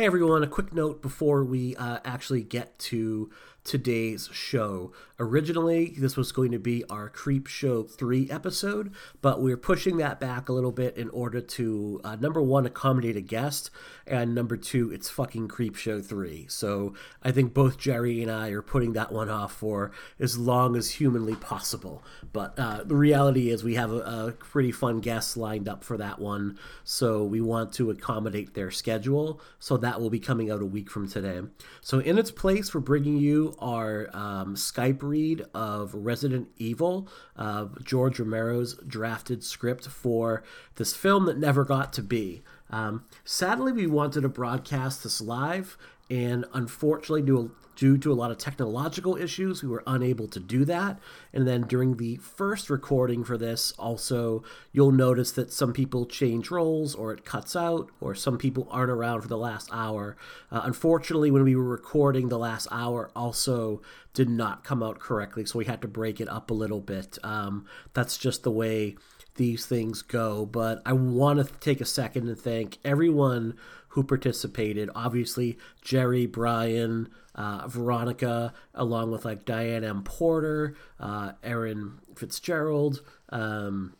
[0.00, 3.28] Hey everyone, a quick note before we uh, actually get to
[3.64, 4.92] today's show.
[5.18, 8.90] Originally, this was going to be our Creep Show 3 episode,
[9.20, 13.16] but we're pushing that back a little bit in order to, uh, number one, accommodate
[13.16, 13.70] a guest,
[14.06, 16.46] and number two, it's fucking Creep Show 3.
[16.48, 20.74] So I think both Jerry and I are putting that one off for as long
[20.74, 22.02] as humanly possible.
[22.32, 25.98] But uh, the reality is, we have a, a pretty fun guest lined up for
[25.98, 29.40] that one, so we want to accommodate their schedule.
[29.58, 31.42] So that will be coming out a week from today.
[31.82, 37.66] So, in its place, we're bringing you our um, Skype read of Resident Evil, uh,
[37.82, 40.42] George Romero's drafted script for
[40.76, 42.42] this film that never got to be.
[42.70, 45.76] Um, sadly, we wanted to broadcast this live,
[46.08, 50.66] and unfortunately, due, due to a lot of technological issues, we were unable to do
[50.66, 50.98] that.
[51.32, 56.50] And then during the first recording for this, also, you'll notice that some people change
[56.50, 60.18] roles, or it cuts out, or some people aren't around for the last hour.
[60.52, 63.80] Uh, unfortunately, when we were recording the last hour, also
[64.12, 67.16] did not come out correctly, so we had to break it up a little bit.
[67.22, 68.96] Um, that's just the way
[69.36, 70.44] these things go.
[70.44, 73.56] But I want to take a second and thank everyone
[73.90, 74.90] who participated.
[74.94, 80.02] Obviously, Jerry, Brian, uh, Veronica, along with like Diane M.
[80.02, 83.94] Porter, uh, Aaron Fitzgerald, um,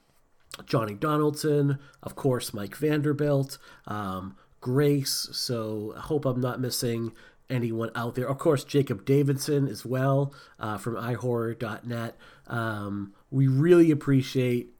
[0.66, 5.28] Johnny Donaldson, of course, Mike Vanderbilt, um, Grace.
[5.32, 7.12] So I hope I'm not missing
[7.48, 8.28] anyone out there.
[8.28, 12.16] Of course, Jacob Davidson as well uh, from iHorror.net.
[12.46, 14.74] Um, we really appreciate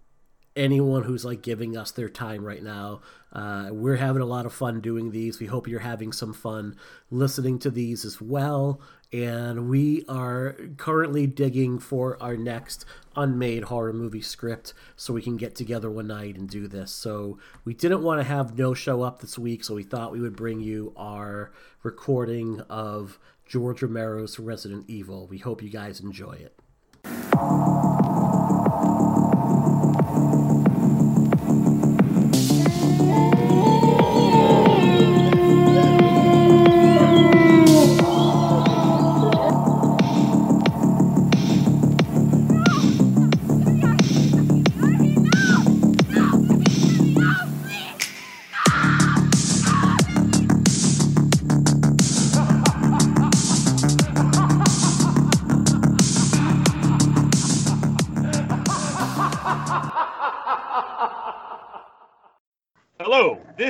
[0.57, 3.01] anyone who's like giving us their time right now.
[3.33, 5.39] Uh, we're having a lot of fun doing these.
[5.39, 6.77] We hope you're having some fun
[7.11, 8.81] listening to these as well.
[9.13, 12.85] And we are currently digging for our next
[13.17, 16.93] unmade horror movie script so we can get together one night and do this.
[16.93, 20.21] So we didn't want to have no show up this week, so we thought we
[20.21, 25.27] would bring you our recording of George Romero's Resident Evil.
[25.27, 26.55] We hope you guys enjoy it.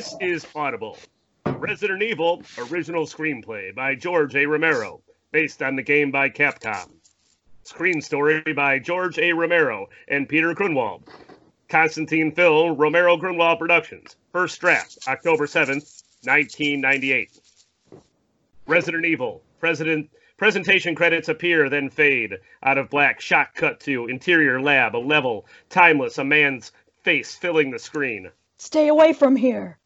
[0.00, 0.96] This is Audible.
[1.44, 4.46] Resident Evil original screenplay by George A.
[4.46, 6.88] Romero, based on the game by Capcom.
[7.64, 9.34] Screen story by George A.
[9.34, 11.02] Romero and Peter Grunwald.
[11.68, 14.16] Constantin Film, Romero Grunwald Productions.
[14.32, 17.38] First draft, October 7th, 1998.
[18.66, 19.42] Resident Evil.
[19.58, 20.08] President
[20.38, 22.38] presentation credits appear, then fade.
[22.62, 26.72] Out of black, shot cut to interior lab, a level, timeless, a man's
[27.02, 28.30] face filling the screen.
[28.56, 29.76] Stay away from here.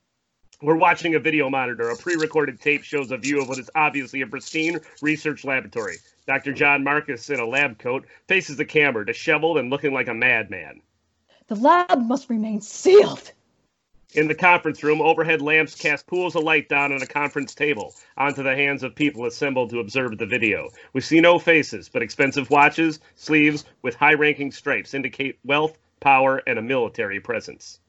[0.62, 1.90] We're watching a video monitor.
[1.90, 5.96] A pre recorded tape shows a view of what is obviously a pristine research laboratory.
[6.26, 6.52] Dr.
[6.52, 10.80] John Marcus, in a lab coat, faces the camera, disheveled and looking like a madman.
[11.48, 13.32] The lab must remain sealed.
[14.14, 17.94] In the conference room, overhead lamps cast pools of light down on a conference table
[18.16, 20.70] onto the hands of people assembled to observe the video.
[20.92, 26.40] We see no faces, but expensive watches, sleeves with high ranking stripes indicate wealth, power,
[26.46, 27.80] and a military presence.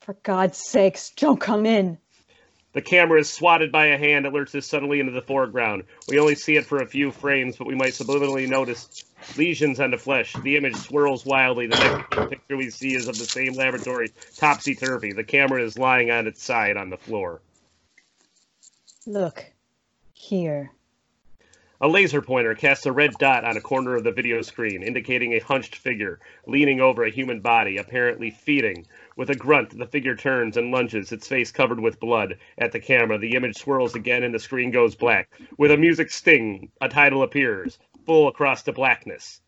[0.00, 1.98] For God's sakes, don't come in.
[2.72, 5.84] The camera is swatted by a hand that lurches suddenly into the foreground.
[6.08, 9.04] We only see it for a few frames, but we might subliminally notice
[9.36, 10.34] lesions on the flesh.
[10.42, 11.66] The image swirls wildly.
[11.66, 15.12] The next picture we see is of the same laboratory, topsy turvy.
[15.12, 17.42] The camera is lying on its side on the floor.
[19.06, 19.44] Look,
[20.14, 20.70] here.
[21.82, 25.32] A laser pointer casts a red dot on a corner of the video screen, indicating
[25.32, 28.86] a hunched figure leaning over a human body, apparently feeding.
[29.16, 32.80] With a grunt, the figure turns and lunges, its face covered with blood, at the
[32.80, 33.16] camera.
[33.16, 35.30] The image swirls again and the screen goes black.
[35.56, 39.40] With a music sting, a title appears, full across the blackness.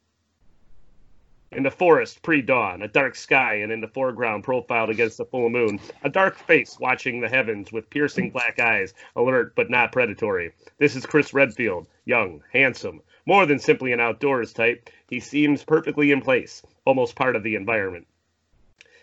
[1.54, 5.26] In the forest, pre dawn, a dark sky, and in the foreground, profiled against the
[5.26, 9.92] full moon, a dark face watching the heavens with piercing black eyes, alert but not
[9.92, 10.52] predatory.
[10.78, 14.88] This is Chris Redfield, young, handsome, more than simply an outdoors type.
[15.06, 18.06] He seems perfectly in place, almost part of the environment.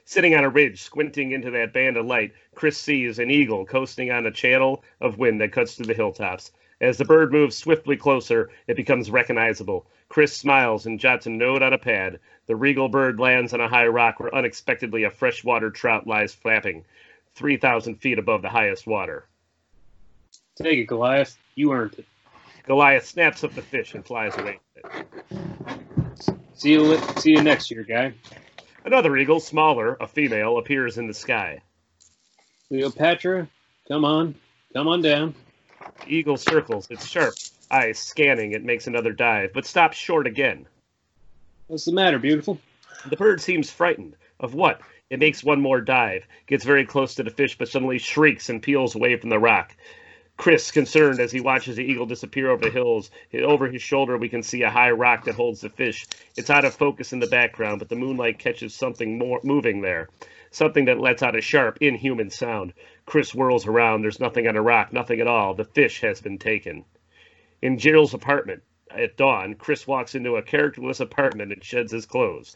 [0.04, 4.10] Sitting on a ridge, squinting into that band of light, Chris sees an eagle coasting
[4.10, 6.52] on a channel of wind that cuts through the hilltops.
[6.82, 9.86] As the bird moves swiftly closer, it becomes recognizable.
[10.08, 12.20] Chris smiles and jots a note on a pad.
[12.48, 16.86] The regal bird lands on a high rock where unexpectedly a freshwater trout lies flapping.
[17.36, 19.26] 3,000 feet above the highest water.
[20.56, 21.38] Take it, Goliath.
[21.56, 22.06] You earned it.
[22.66, 24.60] Goliath snaps up the fish and flies away.
[26.54, 26.98] See you.
[27.18, 28.14] See you next year, guy.
[28.86, 31.62] Another eagle, smaller, a female, appears in the sky.
[32.68, 33.48] Cleopatra,
[33.88, 34.36] come on,
[34.74, 35.36] come on down.
[36.06, 37.36] The eagle circles, its sharp
[37.72, 38.54] eyes scanning.
[38.54, 40.68] It makes another dive, but stops short again.
[41.68, 42.60] What's the matter, beautiful?
[43.10, 44.16] The bird seems frightened.
[44.40, 44.82] Of what?
[45.10, 48.62] It makes one more dive, gets very close to the fish, but suddenly shrieks and
[48.62, 49.76] peels away from the rock.
[50.38, 54.30] Chris, concerned as he watches the eagle disappear over the hills, over his shoulder we
[54.30, 56.06] can see a high rock that holds the fish.
[56.38, 60.08] It's out of focus in the background, but the moonlight catches something more moving there.
[60.52, 62.74] Something that lets out a sharp, inhuman sound.
[63.06, 64.02] Chris whirls around.
[64.02, 65.54] There's nothing on the rock, nothing at all.
[65.54, 66.86] The fish has been taken.
[67.62, 72.56] In Gerald's apartment, at dawn, Chris walks into a characterless apartment and sheds his clothes.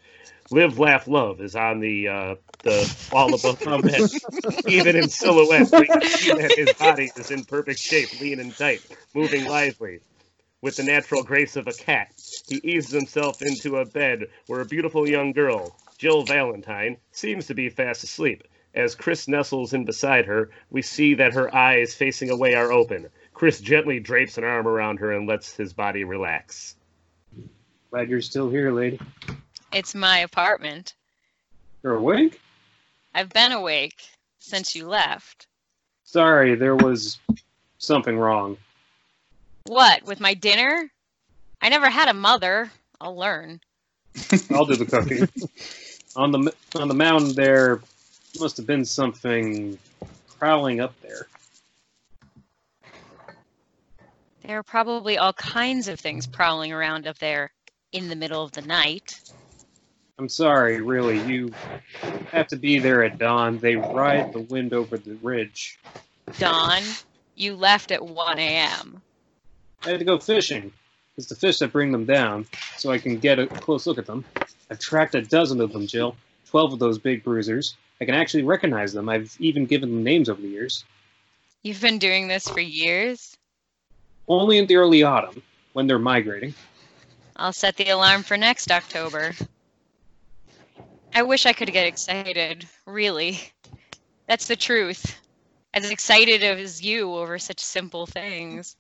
[0.50, 4.10] Live, laugh, love is on the uh, the wall above bed.
[4.68, 8.56] Even in silhouette, we can see that his body is in perfect shape, lean and
[8.56, 8.82] tight,
[9.14, 10.00] moving lively.
[10.62, 12.14] With the natural grace of a cat,
[12.48, 17.54] he eases himself into a bed where a beautiful young girl, Jill Valentine, seems to
[17.54, 18.44] be fast asleep.
[18.76, 23.08] As Chris nestles in beside her, we see that her eyes facing away are open.
[23.34, 26.76] Chris gently drapes an arm around her and lets his body relax.
[27.90, 29.00] Glad you're still here, lady.
[29.72, 30.94] It's my apartment.
[31.84, 32.42] You're awake?
[33.16, 34.04] I've been awake
[34.40, 35.48] since you left.
[36.04, 37.18] Sorry, there was
[37.78, 38.58] something wrong.
[39.68, 40.92] What, with my dinner?
[41.62, 42.70] I never had a mother.
[43.00, 43.62] I'll learn.
[44.52, 45.30] I'll do the cooking.
[46.16, 47.82] on the on the mountain there
[48.40, 49.78] must have been something
[50.40, 51.28] prowling up there.
[54.46, 57.52] There are probably all kinds of things prowling around up there
[57.92, 59.22] in the middle of the night.
[60.20, 61.22] I'm sorry, really.
[61.22, 61.54] You
[62.32, 63.58] have to be there at dawn.
[63.60, 65.80] They ride the wind over the ridge.
[66.38, 66.82] Dawn,
[67.36, 69.02] you left at 1 a.m.
[69.86, 70.72] I had to go fishing.
[71.18, 74.08] It's the fish that bring them down, so I can get a close look at
[74.08, 74.26] them.
[74.72, 76.16] I've tracked a dozen of them, Jill.
[76.48, 77.76] Twelve of those big bruisers.
[78.02, 79.10] I can actually recognize them.
[79.10, 80.84] I've even given them names over the years.
[81.62, 83.38] You've been doing this for years?
[84.28, 85.42] Only in the early autumn,
[85.74, 86.54] when they're migrating.
[87.36, 89.34] I'll set the alarm for next October.
[91.16, 93.40] I wish I could get excited, really.
[94.28, 95.16] That's the truth.
[95.74, 98.76] As excited as you over such simple things.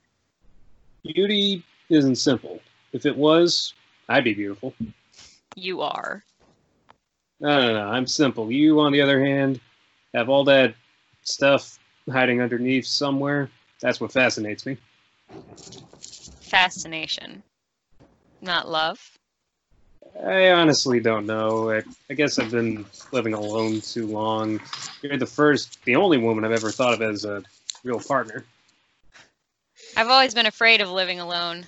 [1.03, 1.63] Beauty
[1.93, 2.59] isn't simple.
[2.91, 3.73] If it was,
[4.09, 4.73] I'd be beautiful.
[5.55, 6.23] You are.
[7.39, 7.87] No, no, no.
[7.87, 8.51] I'm simple.
[8.51, 9.59] You, on the other hand,
[10.13, 10.75] have all that
[11.23, 11.77] stuff
[12.11, 13.49] hiding underneath somewhere.
[13.81, 14.77] That's what fascinates me.
[16.41, 17.43] Fascination.
[18.41, 18.99] Not love.
[20.25, 21.71] I honestly don't know.
[21.71, 24.61] I, I guess I've been living alone too long.
[25.01, 27.43] You're the first, the only woman I've ever thought of as a
[27.83, 28.45] real partner.
[29.97, 31.65] I've always been afraid of living alone.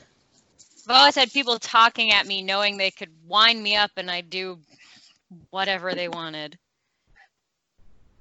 [0.88, 4.30] I've always had people talking at me knowing they could wind me up and I'd
[4.30, 4.60] do
[5.50, 6.58] whatever they wanted.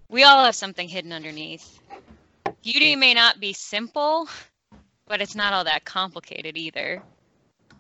[0.09, 1.81] We all have something hidden underneath.
[2.63, 4.29] Beauty may not be simple,
[5.07, 7.03] but it's not all that complicated either.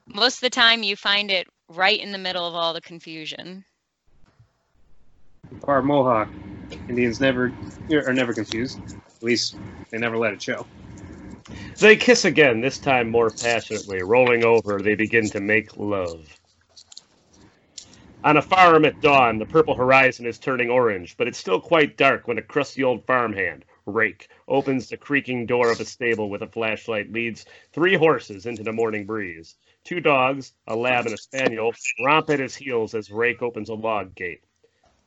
[0.07, 3.65] Most of the time, you find it right in the middle of all the confusion.
[5.63, 6.29] Part Mohawk.
[6.89, 7.53] Indians never
[7.91, 8.79] are never confused.
[8.87, 9.57] At least
[9.91, 10.67] they never let it show.
[11.79, 14.03] They kiss again, this time more passionately.
[14.03, 16.39] Rolling over, they begin to make love.
[18.25, 21.99] On a farm at dawn, the purple horizon is turning orange, but it's still quite
[21.99, 26.41] dark when a crusty old farmhand, Rake, opens the creaking door of a stable with
[26.41, 29.57] a flashlight, leads three horses into the morning breeze.
[29.85, 33.75] Two dogs, a lab and a spaniel, romp at his heels as Rake opens a
[33.75, 34.43] log gate.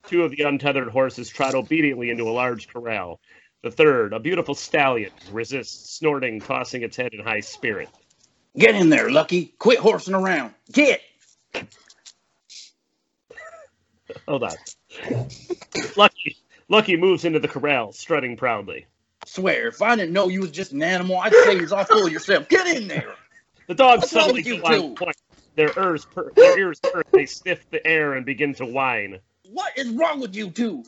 [0.05, 3.19] Two of the untethered horses trot obediently into a large corral.
[3.63, 7.89] The third, a beautiful stallion, resists, snorting, tossing its head in high spirit.
[8.57, 9.53] Get in there, Lucky.
[9.57, 10.53] Quit horsing around.
[10.71, 11.01] Get.
[14.27, 14.55] Hold on.
[15.95, 16.37] Lucky,
[16.69, 18.85] Lucky moves into the corral, strutting proudly.
[19.25, 22.05] Swear, if I didn't know you was just an animal, I'd say you're all full
[22.05, 22.47] of yourself.
[22.49, 23.15] Get in there.
[23.67, 25.17] The dogs What's suddenly you point.
[25.55, 27.11] Their ears, per- their ears perk.
[27.11, 29.19] They sniff the air and begin to whine.
[29.51, 30.83] What is wrong with you two?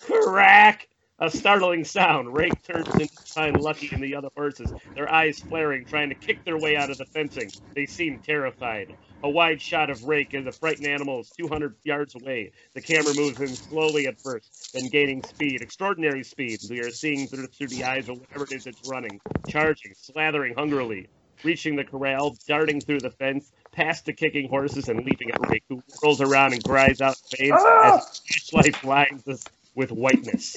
[0.00, 0.88] Crack!
[1.22, 2.34] A startling sound.
[2.34, 6.16] Rake turns in to find Lucky and the other horses, their eyes flaring, trying to
[6.16, 7.48] kick their way out of the fencing.
[7.76, 8.96] They seem terrified.
[9.22, 12.50] A wide shot of Rake and the frightened animal is 200 yards away.
[12.74, 16.58] The camera moves in slowly at first, then gaining speed, extraordinary speed.
[16.68, 20.56] We are seeing through, through the eyes of whatever it is it's running, charging, slathering
[20.56, 21.06] hungrily,
[21.44, 25.62] reaching the corral, darting through the fence, past the kicking horses, and leaping at Rake,
[25.68, 28.00] who whirls around and cries out in pain as ah!
[28.00, 30.56] the flashlight blinds us with whiteness.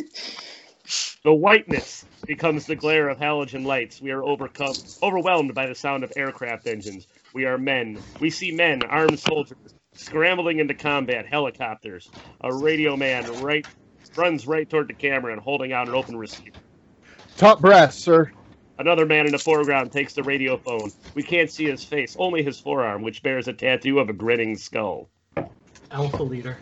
[1.24, 4.02] The whiteness becomes the glare of halogen lights.
[4.02, 7.08] We are overcome, overwhelmed by the sound of aircraft engines.
[7.34, 7.98] We are men.
[8.20, 9.58] We see men, armed soldiers,
[9.94, 11.26] scrambling into combat.
[11.26, 12.10] Helicopters.
[12.42, 13.66] A radio man right
[14.16, 16.58] runs right toward the camera and holding out an open receiver.
[17.38, 18.32] Top brass, sir.
[18.78, 20.92] Another man in the foreground takes the radio phone.
[21.14, 24.58] We can't see his face, only his forearm, which bears a tattoo of a grinning
[24.58, 25.10] skull.
[25.92, 26.58] Alpha leader.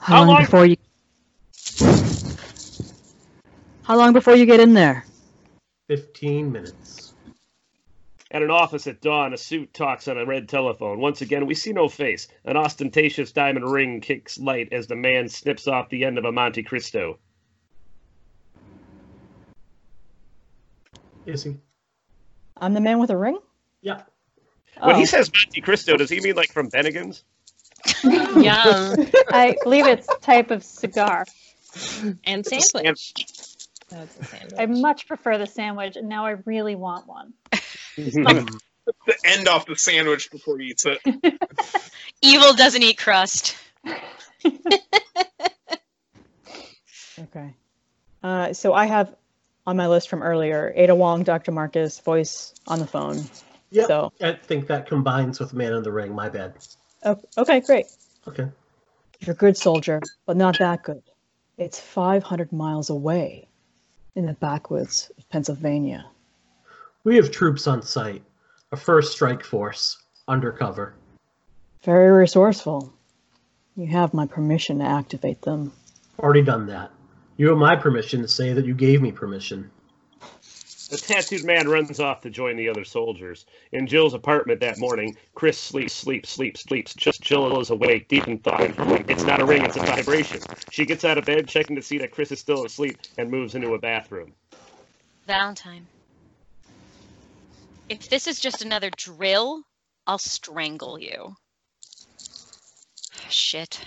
[0.00, 0.76] How, How long, long- before you?
[3.82, 5.04] How long before you get in there?
[5.88, 7.12] 15 minutes.
[8.30, 11.00] At an office at dawn, a suit talks on a red telephone.
[11.00, 12.28] Once again, we see no face.
[12.44, 16.30] An ostentatious diamond ring kicks light as the man snips off the end of a
[16.30, 17.18] Monte Cristo.
[21.26, 21.56] Is he?
[22.56, 23.38] I'm the man with a ring.
[23.82, 24.02] Yeah.
[24.80, 24.98] When Oh.
[24.98, 27.24] he says Monte Cristo, does he mean like from Bennigan's?
[28.04, 29.06] Yum.
[29.30, 31.24] I believe it's type of cigar.
[32.24, 33.14] and It's a sandwich.
[33.88, 34.54] That's a sandwich.
[34.58, 37.32] I much prefer the sandwich, and now I really want one.
[37.96, 41.00] The end off the sandwich before he eats it.
[42.22, 43.56] Evil doesn't eat crust.
[47.20, 47.54] Okay.
[48.22, 49.14] Uh, so I have
[49.66, 51.52] on my list from earlier Ada Wong, Dr.
[51.52, 53.22] Marcus, voice on the phone.
[53.70, 53.86] Yeah.
[53.86, 56.14] So I think that combines with Man in the Ring.
[56.14, 56.54] My bad.
[57.04, 57.86] Oh, okay, great.
[58.28, 58.48] Okay.
[59.20, 61.02] You're a good soldier, but not that good.
[61.58, 63.48] It's 500 miles away
[64.14, 66.06] in the backwoods of Pennsylvania.
[67.04, 68.22] We have troops on site.
[68.72, 69.98] A first strike force.
[70.28, 70.94] Undercover.
[71.82, 72.92] Very resourceful.
[73.76, 75.72] You have my permission to activate them.
[76.18, 76.90] Already done that.
[77.36, 79.70] You have my permission to say that you gave me permission.
[80.90, 83.46] The tattooed man runs off to join the other soldiers.
[83.70, 86.94] In Jill's apartment that morning, Chris sleeps, sleeps, sleeps, sleeps.
[86.94, 88.60] Just Jill is awake, deep in thought.
[89.08, 90.40] It's not a ring, it's a vibration.
[90.70, 93.54] She gets out of bed, checking to see that Chris is still asleep, and moves
[93.54, 94.32] into a bathroom.
[95.28, 95.86] Valentine.
[97.88, 99.62] If this is just another drill,
[100.08, 101.36] I'll strangle you.
[103.28, 103.86] Shit.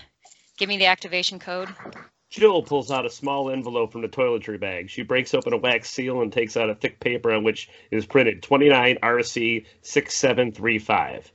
[0.56, 1.68] Give me the activation code.
[2.34, 4.90] Jill pulls out a small envelope from the toiletry bag.
[4.90, 8.06] She breaks open a wax seal and takes out a thick paper on which is
[8.06, 11.30] printed 29 RC 6735.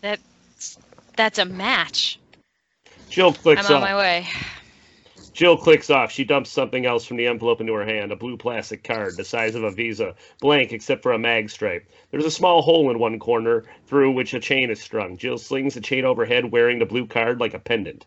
[0.00, 0.78] That's
[1.16, 2.18] that's a match.
[3.08, 3.88] Jill clicks I'm on off.
[3.88, 4.26] my way.
[5.32, 6.10] Jill clicks off.
[6.10, 9.24] She dumps something else from the envelope into her hand, a blue plastic card the
[9.24, 11.88] size of a Visa, blank except for a mag stripe.
[12.10, 15.18] There's a small hole in one corner through which a chain is strung.
[15.18, 18.06] Jill slings the chain overhead, wearing the blue card like a pendant.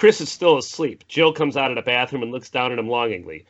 [0.00, 1.04] Chris is still asleep.
[1.08, 3.44] Jill comes out of the bathroom and looks down at him longingly.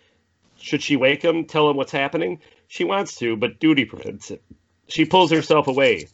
[0.58, 2.40] Should she wake him, tell him what's happening?
[2.66, 4.42] She wants to, but duty prevents it.
[4.88, 6.08] She pulls herself away.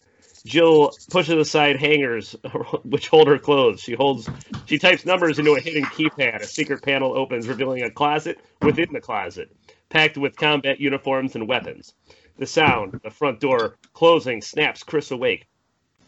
[0.45, 2.37] Jill pushes aside hangers
[2.85, 3.81] which hold her clothes.
[3.81, 4.28] She holds
[4.66, 6.43] she types numbers into a hidden keypad.
[6.43, 9.50] A secret panel opens, revealing a closet within the closet,
[9.88, 11.95] packed with combat uniforms and weapons.
[12.37, 15.47] The sound, the front door closing, snaps Chris awake.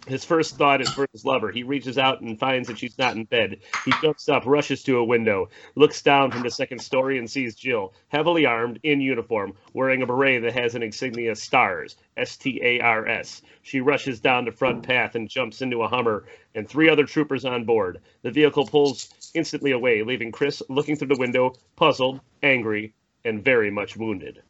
[0.09, 1.51] His first thought is for his lover.
[1.51, 3.59] He reaches out and finds that she's not in bed.
[3.85, 7.55] He jumps up, rushes to a window, looks down from the second story, and sees
[7.55, 12.59] Jill, heavily armed, in uniform, wearing a beret that has an insignia STARS, S T
[12.63, 13.43] A R S.
[13.63, 16.25] She rushes down the front path and jumps into a Hummer
[16.55, 18.01] and three other troopers on board.
[18.23, 22.95] The vehicle pulls instantly away, leaving Chris looking through the window, puzzled, angry,
[23.27, 24.43] and very much wounded.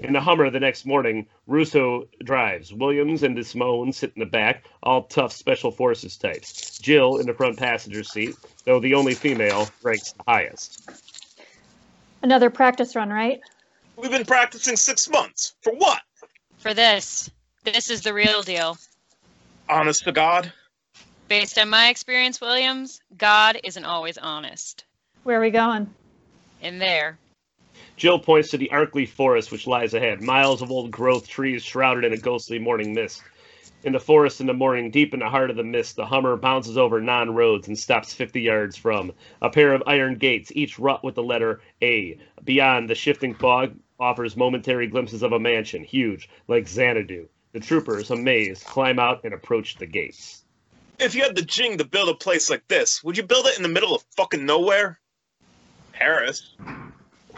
[0.00, 2.72] In the Hummer the next morning, Russo drives.
[2.72, 6.78] Williams and Desmone sit in the back, all tough special forces types.
[6.78, 10.90] Jill in the front passenger seat, though the only female, ranks the highest.
[12.22, 13.40] Another practice run, right?
[13.96, 15.54] We've been practicing six months.
[15.62, 16.00] For what?
[16.58, 17.30] For this.
[17.62, 18.76] This is the real deal.
[19.68, 20.52] Honest to God?
[21.28, 24.84] Based on my experience, Williams, God isn't always honest.
[25.22, 25.88] Where are we going?
[26.60, 27.18] In there.
[28.04, 32.04] Jill points to the Arklay forest which lies ahead, miles of old growth trees shrouded
[32.04, 33.22] in a ghostly morning mist.
[33.82, 36.36] In the forest in the morning, deep in the heart of the mist, the Hummer
[36.36, 40.78] bounces over non roads and stops 50 yards from a pair of iron gates, each
[40.78, 42.18] wrought with the letter A.
[42.44, 47.26] Beyond, the shifting fog offers momentary glimpses of a mansion, huge, like Xanadu.
[47.52, 50.44] The troopers, amazed, climb out and approach the gates.
[50.98, 53.56] If you had the jing to build a place like this, would you build it
[53.56, 55.00] in the middle of fucking nowhere?
[55.94, 56.54] Paris.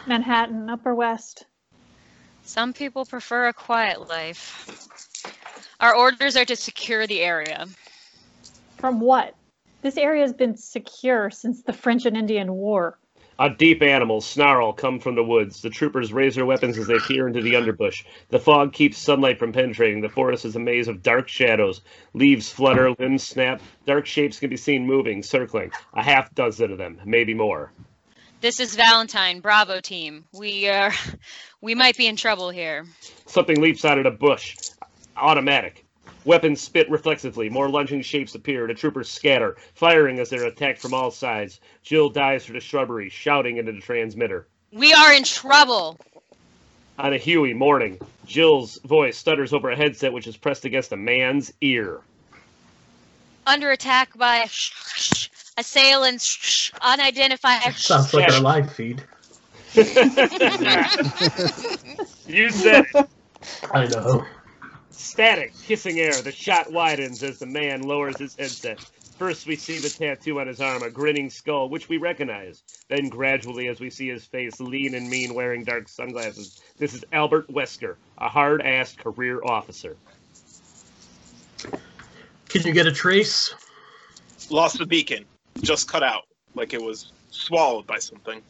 [0.07, 1.45] Manhattan, Upper West.
[2.43, 4.87] Some people prefer a quiet life.
[5.81, 7.67] Our orders are to secure the area.
[8.77, 9.35] From what?
[9.81, 12.97] This area has been secure since the French and Indian War.
[13.39, 15.61] A deep animal, snarl, come from the woods.
[15.61, 18.03] The troopers raise their weapons as they peer into the underbush.
[18.29, 20.01] The fog keeps sunlight from penetrating.
[20.01, 21.81] The forest is a maze of dark shadows.
[22.13, 23.61] Leaves flutter, limbs snap.
[23.85, 25.71] Dark shapes can be seen moving, circling.
[25.93, 27.71] A half dozen of them, maybe more.
[28.39, 30.23] This is Valentine, Bravo team.
[30.31, 30.93] We are,
[31.61, 32.85] we might be in trouble here.
[33.25, 34.55] Something leaps out of the bush.
[35.15, 35.85] Automatic.
[36.23, 37.49] Weapons spit reflexively.
[37.49, 38.67] More lunging shapes appear.
[38.67, 41.59] The troopers scatter, firing as they're attacked from all sides.
[41.81, 44.47] Jill dives through the shrubbery, shouting into the transmitter.
[44.71, 45.99] We are in trouble.
[46.99, 50.97] On a Huey morning, Jill's voice stutters over a headset which is pressed against a
[50.97, 52.01] man's ear.
[53.47, 54.45] Under attack by
[55.57, 57.73] assailants, unidentified.
[57.75, 59.03] Sounds like our live feed.
[62.27, 63.09] You said it.
[63.71, 64.25] I know.
[64.91, 66.21] Static, hissing air.
[66.21, 68.79] The shot widens as the man lowers his headset.
[69.17, 72.61] First, we see the tattoo on his arm, a grinning skull, which we recognize.
[72.87, 77.03] Then, gradually, as we see his face, lean and mean, wearing dark sunglasses, this is
[77.11, 79.97] Albert Wesker, a hard ass career officer.
[82.49, 83.53] Can you get a trace?
[84.49, 85.25] Lost the beacon.
[85.61, 86.23] Just cut out.
[86.55, 88.41] Like it was swallowed by something.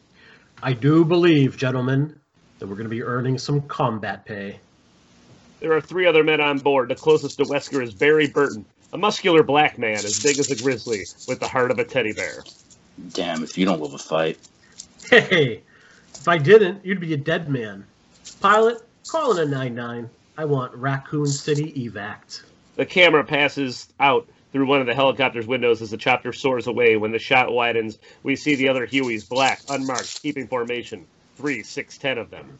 [0.62, 2.18] I do believe, gentlemen,
[2.58, 4.58] that we're going to be earning some combat pay.
[5.60, 6.88] There are three other men on board.
[6.88, 10.56] The closest to Wesker is Barry Burton, a muscular black man as big as a
[10.56, 12.44] grizzly, with the heart of a teddy bear.
[13.12, 14.38] Damn, if you don't love a fight.
[15.10, 15.62] Hey,
[16.14, 17.84] if I didn't, you'd be a dead man.
[18.40, 20.08] Pilot, call in a 9-9.
[20.36, 22.42] I want Raccoon City evac.
[22.76, 26.96] The camera passes out through one of the helicopter's windows as the chopper soars away.
[26.96, 31.06] When the shot widens, we see the other Hueys, black, unmarked, keeping formation.
[31.36, 32.58] Three, six, ten of them.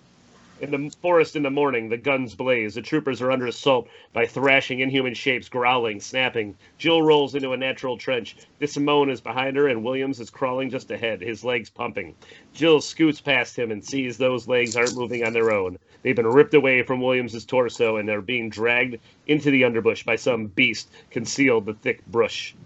[0.61, 2.75] In the forest in the morning, the guns blaze.
[2.75, 6.57] The troopers are under assault by thrashing inhuman shapes, growling, snapping.
[6.79, 8.37] Jill rolls into a natural trench.
[8.61, 12.17] DeSimone is behind her, and Williams is crawling just ahead, his legs pumping.
[12.55, 15.79] Jill scoots past him and sees those legs aren't moving on their own.
[16.03, 18.99] They've been ripped away from Williams's torso, and they're being dragged
[19.29, 22.57] into the underbush by some beast concealed the thick brush.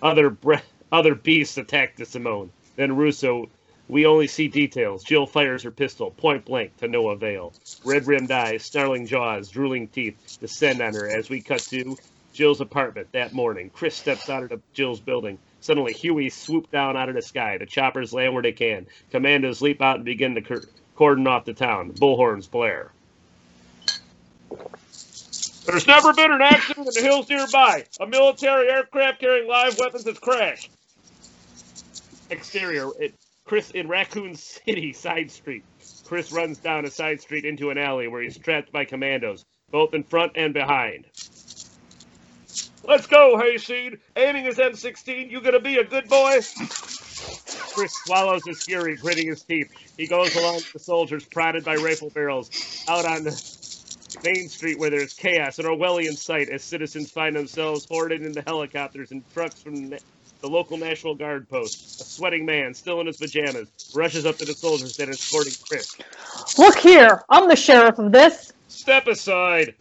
[0.00, 2.48] Other bre- other beasts attack DeSimone.
[2.76, 3.50] Then Russo
[3.88, 5.04] we only see details.
[5.04, 7.52] Jill fires her pistol, point blank, to no avail.
[7.84, 11.96] Red rimmed eyes, snarling jaws, drooling teeth descend on her as we cut to
[12.32, 13.70] Jill's apartment that morning.
[13.70, 15.38] Chris steps out of Jill's building.
[15.60, 17.58] Suddenly, Huey swoop down out of the sky.
[17.58, 18.86] The choppers land where they can.
[19.10, 20.62] Commandos leap out and begin to cor-
[20.94, 21.92] cordon off the town.
[21.92, 22.92] Bullhorns blare.
[25.66, 27.84] There's never been an accident in the hills nearby.
[27.98, 30.70] A military aircraft carrying live weapons has crashed.
[32.30, 33.14] Exterior, it,
[33.46, 35.62] Chris in Raccoon City, side street.
[36.04, 39.94] Chris runs down a side street into an alley where he's trapped by commandos, both
[39.94, 41.06] in front and behind.
[42.82, 43.98] Let's go, Hayseed.
[44.16, 46.40] Aiming his M16, you gonna be a good boy?
[47.76, 49.70] Chris swallows his fury, gritting his teeth.
[49.96, 52.50] He goes along with the soldiers, prodded by rifle barrels,
[52.88, 53.56] out on the
[54.24, 59.12] Main Street where there's chaos and Orwellian sight as citizens find themselves hoarded into helicopters
[59.12, 59.90] and trucks from
[60.40, 62.00] the local National Guard post.
[62.00, 65.54] A sweating man, still in his pajamas, rushes up to the soldiers that are escorting
[65.68, 65.96] Chris.
[66.58, 69.74] Look here, I'm the sheriff of this, Step aside!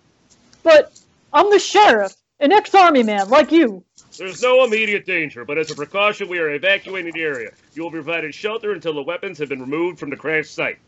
[0.64, 1.00] but
[1.34, 3.84] I'm the sheriff, an ex-army man like you.
[4.18, 7.52] There's no immediate danger, but as a precaution, we are evacuating the area.
[7.74, 10.80] You will be provided shelter until the weapons have been removed from the crash site.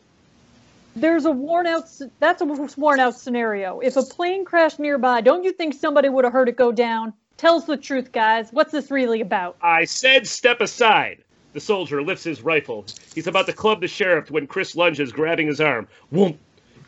[0.96, 1.84] There's a worn out.
[2.20, 3.82] That's a worn out scenario.
[3.82, 7.14] If a plane crashed nearby, don't you think somebody would have heard it go down?
[7.38, 8.50] Tell us the truth, guys.
[8.52, 9.58] What's this really about?
[9.62, 11.23] I said step aside.
[11.54, 12.86] The soldier lifts his rifle.
[13.13, 15.88] He's about to club the sheriff when Chris lunges, grabbing his arm.
[16.12, 16.38] Whoomp!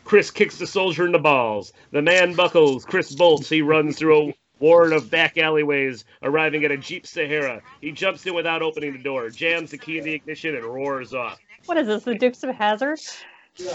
[0.04, 1.72] Chris kicks the soldier in the balls.
[1.92, 2.84] The man buckles.
[2.84, 3.48] Chris bolts.
[3.48, 7.62] He runs through a ward of back alleyways, arriving at a Jeep Sahara.
[7.80, 11.14] He jumps in without opening the door, jams the key in the ignition, and roars
[11.14, 11.38] off.
[11.66, 13.00] What is this, the Dukes of Hazzard?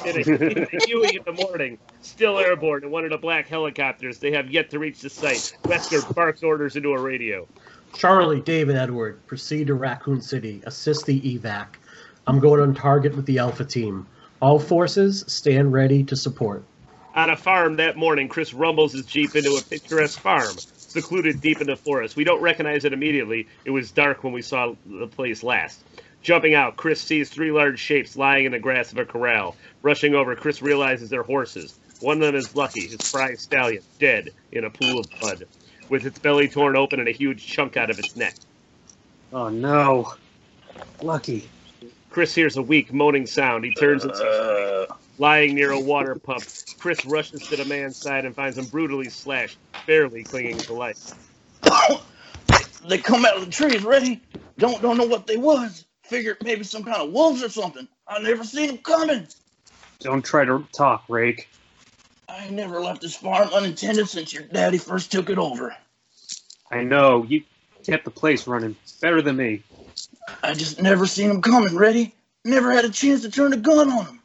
[0.06, 4.32] In a, Huey in the morning, still airborne in one of the black helicopters, they
[4.32, 5.56] have yet to reach the site.
[5.64, 7.48] Wesker barks orders into a radio.
[7.94, 10.62] Charlie, David, Edward, proceed to Raccoon City.
[10.66, 11.68] Assist the evac.
[12.28, 14.08] I'm going on target with the Alpha team.
[14.42, 16.64] All forces stand ready to support.
[17.14, 21.62] On a farm that morning, Chris rumbles his Jeep into a picturesque farm, secluded deep
[21.62, 22.16] in the forest.
[22.16, 23.48] We don't recognize it immediately.
[23.64, 25.82] It was dark when we saw the place last.
[26.26, 29.56] Jumping out, Chris sees three large shapes lying in the grass of a corral.
[29.84, 31.80] Rushing over, Chris realizes they're horses.
[32.02, 35.46] One of them is Lucky, his prize stallion, dead in a pool of blood,
[35.88, 38.34] with its belly torn open and a huge chunk out of its neck.
[39.32, 40.16] Oh no.
[41.00, 41.48] Lucky.
[42.10, 43.64] Chris hears a weak moaning sound.
[43.64, 44.88] He turns and sees Uh,
[45.20, 46.44] lying near a water pump.
[46.80, 51.12] Chris rushes to the man's side and finds him brutally slashed, barely clinging to life.
[52.90, 54.24] they come out of the trees ready.
[54.58, 55.86] Don't don't know what they was.
[56.08, 57.88] Figured maybe some kind of wolves or something.
[58.08, 59.28] I never seen them coming.
[60.00, 61.50] Don't try to talk, Rake.
[62.30, 65.76] I never left this farm unattended since your daddy first took it over.
[66.70, 67.44] I know you
[67.84, 69.64] kept the place running better than me.
[70.44, 72.14] I just never seen them coming, ready?
[72.44, 74.22] Never had a chance to turn a gun on them.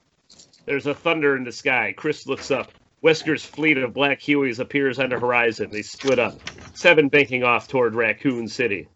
[0.67, 1.95] There's a thunder in the sky.
[1.97, 2.73] Chris looks up.
[3.03, 5.71] Wesker's fleet of black Hueys appears on the horizon.
[5.71, 6.39] They split up.
[6.75, 8.89] Seven banking off toward Raccoon City.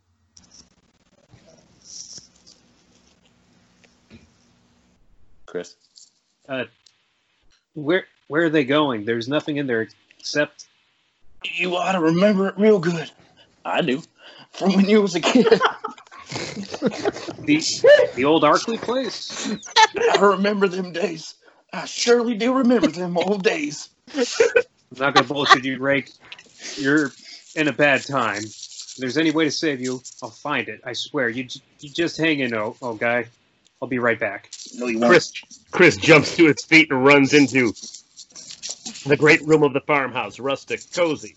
[5.55, 5.77] Chris.
[6.49, 6.65] Uh,
[7.75, 9.05] where where are they going?
[9.05, 9.87] There's nothing in there
[10.19, 10.67] except
[11.45, 13.09] You ought to remember it real good.
[13.65, 14.03] I do.
[14.51, 15.47] From when you was a kid.
[17.45, 17.63] the
[18.17, 19.49] the old Arklay place.
[20.13, 21.37] I remember them days.
[21.73, 23.91] I surely do remember them old days.
[24.17, 24.25] I'm
[24.99, 26.11] not gonna bullshit you, Rake.
[26.77, 27.13] You're
[27.55, 28.43] in a bad time.
[28.43, 30.81] If there's any way to save you, I'll find it.
[30.85, 31.29] I swear.
[31.29, 33.27] You j- you just hang in, oh, oh guy.
[33.85, 34.51] I'll be right back.
[34.77, 35.11] No, you won't.
[35.11, 35.33] Chris
[35.71, 37.75] Chris jumps to his feet and runs into
[39.07, 41.35] the great room of the farmhouse, rustic, cozy.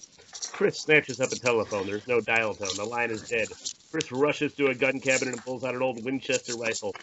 [0.53, 1.87] Chris snatches up a telephone.
[1.87, 2.69] There's no dial tone.
[2.77, 3.49] The line is dead.
[3.91, 6.95] Chris rushes to a gun cabinet and pulls out an old Winchester rifle.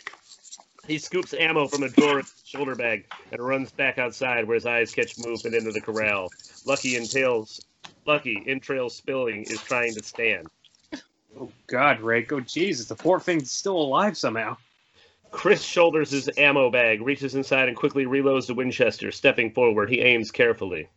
[0.86, 4.54] He scoops ammo from a drawer in his shoulder bag and runs back outside where
[4.54, 6.30] his eyes catch movement into the corral.
[6.64, 7.60] Lucky in tails,
[8.06, 10.46] Lucky in trail spilling is trying to stand.
[11.38, 12.32] Oh God, Rake.
[12.32, 14.56] Oh Jesus, the poor thing's still alive somehow.
[15.34, 19.10] Chris shoulders his ammo bag, reaches inside, and quickly reloads the Winchester.
[19.10, 20.88] Stepping forward, he aims carefully.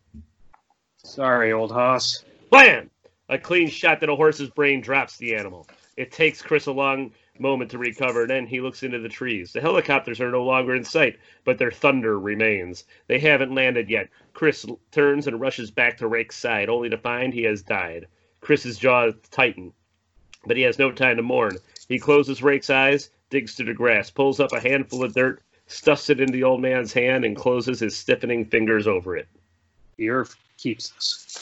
[0.98, 2.24] Sorry, old hoss.
[2.52, 2.92] Blam!
[3.30, 5.68] A clean shot that a horse's brain drops the animal.
[5.98, 9.52] It takes Chris a long moment to recover, and then he looks into the trees.
[9.52, 12.86] The helicopters are no longer in sight, but their thunder remains.
[13.08, 14.08] They haven't landed yet.
[14.34, 18.08] Chris turns and rushes back to Rake's side, only to find he has died.
[18.40, 19.74] Chris's jaws tighten,
[20.46, 21.58] but he has no time to mourn.
[21.90, 26.10] He closes Rake's eyes, digs through the grass, pulls up a handful of dirt, stuffs
[26.10, 29.28] it into the old man's hand, and closes his stiffening fingers over it.
[29.98, 31.38] The earth keeps us.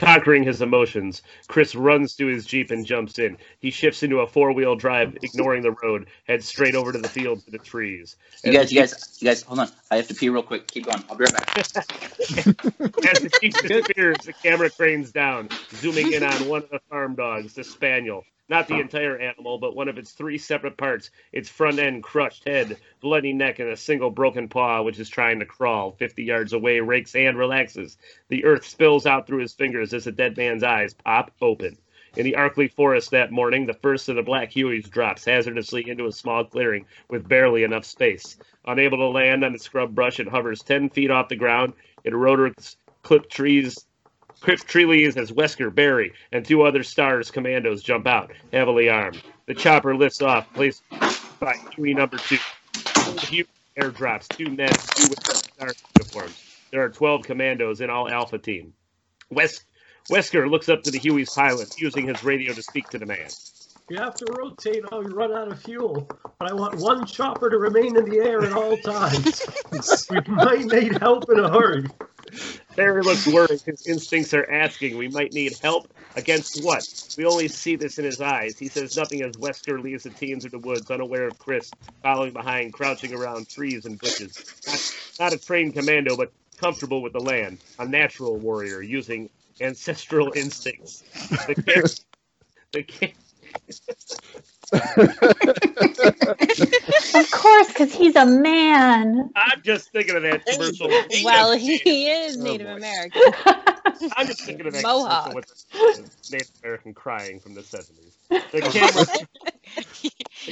[0.00, 3.36] Conquering his emotions, Chris runs to his Jeep and jumps in.
[3.58, 7.08] He shifts into a four wheel drive, ignoring the road, heads straight over to the
[7.08, 8.16] field to the trees.
[8.42, 9.68] You guys, you guys, you guys, hold on.
[9.90, 10.68] I have to pee real quick.
[10.68, 11.04] Keep going.
[11.10, 11.58] I'll be right back.
[11.68, 17.14] As the Jeep disappears, the camera cranes down, zooming in on one of the farm
[17.14, 18.24] dogs, the spaniel.
[18.50, 22.48] Not the entire animal, but one of its three separate parts its front end crushed
[22.48, 25.92] head, bloody neck, and a single broken paw, which is trying to crawl.
[25.92, 27.96] 50 yards away, Rake's hand relaxes.
[28.28, 31.78] The earth spills out through his fingers as the dead man's eyes pop open.
[32.16, 36.06] In the Arklay forest that morning, the first of the black Hueys drops hazardously into
[36.06, 38.36] a small clearing with barely enough space.
[38.66, 41.72] Unable to land on the scrub brush, it hovers 10 feet off the ground.
[42.02, 43.86] It rotors clipped trees
[44.40, 49.22] Cliff tree leaves as Wesker, Barry, and two other stars commandos jump out, heavily armed.
[49.46, 50.82] The chopper lifts off, placed
[51.38, 52.38] by Huey number two.
[53.18, 53.46] Huey
[53.78, 56.42] airdrops two men, two with star uniforms.
[56.72, 58.72] There are 12 commandos in all Alpha Team.
[59.30, 59.64] Wes-
[60.10, 63.28] Wesker looks up to the Huey's pilot, using his radio to speak to the man.
[63.90, 66.08] You have to rotate or you run out of fuel.
[66.38, 69.42] But I want one chopper to remain in the air at all times.
[70.10, 71.86] we might need help in a hurry.
[72.80, 73.62] Barry looks worried.
[73.66, 76.86] His instincts are asking, We might need help against what?
[77.16, 78.58] We only see this in his eyes.
[78.58, 82.34] He says nothing as Wesker leaves the team through the woods, unaware of Chris, following
[82.34, 84.40] behind, crouching around trees and bushes.
[84.66, 84.82] Not,
[85.20, 87.60] not a trained commando, but comfortable with the land.
[87.78, 91.04] A natural warrior using ancestral instincts.
[91.46, 91.92] The, cam-
[92.74, 93.12] the, cam-
[97.14, 99.30] Of course, because he's a man.
[99.36, 100.88] I'm just thinking of that commercial.
[101.24, 102.76] Well, he is Oh, Native boy.
[102.76, 103.22] American.
[104.16, 105.30] I'm just thinking of that Mohawk.
[105.30, 105.52] commercial
[105.96, 108.14] with Native American crying from the 70s.
[108.28, 109.06] The camera.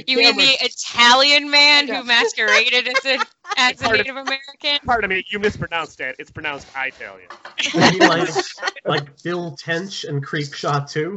[0.07, 3.19] You mean the Italian man who masqueraded as a,
[3.57, 4.79] as a Pardon- Native American?
[4.85, 6.17] Pardon me, you mispronounced that.
[6.19, 7.29] It's pronounced Italian.
[7.75, 8.29] Maybe like,
[8.85, 11.17] like Bill Tench and Creepshow 2.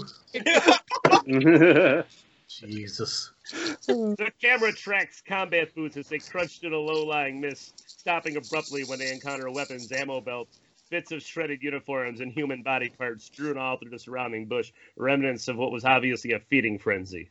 [2.47, 3.31] Jesus.
[3.87, 8.99] The camera tracks combat boots as they crunch through the low-lying mist, stopping abruptly when
[8.99, 10.59] they encounter weapons, ammo belts,
[10.89, 15.47] bits of shredded uniforms, and human body parts strewn all through the surrounding bush, remnants
[15.47, 17.29] of what was obviously a feeding frenzy.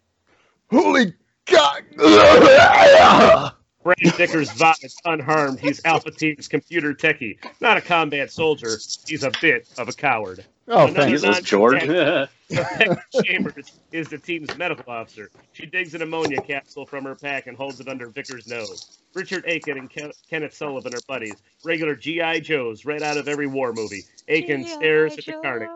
[0.71, 1.15] Holy
[1.47, 3.53] God!
[3.83, 5.59] Brad Vickers vomits unharmed.
[5.59, 8.77] He's Alpha Team's computer techie, not a combat soldier.
[9.07, 10.45] He's a bit of a coward.
[10.69, 11.23] Oh, Another thanks.
[11.23, 11.81] Jesus, George.
[13.25, 15.31] Chambers is the team's medical officer.
[15.53, 18.99] She digs an ammonia capsule from her pack and holds it under Vickers' nose.
[19.15, 22.41] Richard Aiken and Ken- Kenneth Sullivan are buddies, regular G.I.
[22.41, 24.03] Joes right out of every war movie.
[24.29, 25.71] Aiken stares at the carnage,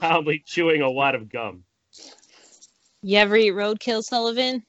[0.00, 1.64] calmly chewing a wad of gum.
[3.02, 4.64] You ever eat roadkill, Sullivan?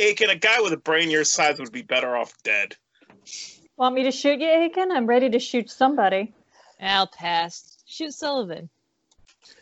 [0.00, 2.76] Aiken, a guy with a brain your size would be better off dead.
[3.76, 4.90] Want me to shoot you, Aiken?
[4.92, 6.34] I'm ready to shoot somebody.
[6.80, 7.78] I'll pass.
[7.86, 8.68] Shoot Sullivan.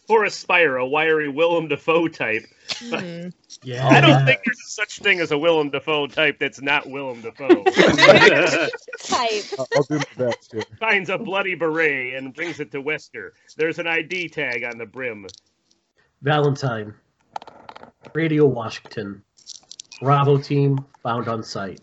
[0.06, 2.42] Forest Speyer, a wiry Willem Dafoe type.
[2.78, 3.28] Hmm.
[3.62, 3.86] Yeah.
[3.86, 7.62] I don't think there's such thing as a Willem Dafoe type that's not Willem Dafoe.
[9.00, 9.44] Type.
[9.58, 10.62] I'll, I'll do my best here.
[10.80, 13.32] Finds a bloody beret and brings it to Wesker.
[13.56, 15.26] There's an ID tag on the brim.
[16.22, 16.94] Valentine.
[18.14, 19.22] Radio Washington.
[20.00, 21.80] Bravo team found on site.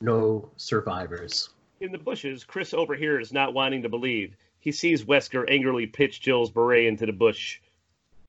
[0.00, 1.50] No survivors.
[1.80, 4.36] In the bushes, Chris overhears, not wanting to believe.
[4.60, 7.60] He sees Wesker angrily pitch Jill's beret into the bush.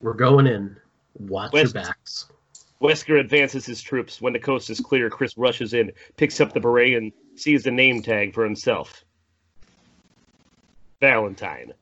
[0.02, 0.76] We're going in.
[1.18, 2.28] Watch West- your backs.
[2.82, 4.20] Wesker advances his troops.
[4.20, 7.72] When the coast is clear, Chris rushes in, picks up the beret, and sees the
[7.72, 9.06] name tag for himself.
[11.00, 11.74] Valentine.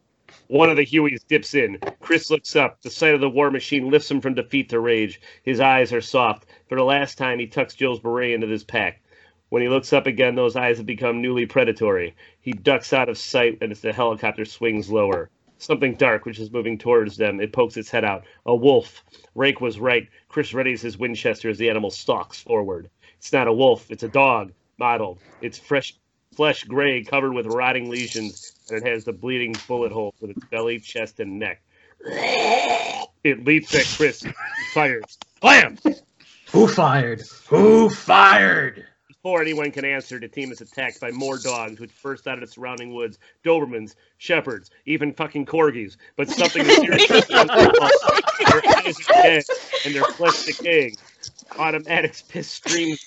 [0.51, 1.79] One of the Hueys dips in.
[2.01, 2.81] Chris looks up.
[2.81, 5.21] The sight of the war machine lifts him from defeat to rage.
[5.43, 6.45] His eyes are soft.
[6.67, 9.01] For the last time, he tucks Jill's beret into his pack.
[9.47, 12.15] When he looks up again, those eyes have become newly predatory.
[12.41, 15.29] He ducks out of sight, and as the helicopter swings lower.
[15.57, 17.39] Something dark, which is moving towards them.
[17.39, 18.25] It pokes its head out.
[18.45, 19.05] A wolf.
[19.35, 20.09] Rake was right.
[20.27, 22.89] Chris readies his Winchester as the animal stalks forward.
[23.17, 23.89] It's not a wolf.
[23.89, 24.51] It's a dog.
[24.77, 25.19] Mottled.
[25.41, 25.93] It's fresh
[26.35, 30.43] flesh gray, covered with rotting lesions, and it has the bleeding bullet holes in its
[30.45, 31.61] belly, chest, and neck.
[33.23, 34.23] It leaps at Chris.
[34.23, 34.33] and
[34.73, 35.17] Fires.
[35.41, 35.77] Blam!
[36.51, 37.21] Who fired?
[37.47, 38.85] Who fired?
[39.07, 42.41] Before anyone can answer, the team is attacked by more dogs, which burst out of
[42.41, 43.19] the surrounding woods.
[43.45, 45.95] Dobermans, shepherds, even fucking corgis.
[46.15, 47.19] But something is seriously.
[47.29, 49.43] Their eyes are dead,
[49.85, 50.95] and their flesh decaying.
[51.59, 53.05] Automatics piss streams.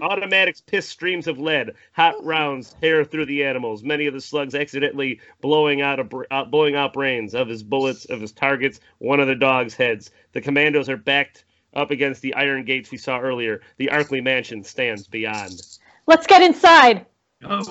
[0.00, 1.72] Automatics piss streams of lead.
[1.92, 3.82] Hot rounds tear through the animals.
[3.82, 7.62] Many of the slugs accidentally blowing out, a, br- out blowing out brains of his
[7.62, 8.80] bullets of his targets.
[8.98, 10.10] One of the dogs' heads.
[10.32, 13.60] The commandos are backed up against the iron gates we saw earlier.
[13.76, 15.60] The Arklay mansion stands beyond.
[16.06, 17.06] Let's get inside.
[17.40, 17.62] No,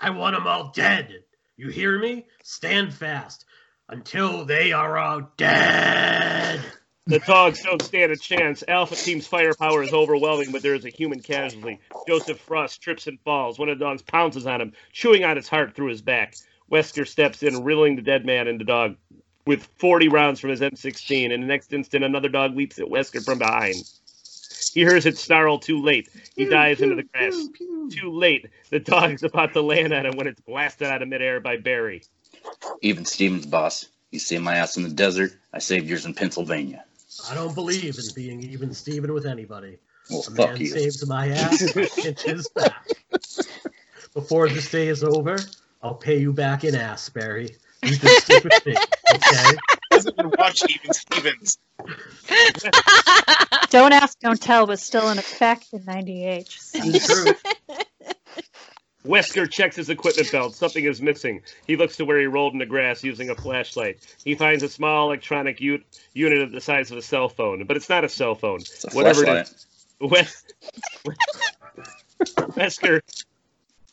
[0.00, 1.24] I want them all dead.
[1.56, 2.26] You hear me?
[2.42, 3.44] Stand fast
[3.88, 6.60] until they are all dead.
[7.06, 8.62] The dogs don't stand a chance.
[8.68, 11.80] Alpha Team's firepower is overwhelming, but there is a human casualty.
[12.06, 13.58] Joseph Frost trips and falls.
[13.58, 16.36] One of the dogs pounces on him, chewing on his heart through his back.
[16.70, 18.96] Wesker steps in, riddling the dead man and the dog
[19.46, 21.32] with 40 rounds from his M16.
[21.32, 23.76] In the next instant, another dog leaps at Wesker from behind.
[24.72, 26.08] He hears it snarl too late.
[26.36, 27.48] He dives into the grass.
[27.90, 28.46] Too late.
[28.70, 31.56] The dog is about to land on him when it's blasted out of midair by
[31.56, 32.02] Barry.
[32.82, 33.86] Even Stevens, boss.
[34.12, 35.32] You saved my ass in the desert.
[35.52, 36.84] I saved yours in Pennsylvania.
[37.28, 39.78] I don't believe in being even Steven with anybody.
[40.10, 40.66] Well, A man you.
[40.66, 42.86] saves my ass, I his back.
[44.14, 45.36] Before this day is over,
[45.82, 47.56] I'll pay you back in ass, Barry.
[47.82, 48.76] You did stupid thing,
[49.14, 49.56] okay?
[49.90, 51.58] Doesn't even watch Even Stevens.
[53.70, 56.48] Don't ask, don't tell was still in effect in 98.
[56.74, 57.34] It's true.
[59.06, 60.54] Wesker checks his equipment belt.
[60.54, 61.40] Something is missing.
[61.66, 63.98] He looks to where he rolled in the grass using a flashlight.
[64.24, 65.82] He finds a small electronic u-
[66.12, 68.60] unit of the size of a cell phone, but it's not a cell phone.
[68.60, 69.46] It's a Whatever flashlight.
[69.46, 69.66] it is.
[70.10, 70.44] Wes-
[72.56, 73.00] Wesker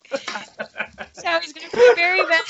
[1.13, 2.45] So he's gonna be very back.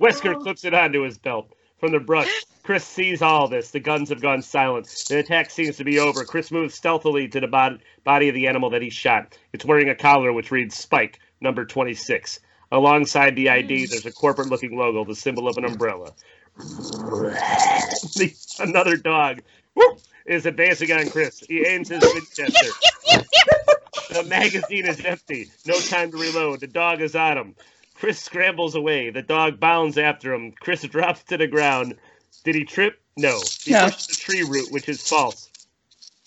[0.00, 1.50] Wesker clips it onto his belt.
[1.78, 2.28] From the brush,
[2.68, 3.70] Chris sees all this.
[3.70, 4.88] The guns have gone silent.
[5.08, 6.22] The attack seems to be over.
[6.22, 9.38] Chris moves stealthily to the bod- body of the animal that he shot.
[9.54, 12.40] It's wearing a collar which reads Spike, number 26.
[12.70, 16.12] Alongside the ID, there's a corporate looking logo, the symbol of an umbrella.
[18.58, 19.40] Another dog
[20.26, 21.40] is advancing on Chris.
[21.48, 22.70] He aims his Winchester.
[24.10, 25.50] The magazine is empty.
[25.64, 26.60] No time to reload.
[26.60, 27.54] The dog is on him.
[27.94, 29.08] Chris scrambles away.
[29.08, 30.52] The dog bounds after him.
[30.52, 31.96] Chris drops to the ground.
[32.44, 33.00] Did he trip?
[33.16, 33.52] No.
[33.64, 33.84] He No.
[33.84, 35.50] pushed the tree root, which is false.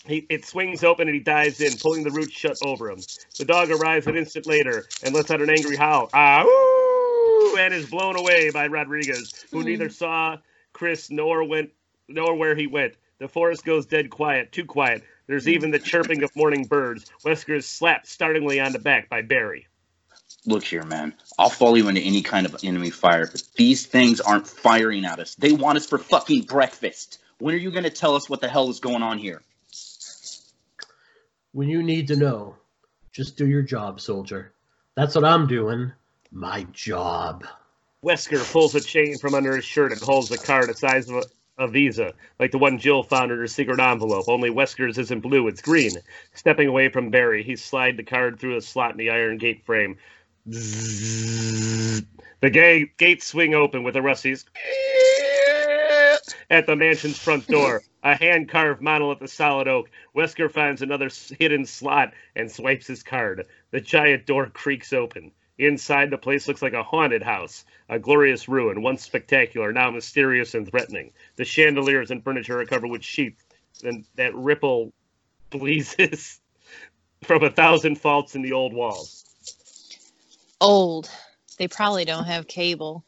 [0.06, 3.06] He, it swings open and he dives in, pulling the root shut over him.
[3.38, 6.10] The dog arrives an instant later and lets out an angry howl.
[6.14, 10.38] Ah, ooh, and is blown away by Rodriguez, who neither saw
[10.74, 11.72] Chris nor went
[12.08, 12.96] nor where he went.
[13.20, 15.04] The forest goes dead quiet, too quiet.
[15.28, 17.06] There's even the chirping of morning birds.
[17.26, 19.68] Wesker is slapped startlingly on the back by Barry.
[20.46, 21.14] Look here, man.
[21.38, 25.20] I'll follow you into any kind of enemy fire, but these things aren't firing at
[25.20, 25.36] us.
[25.36, 27.20] They want us for fucking breakfast.
[27.38, 29.42] When are you going to tell us what the hell is going on here?
[31.54, 32.56] When you need to know,
[33.12, 34.54] just do your job, soldier.
[34.96, 35.92] That's what I'm doing.
[36.32, 37.46] My job.
[38.04, 41.18] Wesker pulls a chain from under his shirt and holds a card the size of
[41.18, 44.28] a, a Visa, like the one Jill found in her secret envelope.
[44.28, 45.92] Only Wesker's isn't blue, it's green.
[46.34, 49.66] Stepping away from Barry, he slides the card through a slot in the iron gate
[49.66, 49.98] frame.
[50.46, 52.04] The
[52.50, 54.36] gate gates swing open with a rusty
[56.50, 57.84] at the mansion's front door.
[58.04, 59.92] A hand carved monolith of the solid oak.
[60.16, 63.46] Wesker finds another hidden slot and swipes his card.
[63.70, 65.32] The giant door creaks open.
[65.60, 70.56] Inside, the place looks like a haunted house, a glorious ruin, once spectacular, now mysterious
[70.56, 71.12] and threatening.
[71.36, 73.44] The chandeliers and furniture are covered with sheets
[73.84, 74.94] and that ripple
[75.52, 76.40] bleezes
[77.24, 79.21] from a thousand faults in the old walls.
[80.62, 81.10] Old.
[81.58, 83.04] They probably don't have cable.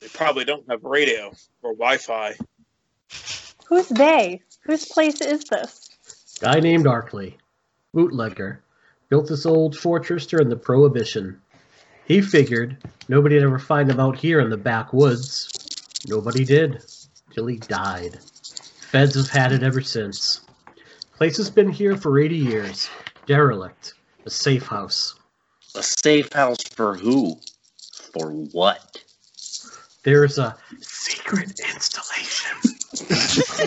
[0.00, 2.34] They probably don't have radio or Wi-Fi.
[3.66, 4.40] Who's they?
[4.62, 5.90] Whose place is this?
[6.40, 7.34] Guy named Arklay,
[7.92, 8.62] bootlegger,
[9.08, 11.40] built this old fortress during the Prohibition.
[12.06, 12.76] He figured
[13.08, 15.50] nobody'd ever find him out here in the backwoods.
[16.06, 16.84] Nobody did,
[17.34, 18.20] till he died.
[18.22, 20.42] Feds have had it ever since.
[21.16, 22.88] Place has been here for 80 years.
[23.26, 23.94] Derelict.
[24.24, 25.18] A safe house.
[25.76, 27.38] A safe house for who?
[28.14, 29.02] For what?
[30.04, 32.56] There's a secret installation.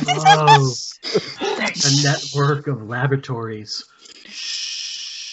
[0.08, 0.74] oh,
[1.60, 3.86] a network of laboratories.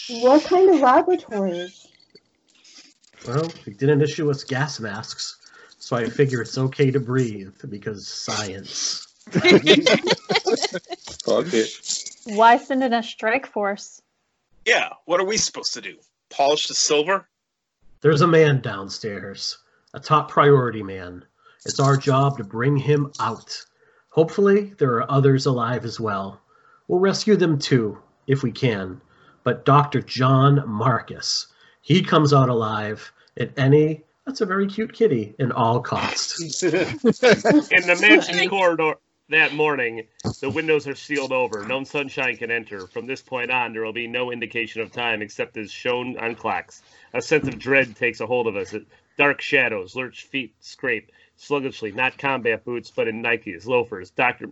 [0.09, 1.87] What kind of laboratories?
[3.25, 5.37] Well, they didn't issue us gas masks,
[5.79, 9.07] so I figure it's okay to breathe because science.
[9.31, 9.43] Fuck
[11.53, 11.69] it.
[12.25, 13.99] Why send in a strike force?
[14.63, 15.95] Yeah, what are we supposed to do?
[16.29, 17.27] Polish the silver?
[18.01, 19.57] There's a man downstairs,
[19.93, 21.25] a top priority man.
[21.65, 23.65] It's our job to bring him out.
[24.09, 26.41] Hopefully, there are others alive as well.
[26.87, 29.01] We'll rescue them too, if we can.
[29.43, 30.01] But Dr.
[30.01, 31.47] John Marcus,
[31.81, 36.63] he comes out alive at any, that's a very cute kitty, in all costs.
[36.63, 38.95] In the mansion corridor
[39.29, 40.07] that morning,
[40.41, 41.65] the windows are sealed over.
[41.65, 42.87] No sunshine can enter.
[42.87, 46.35] From this point on, there will be no indication of time except as shown on
[46.35, 46.81] clocks.
[47.13, 48.73] A sense of dread takes a hold of us.
[49.17, 54.51] Dark shadows, lurch feet scrape sluggishly, not combat boots, but in Nikes, loafers, Dr.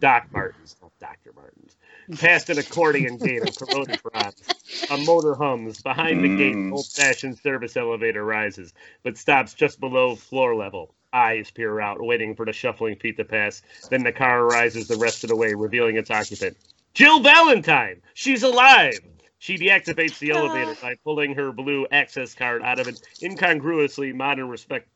[0.00, 1.32] Doc Martens, not Dr.
[1.34, 1.76] Martens.
[2.20, 4.42] Past an accordion gate of corroded bronze.
[4.90, 5.82] A motor hums.
[5.82, 6.72] Behind the gate, Mm.
[6.72, 10.94] old fashioned service elevator rises, but stops just below floor level.
[11.12, 13.62] Eyes peer out, waiting for the shuffling feet to pass.
[13.88, 16.56] Then the car rises the rest of the way, revealing its occupant.
[16.92, 18.02] Jill Valentine!
[18.14, 18.98] She's alive!
[19.38, 20.38] She deactivates the ah.
[20.38, 24.88] elevator by pulling her blue access card out of an incongruously modern respect.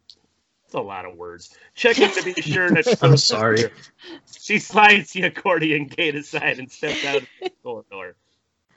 [0.66, 1.56] It's a lot of words.
[1.74, 3.70] Checking to be sure that I'm sorry.
[4.40, 8.16] she slides the accordion gate aside and steps out of the corridor.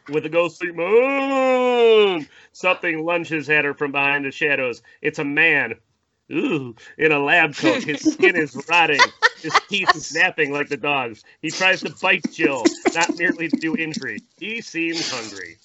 [0.09, 4.83] With a ghostly moon, something lunges at her from behind the shadows.
[5.01, 5.75] It's a man.
[6.31, 7.83] Ooh, in a lab coat.
[7.83, 8.99] His skin is rotting.
[9.41, 11.23] His teeth are snapping like the dog's.
[11.41, 14.19] He tries to bite Jill, not merely to do injury.
[14.37, 15.57] He seems hungry.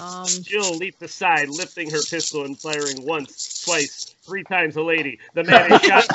[0.00, 5.18] Um, Jill leaps aside, lifting her pistol and firing once, twice, three times a lady.
[5.34, 6.06] The man is shot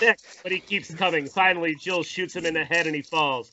[0.00, 1.26] neck, but he keeps coming.
[1.26, 3.52] Finally, Jill shoots him in the head and he falls.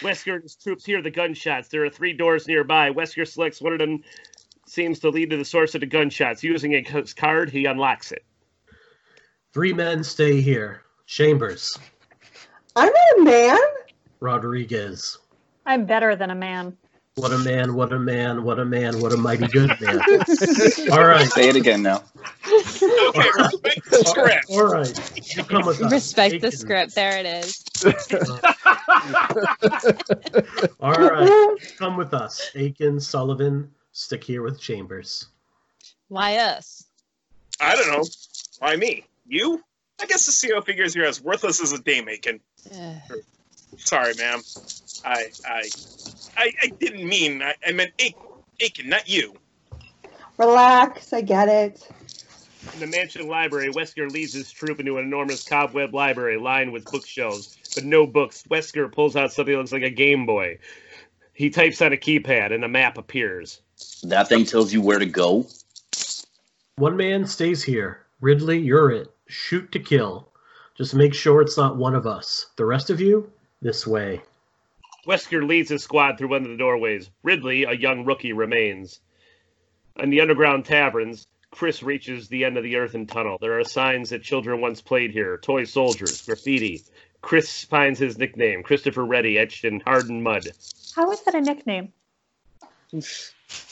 [0.00, 1.68] Wesker and his troops hear the gunshots.
[1.68, 2.90] There are three doors nearby.
[2.90, 4.02] Wesker selects one of them,
[4.70, 6.42] seems to lead to the source of the gunshots.
[6.42, 6.82] Using a
[7.16, 8.24] card, he unlocks it.
[9.52, 10.82] Three men stay here.
[11.06, 11.76] Chambers,
[12.76, 13.58] I'm not a man.
[14.20, 15.18] Rodriguez.
[15.64, 16.76] I'm better than a man.
[17.16, 20.00] What a man, what a man, what a man, what a mighty good man.
[20.92, 21.26] All right.
[21.26, 22.04] Say it again now.
[22.46, 24.46] Okay, respect the script.
[24.50, 25.36] All right.
[25.36, 25.92] You come with us.
[25.92, 26.58] respect the Aiken.
[26.58, 26.94] script.
[26.94, 27.64] There it is.
[30.80, 31.56] All right.
[31.76, 32.52] Come with us.
[32.54, 35.26] Aiken, Sullivan, stick here with Chambers.
[36.08, 36.84] Why us?
[37.60, 38.04] I don't know.
[38.60, 39.04] Why me?
[39.26, 39.62] You?
[40.00, 42.40] I guess the CO figures you're as worthless as a day making.
[43.76, 44.40] Sorry, ma'am.
[45.04, 45.68] I I
[46.36, 48.22] I, I didn't mean I, I meant Aiken,
[48.60, 49.34] Aiken, not you.
[50.36, 51.88] Relax, I get it.
[52.74, 56.84] In the mansion library, Wesker leads his troop into an enormous cobweb library lined with
[56.84, 58.44] bookshelves, but no books.
[58.48, 60.58] Wesker pulls out something that looks like a Game Boy.
[61.32, 63.60] He types on a keypad, and a map appears.
[64.02, 65.46] That thing tells you where to go.
[66.76, 68.06] One man stays here.
[68.20, 69.12] Ridley, you're it.
[69.26, 70.28] Shoot to kill.
[70.76, 72.46] Just make sure it's not one of us.
[72.56, 74.22] The rest of you, this way.
[75.06, 77.10] Wesker leads his squad through one of the doorways.
[77.22, 79.00] Ridley, a young rookie, remains.
[79.96, 83.38] In the underground taverns, Chris reaches the end of the earthen tunnel.
[83.40, 86.82] There are signs that children once played here toy soldiers, graffiti.
[87.22, 90.48] Chris finds his nickname, Christopher Reddy, etched in hardened mud.
[90.94, 91.92] How is that a nickname?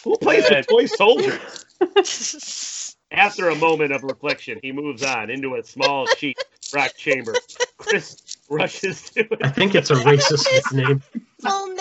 [0.04, 1.38] Who plays a toy soldier?
[3.10, 6.38] After a moment of reflection, he moves on into a small sheet
[6.74, 7.34] rock chamber.
[7.78, 9.38] Chris rushes to it.
[9.42, 11.02] I think it's a racist nickname.
[11.44, 11.74] Oh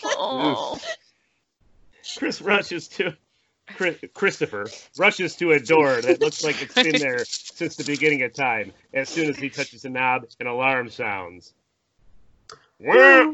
[0.00, 0.78] no!
[2.16, 3.16] Chris rushes to
[3.74, 4.66] Chris- Christopher
[4.96, 8.72] rushes to a door that looks like it's been there since the beginning of time.
[8.94, 11.52] As soon as he touches the knob, an alarm sounds.
[12.80, 13.30] Wow.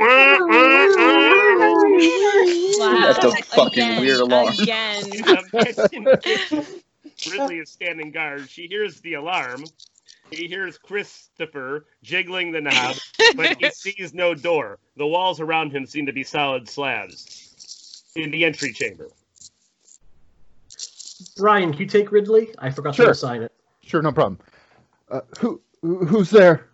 [3.13, 4.55] That's a fucking Again, weird alarm.
[4.59, 5.05] Again.
[5.15, 6.67] In the mansion kitchen,
[7.31, 8.49] Ridley is standing guard.
[8.49, 9.65] She hears the alarm.
[10.31, 12.97] He hears Christopher jiggling the knob,
[13.37, 14.79] but he sees no door.
[14.97, 18.11] The walls around him seem to be solid slabs.
[18.17, 19.09] In the entry chamber.
[21.37, 22.49] Brian, can you take Ridley?
[22.59, 23.07] I forgot Sure.
[23.07, 23.53] to assign it.
[23.83, 24.39] Sure, no problem.
[25.11, 26.69] Uh, who who- who's there?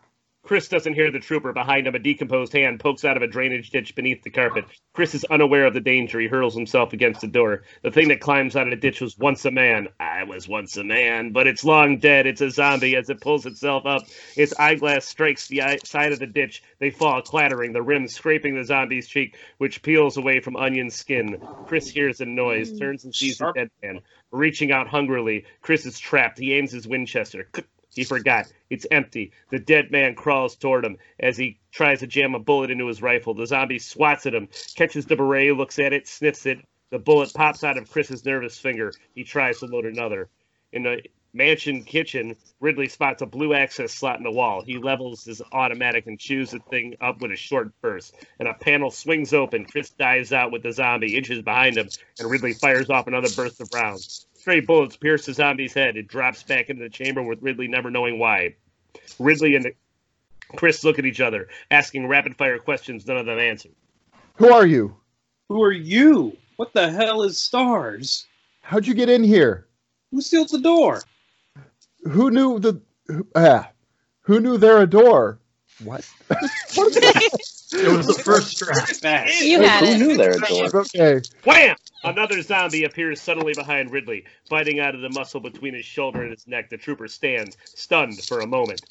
[0.50, 1.94] Chris doesn't hear the trooper behind him.
[1.94, 4.64] A decomposed hand pokes out of a drainage ditch beneath the carpet.
[4.94, 6.18] Chris is unaware of the danger.
[6.18, 7.62] He hurls himself against the door.
[7.84, 9.86] The thing that climbs out of the ditch was once a man.
[10.00, 12.26] I was once a man, but it's long dead.
[12.26, 14.02] It's a zombie as it pulls itself up.
[14.36, 16.64] Its eyeglass strikes the eye- side of the ditch.
[16.80, 21.40] They fall clattering, the rim scraping the zombie's cheek, which peels away from Onion's skin.
[21.68, 22.78] Chris hears a noise, hmm.
[22.78, 24.00] turns and sees the dead man.
[24.32, 26.40] Reaching out hungrily, Chris is trapped.
[26.40, 27.48] He aims his Winchester.
[27.94, 28.52] He forgot.
[28.70, 29.32] It's empty.
[29.50, 33.02] The dead man crawls toward him as he tries to jam a bullet into his
[33.02, 33.34] rifle.
[33.34, 36.58] The zombie swats at him, catches the beret, looks at it, sniffs it.
[36.90, 38.92] The bullet pops out of Chris's nervous finger.
[39.14, 40.28] He tries to load another.
[40.72, 41.02] In the
[41.32, 44.62] mansion kitchen, Ridley spots a blue access slot in the wall.
[44.62, 48.14] He levels his automatic and chews the thing up with a short burst.
[48.38, 49.64] And a panel swings open.
[49.64, 53.60] Chris dives out with the zombie inches behind him, and Ridley fires off another burst
[53.60, 54.26] of rounds.
[54.34, 55.96] Stray bullets pierce the zombie's head.
[55.96, 58.56] It drops back into the chamber with Ridley never knowing why.
[59.18, 59.72] Ridley and
[60.56, 63.68] Chris look at each other, asking rapid fire questions none of them answer.
[64.36, 64.96] Who are you?
[65.48, 66.36] Who are you?
[66.56, 68.26] What the hell is stars?
[68.62, 69.66] How'd you get in here?
[70.10, 71.02] Who sealed the door?
[72.04, 73.70] Who knew the who, ah,
[74.22, 75.38] who knew there a door?
[75.84, 76.08] What?
[77.72, 78.96] It was the first draft.
[78.96, 79.40] Fast.
[79.42, 79.98] You had Who it.
[79.98, 80.80] knew there a door?
[80.80, 81.20] okay.
[81.44, 81.76] Wham!
[82.02, 86.32] Another zombie appears suddenly behind Ridley, biting out of the muscle between his shoulder and
[86.32, 86.68] his neck.
[86.70, 88.82] The trooper stands, stunned for a moment.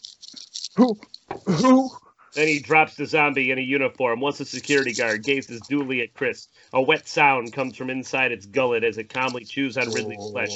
[0.77, 0.97] Who
[1.45, 1.89] who
[2.35, 4.19] Then he drops the zombie in a uniform.
[4.19, 6.47] Once the security guard gazes dully at Chris.
[6.73, 10.55] A wet sound comes from inside its gullet as it calmly chews on Ridley's flesh.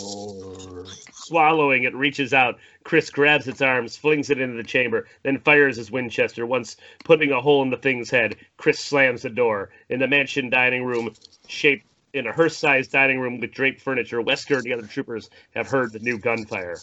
[1.14, 2.60] Swallowing, it reaches out.
[2.84, 6.46] Chris grabs its arms, flings it into the chamber, then fires his Winchester.
[6.46, 9.70] Once putting a hole in the thing's head, Chris slams the door.
[9.90, 11.14] In the mansion dining room,
[11.48, 15.68] shaped in a hearse-sized dining room with draped furniture, Wesker and the other troopers have
[15.68, 16.78] heard the new gunfire.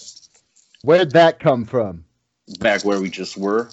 [0.82, 2.04] Where'd that come from?
[2.58, 3.70] Back where we just were.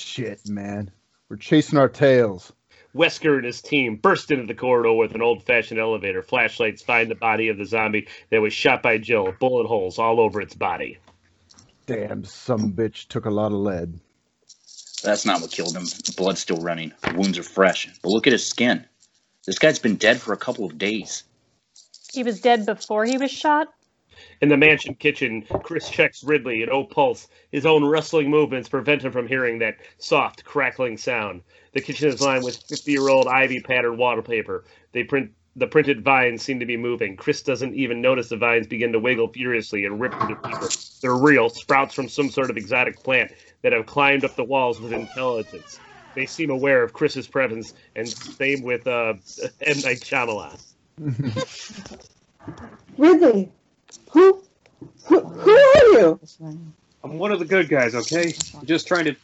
[0.00, 0.90] Shit, man.
[1.28, 2.52] We're chasing our tails.
[2.94, 6.22] Wesker and his team burst into the corridor with an old-fashioned elevator.
[6.22, 9.32] Flashlights find the body of the zombie that was shot by Jill.
[9.38, 10.98] Bullet holes all over its body.
[11.86, 14.00] Damn, some bitch took a lot of lead.
[15.02, 15.84] That's not what killed him.
[15.84, 16.92] The blood's still running.
[17.02, 17.88] The wounds are fresh.
[18.02, 18.84] But look at his skin.
[19.46, 21.24] This guy's been dead for a couple of days.
[22.12, 23.68] He was dead before he was shot.
[24.40, 27.28] In the mansion kitchen, Chris checks Ridley at O pulse.
[27.52, 31.42] His own rustling movements prevent him from hearing that soft, crackling sound.
[31.72, 34.64] The kitchen is lined with 50-year-old ivy-patterned wallpaper.
[34.92, 37.16] They print the printed vines seem to be moving.
[37.16, 40.68] Chris doesn't even notice the vines begin to wiggle furiously and rip into paper.
[41.02, 44.80] They're real, sprouts from some sort of exotic plant that have climbed up the walls
[44.80, 45.80] with intelligence.
[46.14, 49.14] They seem aware of Chris's presence, and same with uh,
[49.60, 49.80] M.
[49.80, 50.60] Night Shyamalan.
[52.98, 53.52] Ridley,
[54.10, 54.42] who,
[55.04, 56.20] who, who are you?
[57.02, 58.34] I'm one of the good guys, okay?
[58.58, 59.16] I'm just trying to.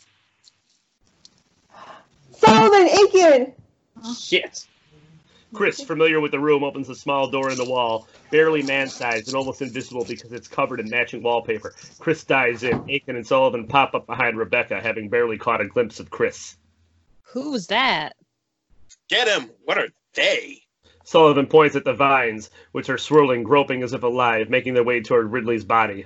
[2.33, 3.53] Solomon Aiken!
[4.19, 4.67] Shit.
[5.55, 9.37] Chris, familiar with the room, opens a small door in the wall, barely man-sized and
[9.37, 11.75] almost invisible because it's covered in matching wallpaper.
[11.99, 12.91] Chris dives in.
[12.91, 16.57] Aiken and Sullivan pop up behind Rebecca, having barely caught a glimpse of Chris.
[17.23, 18.17] Who's that?
[19.09, 19.51] Get him!
[19.65, 20.63] What are they?
[21.07, 25.01] Sullivan points at the vines, which are swirling, groping as if alive, making their way
[25.01, 26.05] toward Ridley's body.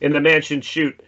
[0.00, 1.00] In the mansion chute,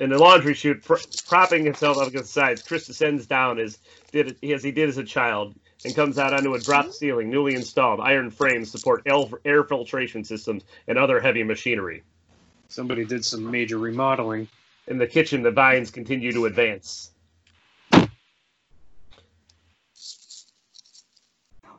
[0.00, 0.96] in the laundry chute, pr-
[1.28, 3.78] propping himself up against the sides, Chris descends down as,
[4.10, 6.90] did, as he did as a child and comes out onto a drop hmm?
[6.90, 8.00] ceiling, newly installed.
[8.00, 12.02] Iron frames support el- air filtration systems and other heavy machinery.
[12.66, 14.48] Somebody did some major remodeling.
[14.88, 17.11] In the kitchen, the vines continue to advance.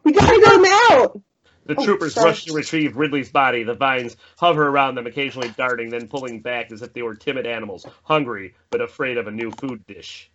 [0.04, 0.66] We gotta get him
[1.00, 1.22] out!
[1.66, 2.26] The Oh, troopers sorry.
[2.32, 3.64] rush to retrieve Ridley's body.
[3.64, 7.48] The vines hover around them, occasionally darting, then pulling back as if they were timid
[7.48, 10.30] animals, hungry but afraid of a new food dish.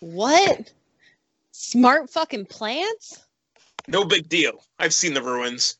[0.00, 0.72] What?
[1.52, 3.24] Smart fucking plants?
[3.86, 4.64] No big deal.
[4.80, 5.76] I've seen the ruins.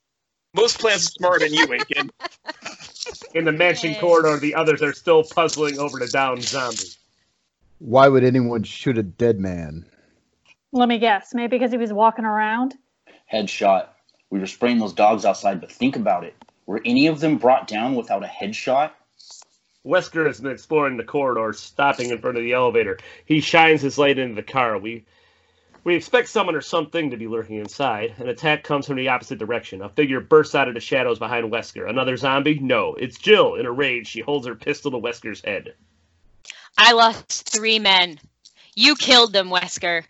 [0.55, 2.11] Most plants are smarter than you, Aiken.
[3.35, 6.91] In the mansion corridor, the others are still puzzling over the downed zombie.
[7.79, 9.87] Why would anyone shoot a dead man?
[10.71, 11.35] Let me guess.
[11.35, 12.75] Maybe because he was walking around.
[13.33, 13.89] Headshot.
[14.31, 16.35] We were spraying those dogs outside, but think about it.
[16.67, 18.93] Were any of them brought down without a headshot?
[19.85, 22.99] Wesker has been exploring the corridor, stopping in front of the elevator.
[23.25, 24.79] He shines his light into the car.
[24.79, 25.05] We
[25.85, 28.15] we expect someone or something to be lurking inside.
[28.19, 29.83] An attack comes from the opposite direction.
[29.83, 31.89] A figure bursts out of the shadows behind Wesker.
[31.89, 32.61] Another zombie?
[32.61, 33.57] No, it's Jill.
[33.57, 35.75] In a rage, she holds her pistol to Wesker's head.
[36.79, 38.21] I lost three men.
[38.77, 40.05] You killed them, Wesker.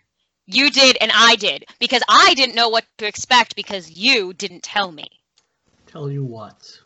[0.45, 4.63] You did, and I did, because I didn't know what to expect because you didn't
[4.63, 5.07] tell me
[5.87, 6.79] Tell you what.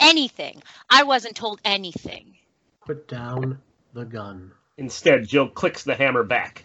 [0.00, 0.62] anything.
[0.90, 2.34] I wasn't told anything.
[2.84, 3.58] Put down
[3.94, 4.52] the gun.
[4.76, 6.64] Instead, Jill clicks the hammer back.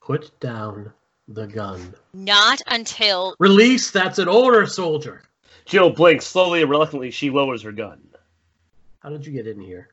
[0.00, 0.92] Put down
[1.28, 1.94] the gun.
[2.12, 5.22] Not until Release, that's an order, soldier.
[5.66, 7.10] Jill blinks slowly and reluctantly.
[7.10, 8.00] She lowers her gun.
[9.00, 9.88] How did you get in here?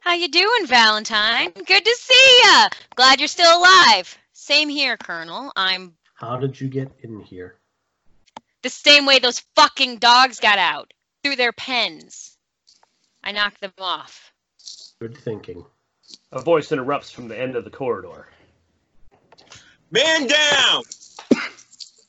[0.00, 1.50] How you doing, Valentine?
[1.50, 2.68] Good to see ya.
[2.94, 4.16] Glad you're still alive.
[4.46, 5.50] Same here, Colonel.
[5.56, 7.56] I'm How did you get in here?
[8.62, 10.92] the same way those fucking dogs got out
[11.24, 12.38] through their pens.
[13.24, 14.32] I knocked them off.
[15.00, 15.64] Good thinking.
[16.30, 18.28] A voice interrupts from the end of the corridor.
[19.90, 20.82] Man down!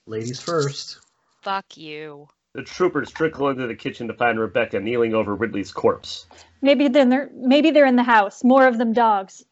[0.05, 0.99] Ladies first.
[1.41, 2.27] Fuck you.
[2.53, 6.27] The troopers trickle into the kitchen to find Rebecca kneeling over Ridley's corpse.
[6.61, 8.43] Maybe then they're maybe they're in the house.
[8.43, 9.43] More of them dogs.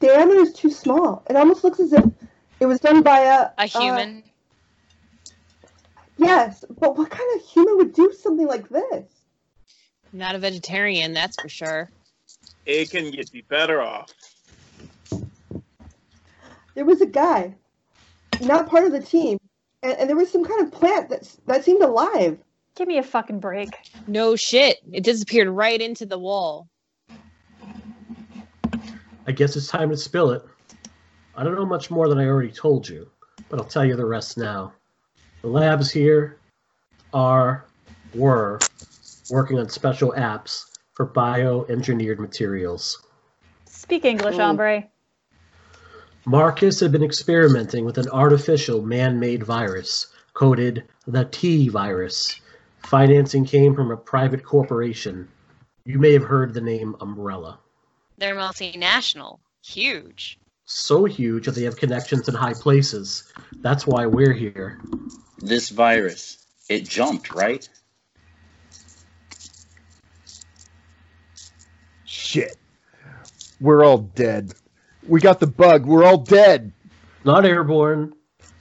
[0.00, 1.24] Diameter is too small.
[1.28, 2.04] It almost looks as if
[2.60, 4.22] it was done by a A uh, human.
[6.18, 9.04] yes, but what kind of human would do something like this?
[10.12, 11.90] Not a vegetarian, that's for sure.
[12.66, 14.12] It can get you better off.
[16.74, 17.54] There was a guy,
[18.40, 19.38] not part of the team,
[19.82, 22.38] and, and there was some kind of plant that that seemed alive.
[22.76, 23.70] Give me a fucking break.
[24.06, 24.78] No shit.
[24.92, 26.68] It disappeared right into the wall.
[29.30, 30.44] I guess it's time to spill it.
[31.36, 33.08] I don't know much more than I already told you,
[33.48, 34.72] but I'll tell you the rest now.
[35.42, 36.36] The labs here
[37.14, 37.64] are,
[38.12, 38.58] were,
[39.30, 40.64] working on special apps
[40.94, 43.06] for bioengineered materials.
[43.66, 44.40] Speak English, hmm.
[44.40, 44.46] Oh.
[44.46, 44.88] hombre.
[46.26, 52.40] Marcus had been experimenting with an artificial man made virus, coded the T virus.
[52.80, 55.28] Financing came from a private corporation.
[55.84, 57.60] You may have heard the name Umbrella.
[58.20, 59.38] They're multinational.
[59.64, 60.38] Huge.
[60.66, 63.32] So huge that they have connections in high places.
[63.62, 64.78] That's why we're here.
[65.38, 67.66] This virus, it jumped, right?
[72.04, 72.56] Shit.
[73.58, 74.52] We're all dead.
[75.08, 75.86] We got the bug.
[75.86, 76.72] We're all dead.
[77.24, 78.12] Not airborne.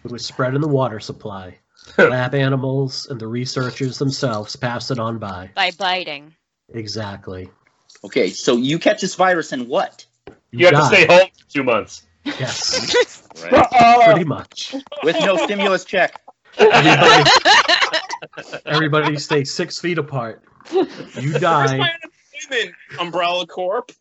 [0.06, 1.58] It was spread in the water supply.
[1.98, 5.52] Lab animals and the researchers themselves passed it on by.
[5.54, 6.34] By biting.
[6.74, 7.50] Exactly.
[8.04, 10.06] Okay, so you catch this virus and what?
[10.52, 12.06] You have to stay home for two months.
[12.24, 14.04] Yes, Right.
[14.06, 14.76] pretty much.
[15.04, 16.22] With no stimulus check.
[16.58, 17.30] Everybody,
[18.66, 20.44] everybody stay six feet apart.
[20.72, 21.78] You die.
[21.78, 21.90] my
[23.00, 23.92] Umbrella Corp?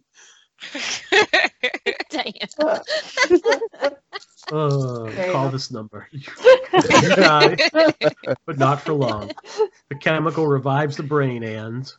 [2.11, 2.23] Damn.
[4.51, 6.09] Uh, call this number.
[6.13, 6.21] You
[7.15, 7.57] die,
[8.47, 9.31] but not for long.
[9.89, 11.91] The chemical revives the brain and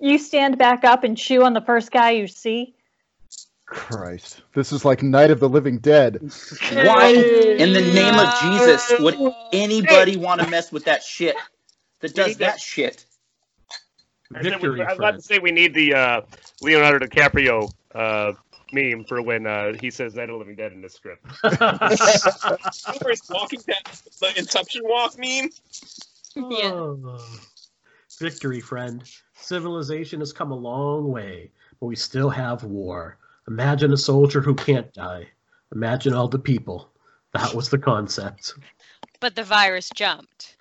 [0.00, 2.74] You stand back up and chew on the first guy you see.
[3.66, 4.42] Christ.
[4.54, 6.20] This is like Night of the Living Dead.
[6.72, 9.16] Why in the name of Jesus would
[9.52, 11.36] anybody want to mess with that shit
[12.00, 13.06] that does that shit?
[14.34, 14.82] I said victory.
[14.82, 16.20] I was about to say we need the uh,
[16.60, 18.32] Leonardo DiCaprio uh,
[18.72, 21.24] meme for when uh, he says Night of the Living Dead in this script.
[21.42, 21.58] Where
[23.30, 25.50] walking that the Inception walk meme?
[26.36, 26.72] Yeah.
[26.72, 27.18] Oh.
[28.18, 29.02] Victory, friend.
[29.42, 33.18] Civilization has come a long way, but we still have war.
[33.48, 35.26] Imagine a soldier who can't die.
[35.74, 36.90] Imagine all the people.
[37.32, 38.54] That was the concept.
[39.20, 40.56] But the virus jumped.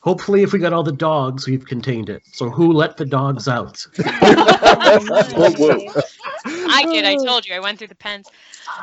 [0.00, 2.22] Hopefully, if we got all the dogs, we've contained it.
[2.32, 3.84] So, who let the dogs out?
[3.96, 4.08] Whoa,
[5.50, 6.02] whoa.
[6.46, 7.04] I did.
[7.04, 7.54] I told you.
[7.54, 8.28] I went through the pens.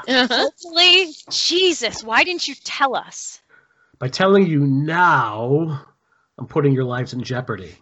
[0.07, 3.41] Hopefully, Jesus, why didn't you tell us?
[3.97, 5.85] By telling you now,
[6.37, 7.75] I'm putting your lives in jeopardy.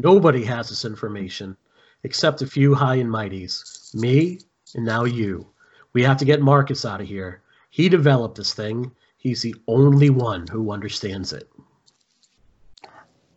[0.00, 1.56] Nobody has this information
[2.04, 3.92] except a few high and mighties.
[3.94, 4.38] Me,
[4.76, 5.46] and now you.
[5.92, 7.42] We have to get Marcus out of here.
[7.70, 8.92] He developed this thing.
[9.16, 11.50] He's the only one who understands it.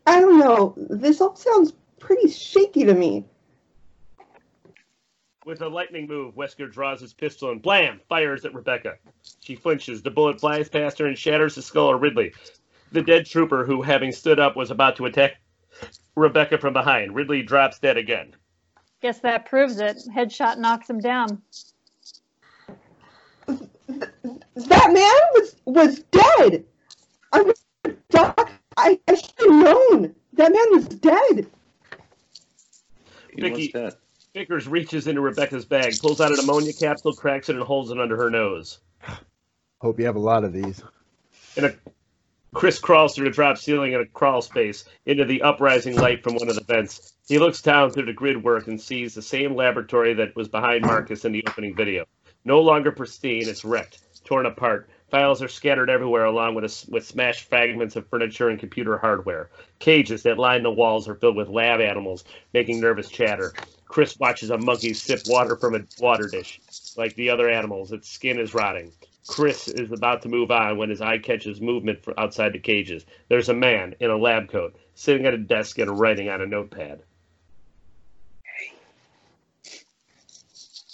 [0.06, 0.76] I don't know.
[0.78, 3.26] This all sounds pretty shaky to me.
[5.44, 8.98] With a lightning move, Wesker draws his pistol and blam, fires at Rebecca.
[9.40, 10.04] She flinches.
[10.04, 12.34] The bullet flies past her and shatters the skull of Ridley.
[12.92, 15.42] The dead trooper, who, having stood up, was about to attack
[16.16, 17.16] Rebecca from behind.
[17.16, 18.36] Ridley drops dead again.
[19.02, 19.98] Guess that proves it.
[20.14, 21.42] Headshot knocks him down.
[23.48, 26.66] That man was was dead.
[27.32, 27.52] I'm
[28.10, 28.52] Doc.
[28.78, 31.48] I, I should have known that man was dead.
[33.36, 33.74] Vicky
[34.34, 38.00] Vickers reaches into Rebecca's bag, pulls out an ammonia capsule, cracks it, and holds it
[38.00, 38.80] under her nose.
[39.82, 40.82] Hope you have a lot of these.
[41.58, 41.74] In a
[42.54, 46.36] Chris crawls through the drop ceiling in a crawl space into the uprising light from
[46.36, 47.14] one of the vents.
[47.28, 50.86] He looks down through the grid work and sees the same laboratory that was behind
[50.86, 52.06] Marcus in the opening video.
[52.44, 54.90] No longer pristine, it's wrecked, torn apart.
[55.10, 59.50] Files are scattered everywhere, along with a, with smashed fragments of furniture and computer hardware.
[59.80, 63.54] Cages that line the walls are filled with lab animals, making nervous chatter.
[63.88, 66.60] Chris watches a monkey sip water from a water dish.
[66.98, 68.92] Like the other animals, its skin is rotting.
[69.28, 73.06] Chris is about to move on when his eye catches movement from outside the cages.
[73.30, 76.46] There's a man in a lab coat sitting at a desk and writing on a
[76.46, 77.02] notepad.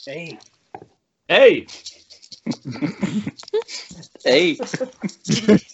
[0.05, 0.39] Hey.
[1.27, 1.67] Hey!
[4.23, 4.57] Hey.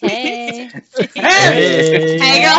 [0.00, 0.70] Hey.
[1.14, 2.58] Hey, girl,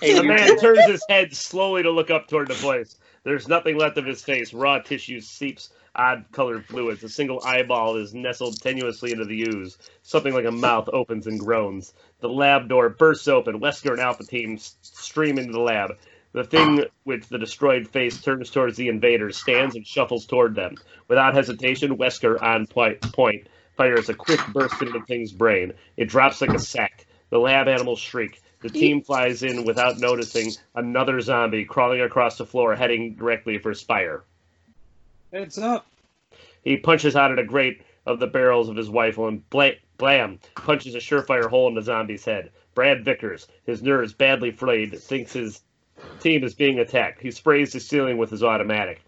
[0.00, 0.14] hey.
[0.14, 2.96] the man turns his head slowly to look up toward the place.
[3.24, 4.52] There's nothing left of his face.
[4.52, 7.02] Raw tissue seeps odd colored fluids.
[7.02, 9.78] A single eyeball is nestled tenuously into the ooze.
[10.02, 11.92] Something like a mouth opens and groans.
[12.20, 13.60] The lab door bursts open.
[13.60, 15.96] Wesker and Alpha Team stream into the lab.
[16.32, 20.76] The thing with the destroyed face turns towards the invaders, stands and shuffles toward them.
[21.08, 25.72] Without hesitation, Wesker, on point, point fires a quick burst into the thing's brain.
[25.96, 27.06] It drops like a sack.
[27.30, 28.42] The lab animals shriek.
[28.60, 33.72] The team flies in without noticing another zombie crawling across the floor, heading directly for
[33.72, 34.24] Speyer.
[35.32, 35.86] Heads up.
[36.64, 40.40] He punches out at a grate of the barrels of his rifle and blam, blam
[40.54, 42.50] punches a surefire hole in the zombie's head.
[42.74, 45.62] Brad Vickers, his nerves badly frayed, thinks his
[46.20, 47.20] team is being attacked.
[47.20, 49.02] He sprays the ceiling with his automatic.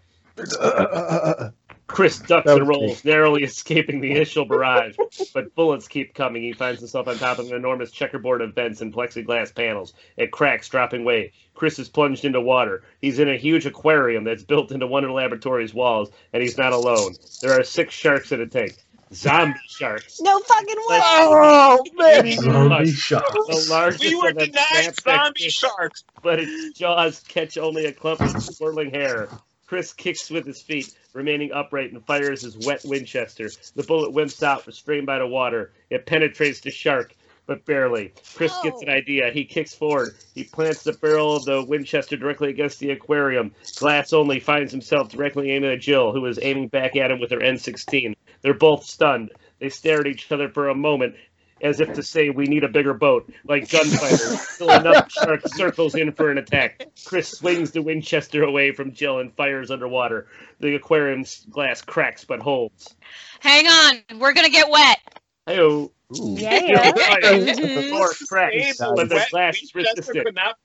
[1.91, 4.95] Chris ducks and was rolls, narrowly escaping the initial barrage,
[5.33, 6.41] but bullets keep coming.
[6.43, 9.93] He finds himself on top of an enormous checkerboard of vents and plexiglass panels.
[10.17, 11.33] It cracks, dropping away.
[11.53, 12.83] Chris is plunged into water.
[13.01, 16.57] He's in a huge aquarium that's built into one of the laboratory's walls, and he's
[16.57, 17.15] not alone.
[17.41, 18.77] There are six sharks in a tank.
[19.13, 20.21] Zombie sharks.
[20.21, 20.99] No fucking way.
[21.03, 22.31] Oh man!
[22.31, 23.29] Zombie sharks.
[23.33, 26.03] The largest We were of them denied snaps back zombie sharks.
[26.23, 29.27] but its jaws catch only a clump of swirling hair.
[29.67, 33.49] Chris kicks with his feet, remaining upright, and fires his wet Winchester.
[33.75, 35.73] The bullet wimps out, restrained by the water.
[35.89, 38.13] It penetrates the shark, but barely.
[38.35, 38.93] Chris gets an oh.
[38.93, 39.31] idea.
[39.31, 40.15] He kicks forward.
[40.33, 43.51] He plants the barrel of the Winchester directly against the aquarium.
[43.75, 47.31] Glass only finds himself directly aiming at Jill, who is aiming back at him with
[47.31, 48.15] her M16.
[48.41, 49.31] They're both stunned.
[49.59, 51.15] They stare at each other for a moment,
[51.61, 55.95] as if to say, "We need a bigger boat." Like gunfighters, till another shark circles
[55.95, 56.87] in for an attack.
[57.05, 60.27] Chris swings the Winchester away from Jill and fires underwater.
[60.59, 62.95] The aquarium's glass cracks but holds.
[63.39, 64.99] Hang on, we're gonna get wet.
[65.45, 65.91] Hey-oh.
[66.13, 66.91] Yeah.
[66.91, 67.89] the mm-hmm.
[67.89, 70.25] floor cracks, but the glass is Winchester resistant.
[70.25, 70.57] could not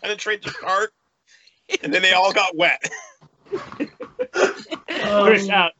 [0.00, 0.92] penetrate the shark,
[1.82, 2.82] and then they all got wet.
[4.86, 5.72] Chris um, out.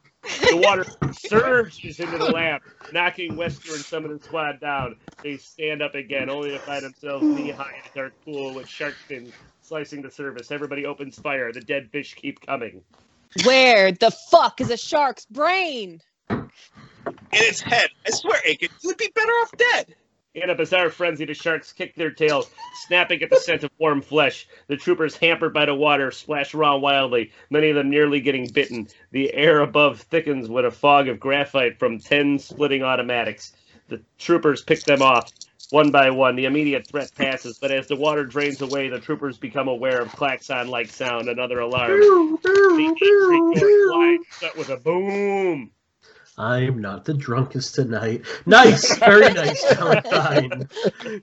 [0.50, 2.62] The water surges into the lab,
[2.92, 4.96] knocking Wesker and some of the squad down.
[5.22, 8.68] They stand up again, only to find themselves knee high in a dark pool with
[8.68, 10.50] shark fins slicing the surface.
[10.50, 11.52] Everybody opens fire.
[11.52, 12.82] The dead fish keep coming.
[13.44, 16.00] Where the fuck is a shark's brain?
[17.32, 17.88] In its head.
[18.06, 19.94] I swear, Aiken, you would be better off dead.
[20.34, 22.50] In a bizarre frenzy, the sharks kick their tails,
[22.86, 24.48] snapping at the scent of warm flesh.
[24.66, 28.88] The troopers, hampered by the water, splash around wildly, many of them nearly getting bitten.
[29.10, 33.52] The air above thickens with a fog of graphite from ten splitting automatics.
[33.88, 35.30] The troopers pick them off.
[35.68, 39.36] One by one, the immediate threat passes, but as the water drains away, the troopers
[39.36, 42.00] become aware of klaxon-like sound, another alarm.
[42.00, 45.72] The entry door slides shut with a boom.
[46.38, 48.24] I'm not the drunkest tonight.
[48.46, 50.68] Nice, very nice, Valentine.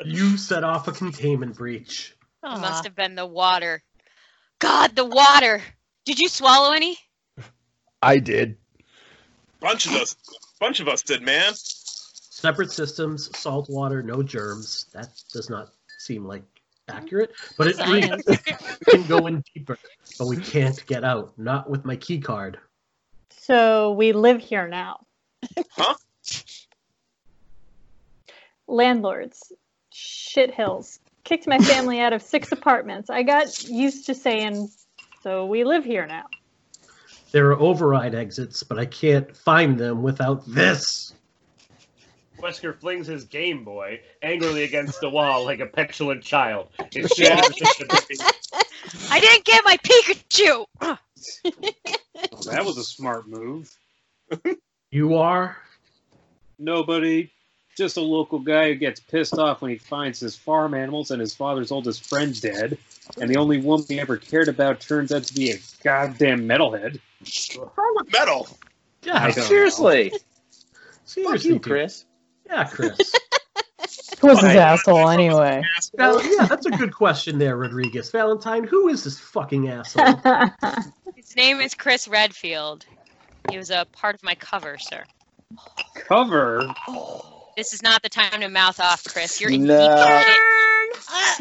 [0.05, 2.15] You set off a containment breach.
[2.43, 3.81] It must have been the water.
[4.59, 5.61] God, the water.
[6.05, 6.97] Did you swallow any?
[8.01, 8.57] I did.
[9.59, 10.15] Bunch of us,
[10.59, 11.53] bunch of us did, man.
[11.55, 14.85] Separate systems, salt water, no germs.
[14.93, 16.43] That does not seem like
[16.87, 18.01] accurate, but it we
[18.89, 19.77] can go in deeper,
[20.17, 21.37] but we can't get out.
[21.37, 22.57] Not with my key card.
[23.49, 24.99] So we live here now.
[25.71, 25.95] Huh?
[28.67, 29.51] Landlords,
[29.91, 33.09] shit hills, kicked my family out of six apartments.
[33.09, 34.69] I got used to saying,
[35.23, 36.25] so we live here now.
[37.31, 41.15] There are override exits, but I can't find them without this.
[42.37, 46.67] Wesker flings his Game Boy angrily against the wall like a petulant child.
[46.93, 48.21] It shatters into pieces.
[49.09, 50.99] I didn't get my Pikachu.
[51.45, 53.71] Oh, that was a smart move.
[54.91, 55.55] You are
[56.59, 57.31] Nobody.
[57.77, 61.21] Just a local guy who gets pissed off when he finds his farm animals and
[61.21, 62.77] his father's oldest friend dead,
[63.21, 66.99] and the only woman he ever cared about turns out to be a goddamn metalhead.
[67.19, 68.49] What's wrong with metal?
[69.03, 70.09] Yeah, I don't Seriously.
[70.09, 70.21] Fuck
[71.05, 71.59] Seriously, you.
[71.61, 72.05] Chris.
[72.45, 72.97] Yeah, Chris.
[74.19, 75.63] Who's this asshole anyway?
[75.95, 78.11] Val- yeah, that's a good question there, Rodriguez.
[78.11, 80.15] Valentine, who is this fucking asshole?
[81.19, 82.85] His name is Chris Redfield.
[83.51, 85.03] He was a part of my cover, sir.
[85.93, 86.73] Cover?
[87.57, 89.41] This is not the time to mouth off, Chris.
[89.41, 90.29] You're No.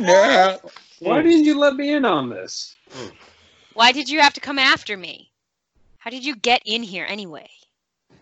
[0.00, 0.58] No.
[0.98, 2.74] Why didn't you let me in on this?
[3.74, 5.30] Why did you have to come after me?
[5.98, 7.48] How did you get in here anyway?
[8.10, 8.14] I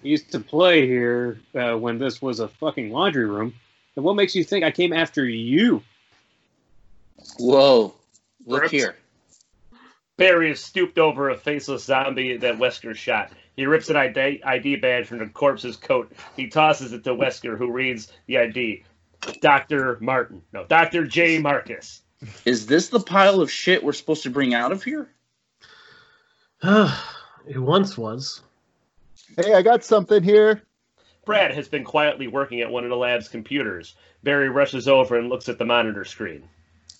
[0.00, 3.52] used to play here uh, when this was a fucking laundry room.
[3.96, 5.82] And what makes you think I came after you?
[7.40, 7.94] Whoa.
[8.46, 8.72] Look Rips.
[8.72, 8.96] here.
[10.16, 13.32] Barry is stooped over a faceless zombie that Wesker shot.
[13.56, 16.12] He rips an ID, ID badge from the corpse's coat.
[16.36, 18.84] He tosses it to Wesker, who reads the ID.
[19.40, 19.98] Dr.
[20.00, 20.42] Martin.
[20.52, 21.06] No, Dr.
[21.06, 21.38] J.
[21.38, 22.02] Marcus.
[22.44, 25.08] Is this the pile of shit we're supposed to bring out of here?
[26.62, 28.42] it once was.
[29.36, 30.62] Hey, I got something here.
[31.24, 33.96] Brad has been quietly working at one of the lab's computers.
[34.22, 36.44] Barry rushes over and looks at the monitor screen.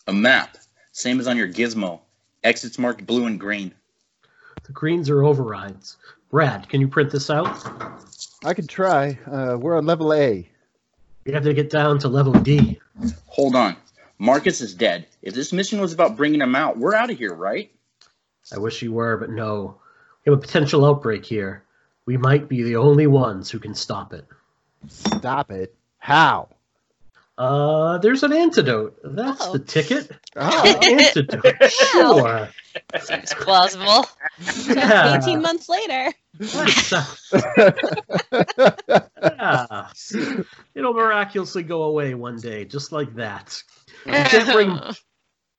[0.07, 0.57] A map.
[0.93, 2.01] Same as on your gizmo.
[2.45, 3.75] Exits marked blue and green.
[4.65, 5.97] The greens are overrides.
[6.31, 7.67] Brad, can you print this out?
[8.45, 9.19] I can try.
[9.27, 10.49] Uh, we're on level A.
[11.25, 12.79] We have to get down to level D.
[13.27, 13.77] Hold on.
[14.19, 15.07] Marcus is dead.
[15.23, 17.71] If this mission was about bringing him out, we're out of here, right?
[18.53, 19.81] I wish you were, but no.
[20.25, 21.65] We have a potential outbreak here.
[22.07, 24.27] We might be the only ones who can stop it.
[24.89, 25.75] Stop it.
[25.99, 26.49] How?
[27.37, 28.97] Uh, there's an antidote.
[29.03, 30.11] That's the ticket.
[30.37, 30.80] Oh.
[30.82, 31.57] antidote.
[31.70, 32.49] Sure.
[33.01, 34.07] Seems plausible.
[34.66, 35.18] Yeah.
[35.20, 36.12] 18 months later.
[39.22, 39.89] yeah.
[40.74, 43.62] It'll miraculously go away one day, just like that.
[44.07, 44.80] You can't bring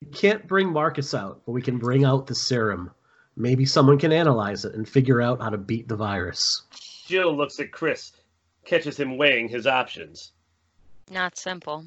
[0.02, 2.90] you can't bring Marcus out, but we can bring out the serum.
[3.34, 6.62] Maybe someone can analyze it and figure out how to beat the virus.
[7.06, 8.12] Jill looks at Chris,
[8.64, 10.32] catches him weighing his options.
[11.10, 11.86] Not simple.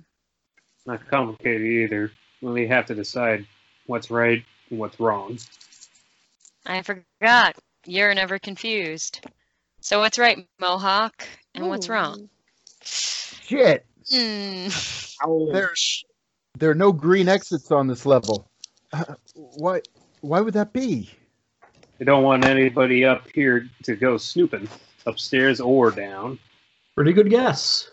[0.86, 2.12] Not complicated either.
[2.42, 3.46] We have to decide
[3.86, 5.38] what's right and what's wrong.
[6.66, 7.58] I forgot.
[7.86, 9.26] You're never confused.
[9.82, 12.30] So what's right, Mohawk, and what's wrong?
[12.84, 13.86] Shit.
[14.12, 14.68] Hmm.
[15.52, 15.72] There,
[16.58, 18.50] there are no green exits on this level.
[18.92, 19.04] Uh,
[19.36, 19.82] why?
[20.22, 21.10] Why would that be?
[21.98, 24.68] They don't want anybody up here to go snooping,
[25.06, 26.40] upstairs or down.
[26.96, 27.90] Pretty good guess.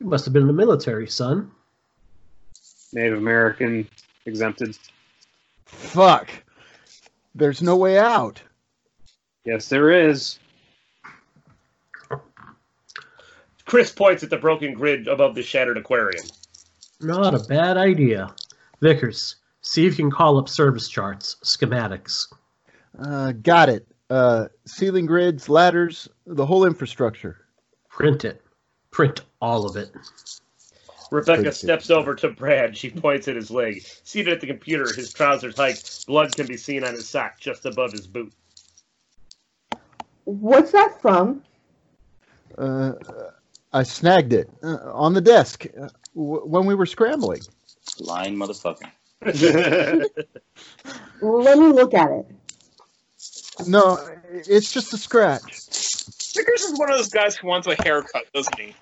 [0.00, 1.50] You must have been in the military, son.
[2.92, 3.88] Native American
[4.24, 4.76] exempted.
[5.66, 6.30] Fuck.
[7.34, 8.42] There's no way out.
[9.44, 10.38] Yes, there is.
[13.66, 16.24] Chris points at the broken grid above the shattered aquarium.
[17.00, 18.34] Not a bad idea.
[18.80, 22.26] Vickers, see if you can call up service charts, schematics.
[22.98, 23.86] Uh, got it.
[24.08, 27.46] Uh, ceiling grids, ladders, the whole infrastructure.
[27.88, 28.42] Print it.
[28.90, 29.92] Print all of it.
[31.10, 31.54] Rebecca Good.
[31.54, 32.76] steps over to Brad.
[32.76, 33.84] She points at his leg.
[34.04, 36.06] Seated at the computer, his trousers hiked.
[36.06, 38.32] Blood can be seen on his sock just above his boot.
[40.24, 41.42] What's that from?
[42.56, 42.92] Uh,
[43.72, 47.40] I snagged it uh, on the desk uh, w- when we were scrambling.
[47.98, 48.90] Lying motherfucker.
[51.20, 52.26] Let me look at it.
[53.66, 53.98] No,
[54.32, 55.60] it's just a scratch.
[56.34, 58.74] Vickers is one of those guys who wants a haircut, doesn't he?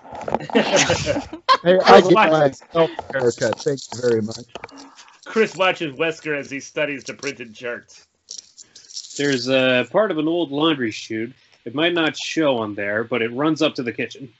[1.61, 3.59] Hey, I get myself a haircut.
[3.59, 4.37] Thank you very much.
[5.25, 8.07] Chris watches Wesker as he studies the printed charts.
[9.17, 11.33] There's a part of an old laundry chute.
[11.65, 14.31] It might not show on there, but it runs up to the kitchen.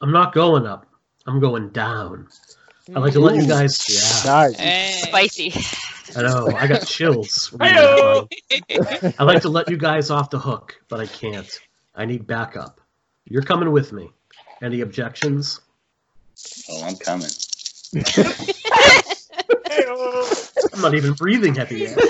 [0.00, 0.86] I'm not going up.
[1.26, 2.28] I'm going down.
[2.94, 3.84] I like to let you guys.
[4.24, 4.30] Yeah.
[4.30, 5.02] Nice.
[5.02, 5.52] Spicy.
[6.16, 6.48] I know.
[6.56, 7.52] I got chills.
[7.52, 9.14] reading that.
[9.18, 11.48] I like to let you guys off the hook, but I can't.
[11.94, 12.80] I need backup.
[13.24, 14.10] You're coming with me.
[14.62, 15.60] Any objections?
[16.70, 17.30] Oh, I'm coming.
[20.72, 21.98] I'm not even breathing heavy yet.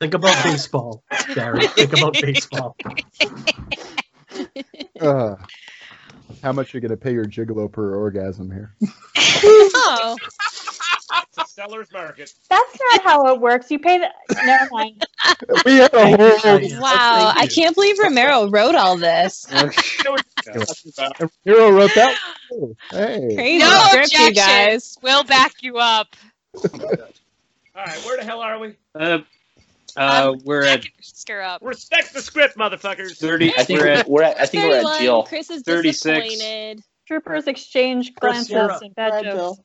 [0.00, 1.04] Think about baseball,
[1.34, 1.66] Barry.
[1.68, 2.76] Think about baseball.
[5.00, 5.34] Uh,
[6.42, 8.74] how much are you going to pay your gigolo per orgasm here?
[9.16, 10.16] Oh.
[11.22, 12.32] It's a seller's market.
[12.48, 13.70] That's not how it works.
[13.70, 14.08] You pay the.
[14.44, 15.04] Never mind.
[15.64, 16.80] We had a whole.
[16.80, 19.46] Wow, I can't believe Romero wrote all this.
[21.44, 22.16] Hero wrote that.
[22.50, 22.76] one.
[22.90, 23.34] Hey.
[23.34, 24.34] Crazy No script, you objection.
[24.34, 24.98] guys.
[25.02, 26.14] We'll back you up.
[26.54, 26.70] All
[27.84, 28.74] right, where the hell are we?
[28.94, 29.18] Uh,
[29.96, 31.60] Uh, we're at Screw up.
[31.64, 33.16] Respect the script, motherfuckers.
[33.18, 33.54] 30.
[33.58, 35.00] I think we're we're at at, we're at I think we're at 31.
[35.00, 35.22] Jill.
[35.24, 36.02] Chris is 36.
[36.02, 36.82] disappointed.
[37.06, 38.52] Troopers exchange glances
[38.82, 39.60] and bad Bad jokes.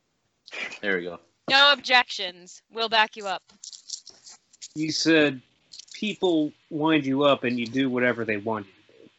[0.81, 1.19] There we go.
[1.51, 2.61] No objections.
[2.71, 3.43] We'll back you up.
[4.73, 5.41] You said
[5.93, 9.09] people wind you up and you do whatever they want you to do.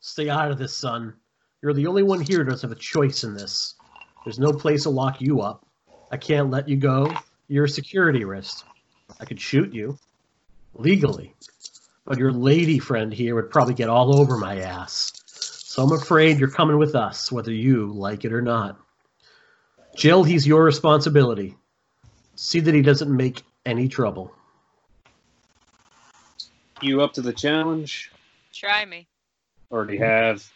[0.00, 1.12] Stay out of this, son.
[1.60, 3.74] You're the only one here who doesn't have a choice in this.
[4.24, 5.66] There's no place to lock you up.
[6.10, 7.12] I can't let you go.
[7.48, 8.64] You're a security risk.
[9.20, 9.98] I could shoot you.
[10.76, 11.34] Legally.
[12.06, 15.12] But your lady friend here would probably get all over my ass.
[15.26, 18.80] So I'm afraid you're coming with us, whether you like it or not.
[19.98, 21.56] Jill, he's your responsibility.
[22.36, 24.32] See that he doesn't make any trouble.
[26.80, 28.12] You up to the challenge?
[28.52, 29.08] Try me.
[29.72, 30.48] Already have.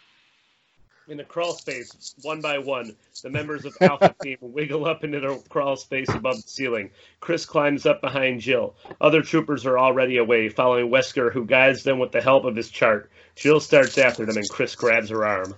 [1.08, 5.18] In the crawl space, one by one, the members of Alpha Team wiggle up into
[5.18, 6.90] the crawl space above the ceiling.
[7.18, 8.76] Chris climbs up behind Jill.
[9.00, 12.70] Other troopers are already away, following Wesker, who guides them with the help of his
[12.70, 13.10] chart.
[13.34, 15.56] Jill starts after them, and Chris grabs her arm.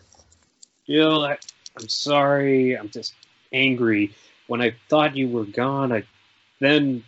[0.87, 1.37] Jill, I,
[1.79, 2.79] I'm sorry.
[2.79, 3.13] I'm just
[3.55, 4.15] angry.
[4.47, 6.05] When I thought you were gone, I
[6.61, 7.05] then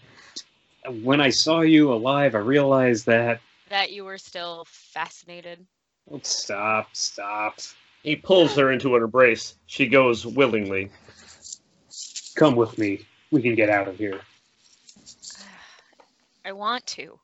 [1.02, 3.40] when I saw you alive, I realized that.
[3.68, 5.66] That you were still fascinated.
[6.10, 6.88] Oh, stop!
[6.92, 7.58] Stop!
[8.02, 9.56] He pulls her into an embrace.
[9.66, 10.90] She goes willingly.
[12.36, 13.04] Come with me.
[13.32, 14.20] We can get out of here.
[16.44, 17.18] I want to.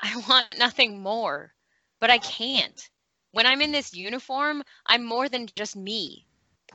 [0.00, 1.52] I want nothing more.
[1.98, 2.88] But I can't.
[3.32, 6.24] When I'm in this uniform, I'm more than just me.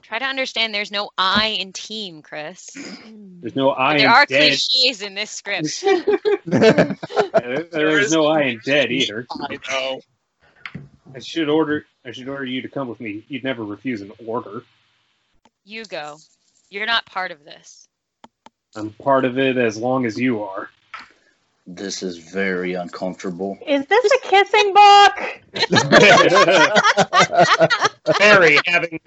[0.01, 2.69] Try to understand there's no I in team, Chris.
[2.75, 3.39] Hmm.
[3.41, 4.57] There's no I there are dead.
[4.69, 5.83] cliches in this script.
[6.45, 6.97] There-
[7.71, 9.25] There's no I in dead either.
[9.31, 10.01] I know.
[11.15, 11.85] I should order.
[12.05, 13.23] I should order you to come with me.
[13.27, 14.63] You'd never refuse an order.
[15.63, 16.17] you go.
[16.69, 17.87] You're not part of this.
[18.75, 20.69] I'm part of it as long as you are.
[21.67, 23.57] This is very uncomfortable.
[23.65, 25.13] Is this a kissing book?
[28.19, 28.99] Barry, having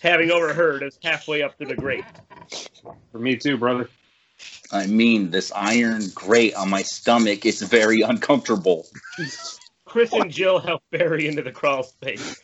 [0.00, 2.04] having overheard, is halfway up to the grate.
[3.12, 3.88] For me too, brother.
[4.70, 8.86] I mean, this iron grate on my stomach is very uncomfortable.
[9.84, 12.40] Chris and Jill help Barry into the crawl space.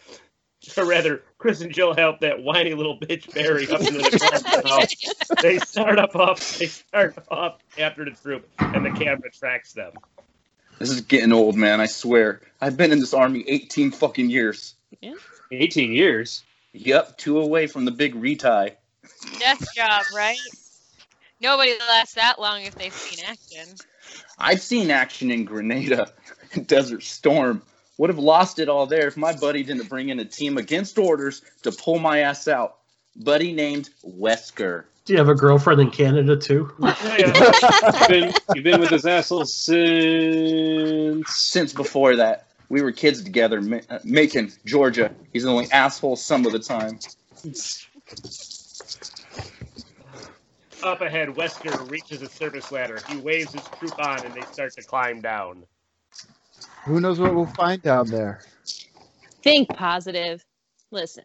[0.77, 4.83] Or rather, Chris and Jill help that whiny little bitch Barry up into the crawl
[4.83, 5.15] space.
[5.43, 6.59] They start up off.
[6.59, 9.93] They start off after the troop, and the camera tracks them.
[10.79, 11.81] This is getting old, man.
[11.81, 12.41] I swear.
[12.61, 14.75] I've been in this army 18 fucking years.
[15.53, 16.45] 18 years.
[16.73, 18.77] Yep, two away from the big retie.
[19.39, 20.39] Death job, right?
[21.41, 23.75] Nobody lasts that long if they've seen action.
[24.39, 26.13] I've seen action in Grenada
[26.67, 27.63] Desert Storm.
[27.99, 30.99] Would have lost it all there if my buddy didn't bring in a team against
[30.99, 32.77] orders to pull my ass out.
[33.17, 34.85] Buddy named Wesker.
[35.05, 36.71] Do you have a girlfriend in Canada too?
[37.19, 41.35] You've been, you've been with this asshole since.
[41.35, 45.11] Since before that, we were kids together, Ma- uh, Macon, Georgia.
[45.33, 46.99] He's the only asshole some of the time.
[50.83, 53.01] Up ahead, Wesker reaches a service ladder.
[53.09, 55.65] He waves his troop on, and they start to climb down.
[56.85, 58.41] Who knows what we'll find down there?
[59.43, 60.45] Think positive.
[60.91, 61.25] Listen,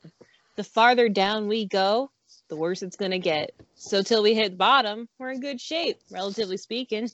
[0.55, 2.11] the farther down we go,
[2.49, 3.51] the worse it's going to get.
[3.75, 7.09] So till we hit bottom, we're in good shape, relatively speaking.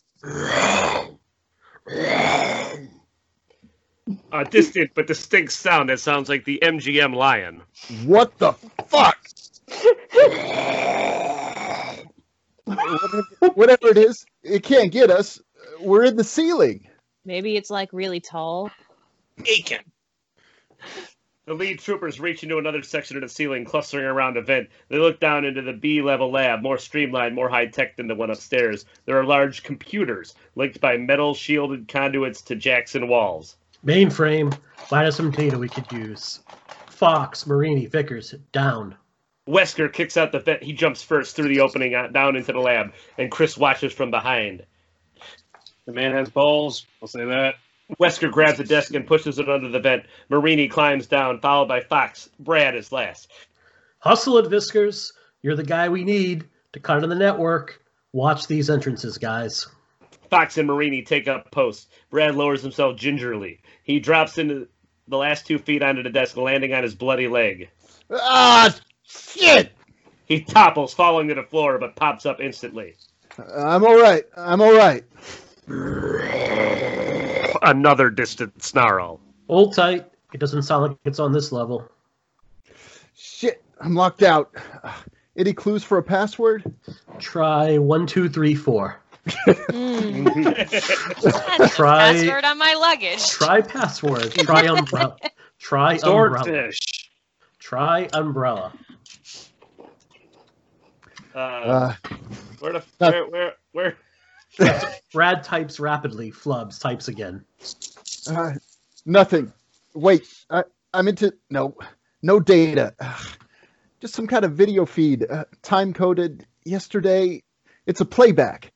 [4.31, 7.61] A distant but distinct sound that sounds like the MGM lion.
[8.03, 8.53] What the
[8.87, 9.17] fuck?
[12.65, 13.23] whatever,
[13.53, 15.41] whatever it is, it can't get us.
[15.81, 16.88] We're in the ceiling.
[17.29, 18.71] Maybe it's like really tall.
[19.45, 19.81] Aiken.
[21.45, 24.69] The lead troopers reach into another section of the ceiling, clustering around a vent.
[24.87, 28.15] They look down into the B level lab, more streamlined, more high tech than the
[28.15, 28.85] one upstairs.
[29.05, 33.57] There are large computers linked by metal shielded conduits to Jackson walls.
[33.85, 36.39] Mainframe, find us some data we could use.
[36.87, 38.95] Fox, Marini, Vickers, down.
[39.47, 40.63] Wesker kicks out the vent.
[40.63, 44.09] He jumps first through the opening uh, down into the lab, and Chris watches from
[44.09, 44.65] behind.
[45.89, 46.85] The man has balls.
[47.01, 47.55] I'll say that.
[47.99, 50.03] Wesker grabs a desk and pushes it under the vent.
[50.29, 52.29] Marini climbs down, followed by Fox.
[52.37, 53.31] Brad is last.
[53.97, 55.11] Hustle it, Vickers.
[55.41, 57.83] You're the guy we need to cut in the network.
[58.13, 59.65] Watch these entrances, guys.
[60.29, 61.89] Fox and Marini take up post.
[62.11, 63.59] Brad lowers himself gingerly.
[63.81, 64.67] He drops into
[65.07, 67.67] the last two feet onto the desk, landing on his bloody leg.
[68.11, 68.75] Ah,
[69.07, 69.71] shit!
[70.27, 72.93] He topples, falling to the floor, but pops up instantly.
[73.55, 74.25] I'm all right.
[74.37, 75.03] I'm all right.
[77.61, 79.19] Another distant snarl.
[79.47, 80.05] Hold tight.
[80.33, 81.87] It doesn't sound like it's on this level.
[83.15, 84.53] Shit, I'm locked out.
[85.35, 86.63] Any clues for a password?
[87.17, 89.01] Try one, two, three, four.
[89.45, 93.27] That's the Try- password on my luggage.
[93.29, 94.31] Try password.
[94.31, 95.17] Try umbrella.
[95.59, 96.43] Try umbrella.
[96.43, 96.79] Swordfish.
[97.59, 98.73] Try umbrella.
[101.35, 101.93] Uh, Uh,
[102.59, 103.97] where the uh, where where where?
[105.13, 106.31] Brad types rapidly.
[106.31, 107.43] Flubs types again.
[108.29, 108.53] uh,
[109.05, 109.51] nothing.
[109.93, 111.75] Wait, I, I'm into no,
[112.21, 112.93] no data.
[112.99, 113.27] Ugh.
[113.99, 117.43] Just some kind of video feed, uh, time coded yesterday.
[117.85, 118.71] It's a playback.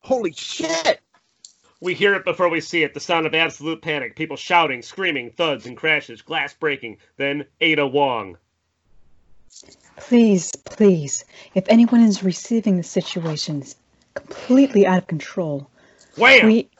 [0.00, 1.00] Holy shit!
[1.80, 2.92] We hear it before we see it.
[2.92, 4.14] The sound of absolute panic.
[4.14, 6.98] People shouting, screaming, thuds and crashes, glass breaking.
[7.16, 8.36] Then Ada Wong.
[9.96, 13.76] Please, please, if anyone is receiving the situation is
[14.14, 15.70] completely out of control,
[16.16, 16.48] Wham!
[16.48, 16.70] we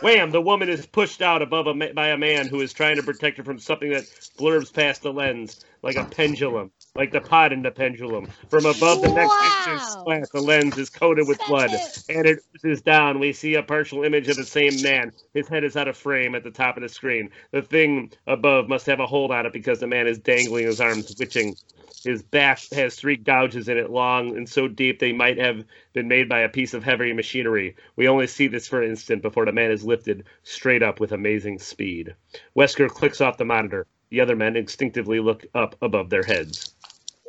[0.00, 0.30] Wham!
[0.30, 3.02] The woman is pushed out above a ma- by a man who is trying to
[3.04, 4.08] protect her from something that
[4.38, 8.28] blurbs past the lens, like a pendulum, like the pot in the pendulum.
[8.50, 12.82] From above the next inches slat, the lens is coated with blood, and it oozes
[12.82, 13.18] down.
[13.20, 15.12] We see a partial image of the same man.
[15.34, 17.30] His head is out of frame at the top of the screen.
[17.52, 20.80] The thing above must have a hold on it because the man is dangling his
[20.80, 21.56] arms, twitching.
[22.04, 26.06] His back has three gouges in it, long and so deep they might have been
[26.06, 27.76] made by a piece of heavy machinery.
[27.96, 31.12] We only see this for an instant before the man is lifted straight up with
[31.12, 32.14] amazing speed.
[32.56, 33.86] Wesker clicks off the monitor.
[34.10, 36.74] The other men instinctively look up above their heads.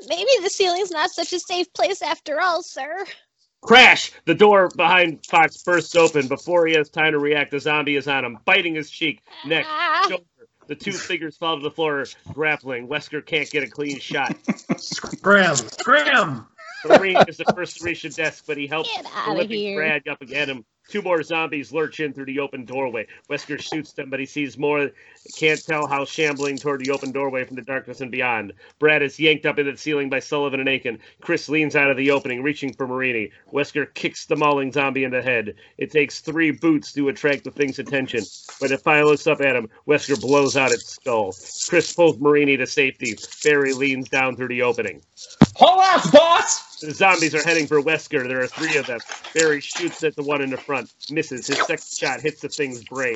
[0.07, 3.05] Maybe the ceiling's not such a safe place after all, sir.
[3.61, 4.11] Crash!
[4.25, 6.27] The door behind Fox bursts open.
[6.27, 9.65] Before he has time to react, the zombie is on him, biting his cheek, neck,
[10.07, 10.23] shoulder.
[10.23, 10.34] Ah.
[10.67, 12.87] The two figures fall to the floor, grappling.
[12.87, 14.35] Wesker can't get a clean shot.
[14.77, 15.55] Scram!
[15.55, 16.47] Scram!
[16.83, 19.33] The Marine is the first to reach the desk, but he helps Get the outta
[19.33, 19.77] limping here.
[19.77, 20.65] Brad up at him.
[20.87, 23.07] Two more zombies lurch in through the open doorway.
[23.29, 24.91] Wesker shoots them, but he sees more.
[25.37, 28.53] Can't tell how shambling toward the open doorway from the darkness and beyond.
[28.77, 30.99] Brad is yanked up into the ceiling by Sullivan and Aiken.
[31.21, 33.31] Chris leans out of the opening, reaching for Marini.
[33.51, 35.55] Wesker kicks the mauling zombie in the head.
[35.77, 38.23] It takes three boots to attract the thing's attention.
[38.59, 41.33] When it looks up at him, Wesker blows out its skull.
[41.67, 43.15] Chris pulls Marini to safety.
[43.43, 45.01] Barry leans down through the opening.
[45.55, 46.74] Haul ass, boss!
[46.81, 48.27] The zombies are heading for Wesker.
[48.27, 48.99] There are three of them.
[49.33, 51.47] Barry shoots at the one in the front, misses.
[51.47, 53.15] His second shot hits the thing's brain.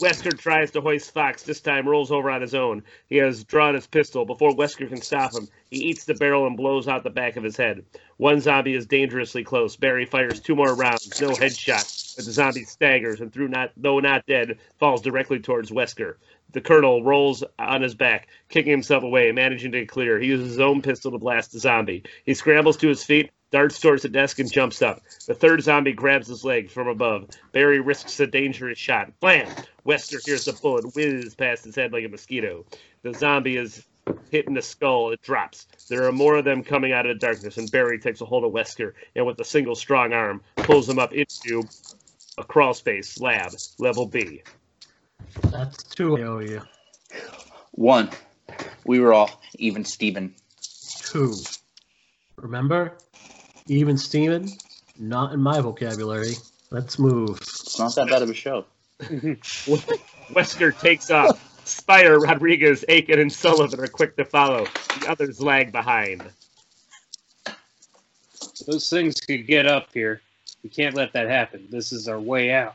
[0.00, 2.82] Wesker tries to hoist Fox, this time rolls over on his own.
[3.08, 4.24] He has drawn his pistol.
[4.24, 7.44] Before Wesker can stop him, he eats the barrel and blows out the back of
[7.44, 7.84] his head.
[8.16, 9.76] One zombie is dangerously close.
[9.76, 14.00] Barry fires two more rounds, no headshot, but the zombie staggers and, through not, though
[14.00, 16.14] not dead, falls directly towards Wesker.
[16.52, 20.18] The colonel rolls on his back, kicking himself away, managing to get clear.
[20.18, 22.02] He uses his own pistol to blast the zombie.
[22.24, 25.00] He scrambles to his feet, darts towards the desk, and jumps up.
[25.26, 27.28] The third zombie grabs his leg from above.
[27.52, 29.12] Barry risks a dangerous shot.
[29.20, 29.48] Blam!
[29.86, 32.64] Wesker hears the bullet whiz past his head like a mosquito.
[33.02, 33.86] The zombie is
[34.30, 35.10] hit in the skull.
[35.10, 35.66] It drops.
[35.88, 38.44] There are more of them coming out of the darkness, and Barry takes a hold
[38.44, 41.62] of Wesker and, with a single strong arm, pulls him up into
[42.38, 44.42] a crawl space lab, level B.
[45.50, 46.62] That's two I owe you.
[47.72, 48.10] One.
[48.84, 50.34] We were all even Steven.
[51.02, 51.34] Two.
[52.36, 52.96] Remember?
[53.66, 54.48] Even Steven?
[54.98, 56.34] Not in my vocabulary.
[56.70, 57.38] Let's move.
[57.40, 58.64] It's not that bad of a show.
[59.00, 61.46] Wesker takes off.
[61.64, 64.66] Speyer, Rodriguez, Aiken, and Sullivan are quick to follow.
[65.00, 66.28] The others lag behind.
[68.66, 70.20] Those things could get up here.
[70.62, 71.68] We can't let that happen.
[71.70, 72.74] This is our way out.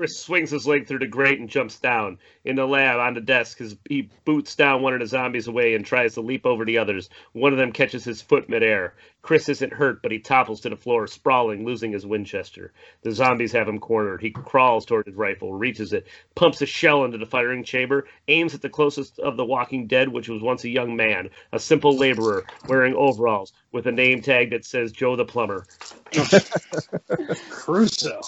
[0.00, 2.16] Chris swings his leg through the grate and jumps down.
[2.46, 5.74] In the lab, on the desk, his, he boots down one of the zombies away
[5.74, 7.10] and tries to leap over the others.
[7.34, 8.94] One of them catches his foot midair.
[9.20, 12.72] Chris isn't hurt, but he topples to the floor, sprawling, losing his Winchester.
[13.02, 14.22] The zombies have him cornered.
[14.22, 18.54] He crawls toward his rifle, reaches it, pumps a shell into the firing chamber, aims
[18.54, 21.94] at the closest of the walking dead, which was once a young man, a simple
[21.94, 25.66] laborer, wearing overalls, with a name tag that says Joe the Plumber.
[27.50, 28.22] Crusoe,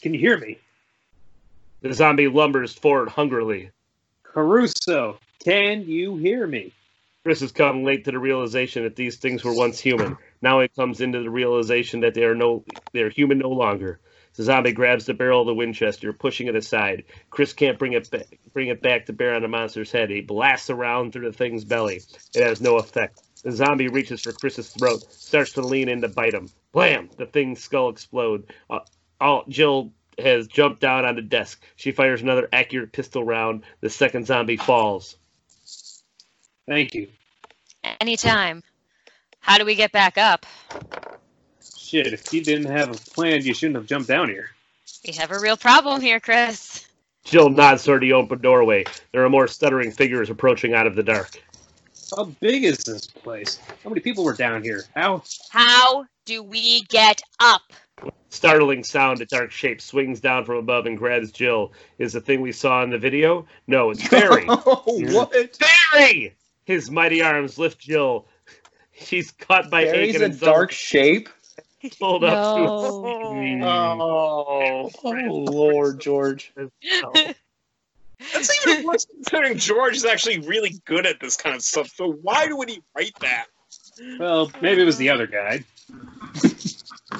[0.00, 0.58] can you hear me?
[1.82, 3.70] The zombie lumbers forward hungrily.
[4.22, 6.72] Caruso, can you hear me?
[7.22, 10.16] Chris has come late to the realization that these things were once human.
[10.42, 14.00] Now he comes into the realization that they are no they are human no longer.
[14.36, 17.04] The zombie grabs the barrel of the Winchester, pushing it aside.
[17.30, 20.08] Chris can't bring it back, bring it back to bear on the monster's head.
[20.08, 22.00] He blasts around through the thing's belly.
[22.34, 23.20] It has no effect.
[23.42, 26.48] The zombie reaches for Chris's throat, starts to lean in to bite him.
[26.72, 27.10] Blam!
[27.16, 28.46] The thing's skull explodes.
[28.68, 28.80] Uh,
[29.20, 29.92] all, Jill
[30.22, 31.62] has jumped down on the desk.
[31.76, 33.62] She fires another accurate pistol round.
[33.80, 35.16] The second zombie falls.
[36.66, 37.08] Thank you.
[38.00, 38.62] Anytime.
[39.40, 40.46] How do we get back up?
[41.76, 44.50] Shit, if you didn't have a plan, you shouldn't have jumped down here.
[45.06, 46.86] We have a real problem here, Chris.
[47.24, 48.84] Jill nods toward the open doorway.
[49.12, 51.42] There are more stuttering figures approaching out of the dark.
[52.14, 53.58] How big is this place?
[53.82, 54.84] How many people were down here?
[54.94, 55.22] How?
[55.50, 57.62] How do we get up?
[58.28, 61.72] Startling sound, a dark shape swings down from above and grabs Jill.
[61.98, 63.46] Is the thing we saw in the video?
[63.66, 64.44] No, it's Barry.
[64.48, 65.58] Oh, what?
[65.92, 66.34] Barry!
[66.64, 68.26] His mighty arms lift Jill.
[68.92, 71.28] She's caught by Barry's Aiken a and Zumba, dark shape.
[71.98, 72.62] pulled up to
[73.34, 73.62] hmm.
[73.62, 75.10] Oh, oh
[75.50, 76.52] Lord, George.
[78.32, 81.88] That's even worse considering George is actually really good at this kind of stuff.
[81.88, 83.46] So why would he write that?
[84.18, 85.64] Well, maybe it was the other guy.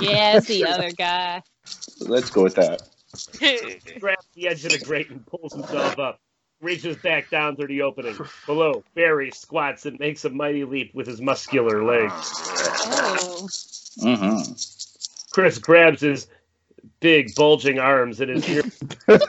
[0.00, 1.42] Yeah, it's the other guy.
[2.00, 2.82] Let's go with that.
[3.98, 6.20] grabs the edge of the grate and pulls himself up.
[6.60, 8.16] Reaches back down through the opening.
[8.44, 12.12] Below, Barry squats and makes a mighty leap with his muscular legs.
[12.12, 13.48] Oh.
[14.02, 14.52] Mm-hmm.
[15.32, 16.26] Chris grabs his
[17.00, 18.62] big, bulging arms and his ear.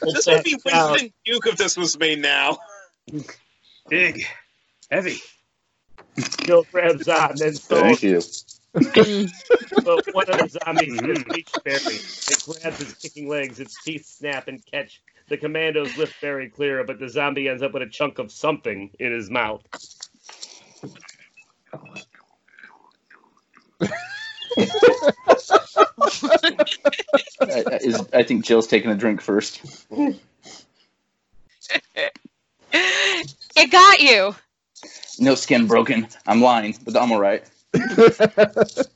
[0.00, 2.58] This would be Winston Duke if this was made now.
[3.88, 4.24] Big,
[4.90, 5.18] heavy.
[6.40, 8.20] Jill grabs on, and then Thank you.
[8.74, 9.30] Mm.
[9.84, 11.30] but one of the zombies has mm-hmm.
[11.30, 11.80] reached Barry.
[11.80, 15.00] It grabs his kicking legs, its teeth snap and catch.
[15.28, 18.90] The commandos lift Barry clear, but the zombie ends up with a chunk of something
[18.98, 19.62] in his mouth.
[27.40, 29.60] I, I- is, I think Jill's taking a drink first.
[32.72, 34.34] It got you.
[35.18, 36.06] No skin broken.
[36.26, 37.44] I'm lying, but I'm all right.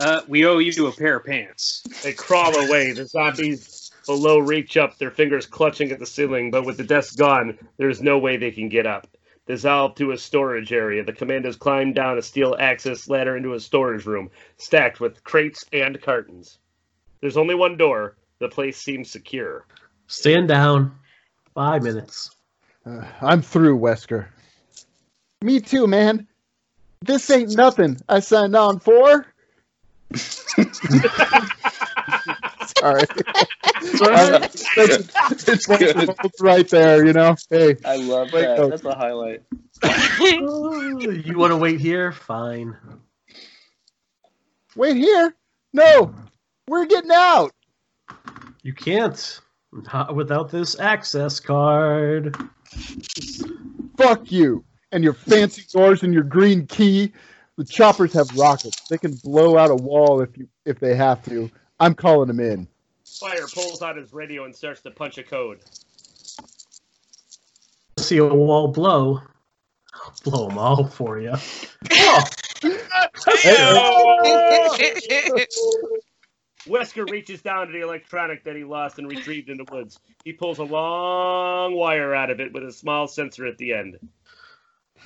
[0.00, 1.82] Uh, we owe you a pair of pants.
[2.02, 2.92] They crawl away.
[2.92, 7.18] The zombies below reach up, their fingers clutching at the ceiling, but with the desk
[7.18, 9.06] gone, there's no way they can get up.
[9.46, 13.60] Dissolved to a storage area, the commandos climb down a steel access ladder into a
[13.60, 16.58] storage room, stacked with crates and cartons.
[17.20, 18.16] There's only one door.
[18.40, 19.66] The place seems secure.
[20.06, 20.96] Stand down.
[21.54, 22.30] Five minutes.
[22.86, 24.28] Uh, I'm through, Wesker.
[25.42, 26.26] Me too, man.
[27.00, 29.26] This ain't nothing I signed on for.
[32.78, 33.04] Sorry.
[34.00, 35.96] that's, It's good.
[35.96, 37.36] that's right there, you know.
[37.50, 38.58] Hey, I love Wait, that.
[38.58, 38.68] no.
[38.68, 39.42] That's a highlight.
[40.20, 42.10] you want to wait here?
[42.10, 42.76] Fine.
[44.74, 45.32] wait here.
[45.72, 46.12] No,
[46.66, 47.52] we're getting out.
[48.62, 49.40] You can't.
[49.92, 52.36] Not without this access card.
[53.96, 57.12] Fuck you and your fancy doors and your green key.
[57.56, 58.88] The choppers have rockets.
[58.88, 61.50] They can blow out a wall if you if they have to.
[61.80, 62.68] I'm calling them in.
[63.04, 65.60] Fire pulls out his radio and starts to punch a code.
[67.98, 69.20] See a wall blow.
[69.94, 71.32] I'll blow them all for you.
[76.66, 79.98] Wesker reaches down to the electronic that he lost and retrieved in the woods.
[80.24, 83.98] He pulls a long wire out of it with a small sensor at the end.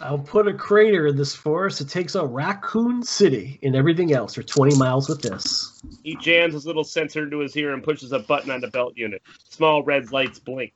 [0.00, 1.80] I'll put a crater in this forest.
[1.80, 5.82] It takes out Raccoon City and everything else for 20 miles with this.
[6.02, 8.96] He jams his little sensor into his ear and pushes a button on the belt
[8.96, 9.22] unit.
[9.48, 10.72] Small red lights blink.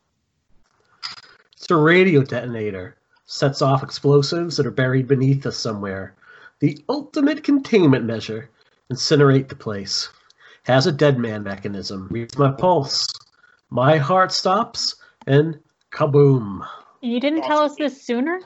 [1.53, 2.97] It's a radio detonator.
[3.25, 6.15] Sets off explosives that are buried beneath us somewhere.
[6.61, 8.51] The ultimate containment measure.
[8.93, 10.09] Incinerate the place.
[10.63, 12.09] Has a dead man mechanism.
[12.11, 13.07] Reads my pulse.
[13.71, 14.95] My heart stops
[15.27, 15.59] and
[15.91, 16.67] kaboom.
[17.01, 18.41] You didn't tell us this sooner?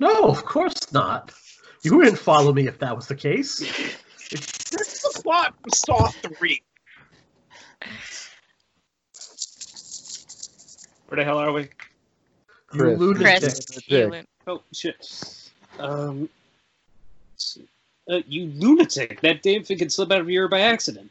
[0.00, 1.32] No, of course not.
[1.82, 3.58] You wouldn't follow me if that was the case.
[4.30, 6.62] This is the plot from Saw 3.
[11.08, 11.62] Where the hell are we?
[11.62, 11.68] You
[12.78, 12.98] Chris.
[12.98, 13.40] lunatic.
[13.40, 15.50] Chris, you went- Oh shit.
[15.78, 16.28] Um.
[18.10, 19.20] Uh, you lunatic!
[19.20, 21.10] That damn thing could slip out of your ear by accident.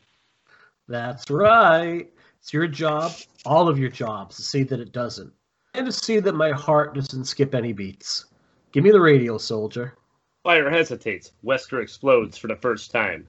[0.88, 2.10] That's right.
[2.40, 3.14] It's your job,
[3.45, 5.32] all of your jobs, to see that it doesn't.
[5.74, 8.26] And to see that my heart doesn't skip any beats.
[8.72, 9.95] Give me the radio, soldier.
[10.43, 11.31] Fire hesitates.
[11.43, 13.27] Wesker explodes for the first time.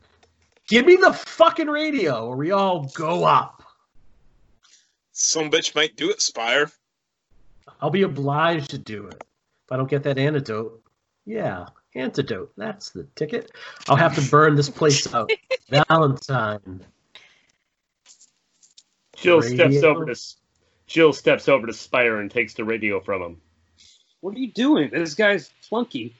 [0.69, 3.62] Give me the fucking radio, or we all go up.
[5.12, 6.70] Some bitch might do it, Speyer.
[7.81, 9.23] I'll be obliged to do it.
[9.64, 10.82] If I don't get that antidote,
[11.27, 12.52] yeah, antidote.
[12.56, 13.51] That's the ticket.
[13.89, 15.31] I'll have to burn this place out.
[15.69, 16.85] Valentine.
[19.16, 20.20] Jill steps over to
[20.86, 23.40] Jill steps over to Speyer and takes the radio from him.
[24.23, 24.89] What are you doing?
[24.90, 26.15] This guy's flunky.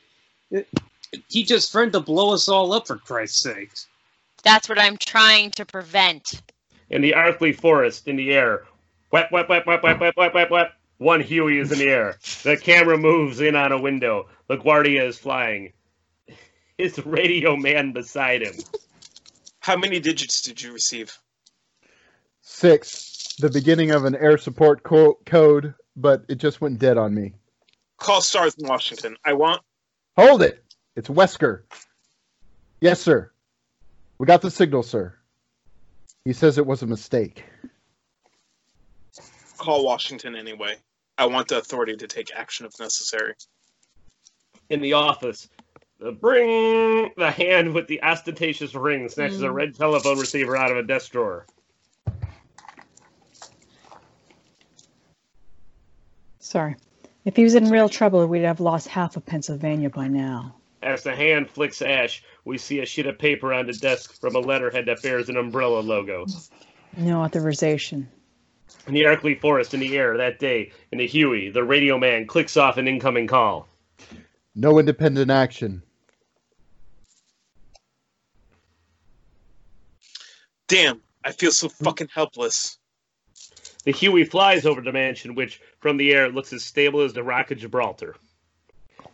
[0.51, 0.69] It-
[1.29, 3.87] he just threatened to blow us all up for Christ's sakes.
[4.43, 6.43] That's what I'm trying to prevent.
[6.91, 8.65] In the Arklay forest, in the air,
[9.11, 10.73] whap, whap, whap, whap, whap, whap, whap, whap, whap.
[10.99, 12.19] One Huey is in the air.
[12.43, 14.29] The camera moves in on a window.
[14.51, 15.73] LaGuardia is flying.
[16.79, 18.55] His radio man beside him.
[19.61, 21.17] How many digits did you receive?
[22.41, 23.35] Six.
[23.39, 27.35] The beginning of an air support co- code but it just went dead on me.
[28.03, 29.17] Call stars in Washington.
[29.25, 29.63] I want.
[30.17, 30.65] Hold it!
[30.97, 31.63] It's Wesker.
[32.81, 33.31] Yes, sir.
[34.19, 35.15] We got the signal, sir.
[36.25, 37.45] He says it was a mistake.
[39.57, 40.77] Call Washington anyway.
[41.17, 43.35] I want the authority to take action if necessary.
[44.69, 45.49] In the office,
[46.01, 49.55] the bring the hand with the ostentatious ring snatches a Mm.
[49.55, 51.47] red telephone receiver out of a desk drawer.
[56.41, 56.75] Sorry.
[57.25, 60.57] If he was in real trouble, we'd have lost half of Pennsylvania by now.
[60.83, 64.35] As the hand flicks ash, we see a sheet of paper on the desk from
[64.35, 66.27] a letterhead that bears an umbrella logo.
[66.97, 68.09] No authorization.
[68.89, 72.27] In the Arklay Forest in the air that day, in the Huey, the radio man
[72.27, 73.69] clicks off an incoming call.
[74.57, 75.83] No independent action.
[80.67, 82.79] Damn, I feel so fucking helpless.
[83.85, 87.23] The Huey flies over the mansion, which, from the air, looks as stable as the
[87.23, 88.15] Rock of Gibraltar.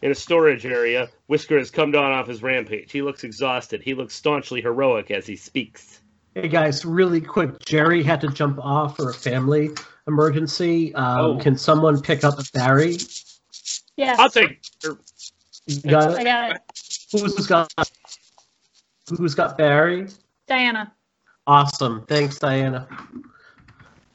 [0.02, 2.92] In a storage area, Wesker has come down off his rampage.
[2.92, 3.82] He looks exhausted.
[3.82, 6.00] He looks staunchly heroic as he speaks.
[6.34, 7.58] Hey guys, really quick.
[7.64, 9.70] Jerry had to jump off for a family
[10.06, 10.94] emergency.
[10.94, 11.38] Um, Oh.
[11.38, 12.98] Can someone pick up Barry?
[13.96, 14.18] Yes.
[14.20, 14.60] I'll take.
[14.84, 16.24] You got I it?
[16.24, 16.62] got it.
[17.10, 17.72] Who's got?
[19.08, 20.06] Who's got Barry?
[20.46, 20.92] Diana.
[21.46, 22.04] Awesome.
[22.06, 22.86] Thanks, Diana.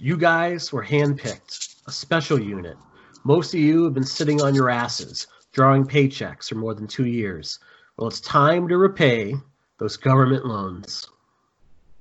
[0.04, 2.76] You guys were handpicked, a special unit.
[3.24, 7.06] Most of you have been sitting on your asses, drawing paychecks for more than two
[7.06, 7.60] years.
[7.96, 9.34] Well, it's time to repay
[9.78, 11.08] those government loans.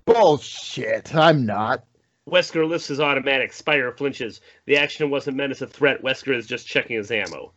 [0.05, 1.15] Bullshit.
[1.15, 1.85] I'm not.
[2.29, 3.53] Wesker lifts his automatic.
[3.53, 4.41] Speyer flinches.
[4.67, 6.03] The action wasn't meant as a threat.
[6.03, 7.53] Wesker is just checking his ammo.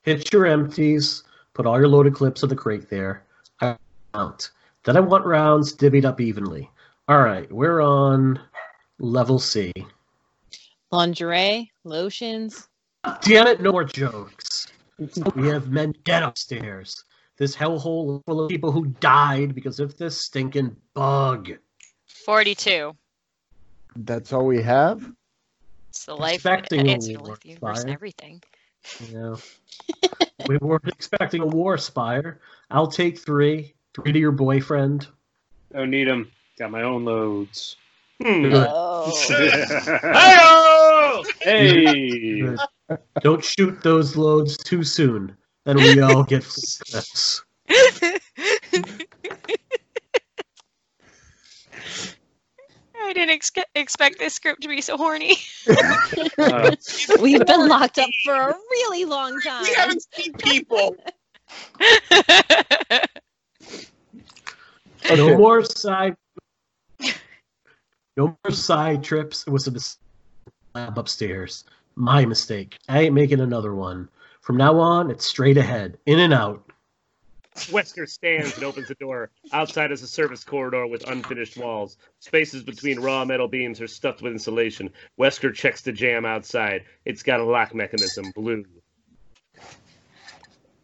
[0.00, 3.22] Hit your empties, put all your loaded clips in the crate there.
[3.60, 3.76] I
[4.14, 4.50] count.
[4.84, 6.70] Then I want rounds divvied up evenly.
[7.06, 8.40] All right, we're on
[8.98, 9.72] level C.
[10.90, 12.68] Lingerie, lotions.
[13.22, 14.68] Damn it, no more jokes.
[15.34, 17.04] We have men dead upstairs.
[17.36, 21.50] This hellhole full of people who died because of this stinking bug.
[22.06, 22.94] 42.
[23.96, 25.10] That's all we have?
[25.90, 27.94] It's the life Expecting a answer to war, the universe, and Speyer.
[27.94, 28.42] everything.
[29.12, 29.36] Yeah.
[30.48, 32.40] we weren't expecting a war, Speyer.
[32.70, 33.74] I'll take three.
[33.94, 35.08] Three to your boyfriend.
[35.72, 36.30] Don't need them.
[36.58, 37.76] Got my own loads.
[38.24, 38.44] Hmm.
[40.12, 41.22] Hey-o!
[41.42, 42.42] Hey!
[43.20, 45.36] Don't shoot those loads too soon.
[45.66, 47.44] and we all get free clips.
[53.06, 55.36] I didn't ex- expect this script to be so horny.
[56.38, 56.74] Uh,
[57.20, 59.62] We've been locked up for a really long time.
[59.64, 60.96] We haven't seen people.
[65.10, 66.16] No more side.
[68.16, 69.44] No more side trips.
[69.46, 71.64] It was a lab upstairs.
[71.96, 72.78] My mistake.
[72.88, 74.08] I ain't making another one.
[74.40, 76.62] From now on, it's straight ahead, in and out.
[77.54, 79.30] Wesker stands and opens the door.
[79.52, 81.96] Outside is a service corridor with unfinished walls.
[82.18, 84.90] Spaces between raw metal beams are stuffed with insulation.
[85.18, 86.82] Wesker checks the jam outside.
[87.04, 88.64] It's got a lock mechanism, blue.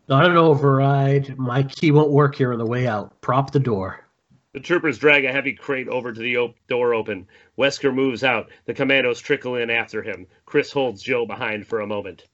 [0.08, 1.38] Not an override.
[1.38, 3.20] My key won't work here on the way out.
[3.20, 4.04] Prop the door.
[4.52, 7.28] The troopers drag a heavy crate over to the op- door open.
[7.56, 8.50] Wesker moves out.
[8.64, 10.26] The commandos trickle in after him.
[10.44, 12.24] Chris holds Joe behind for a moment.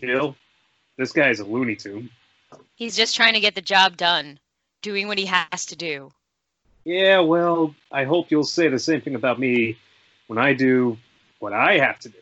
[0.00, 0.36] Jill,
[0.96, 2.10] this guy's a Looney Tune.
[2.76, 4.38] He's just trying to get the job done,
[4.82, 6.12] doing what he has to do.
[6.84, 9.78] Yeah, well, I hope you'll say the same thing about me
[10.28, 10.96] when I do
[11.38, 12.18] what I have to do.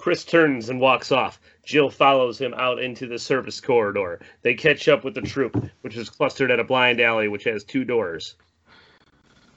[0.00, 1.38] Chris turns and walks off.
[1.62, 4.18] Jill follows him out into the service corridor.
[4.40, 7.64] They catch up with the troop, which is clustered at a blind alley which has
[7.64, 8.36] two doors.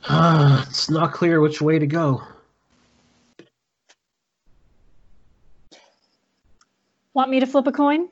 [0.09, 2.21] Ah, it's not clear which way to go.
[7.13, 8.09] Want me to flip a coin?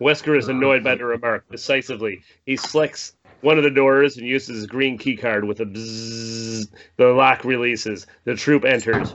[0.00, 1.44] Wesker is annoyed by the remark.
[1.50, 6.68] Decisively, he selects one of the doors and uses his green keycard with a bzzz.
[6.96, 8.06] The lock releases.
[8.24, 9.14] The troop enters.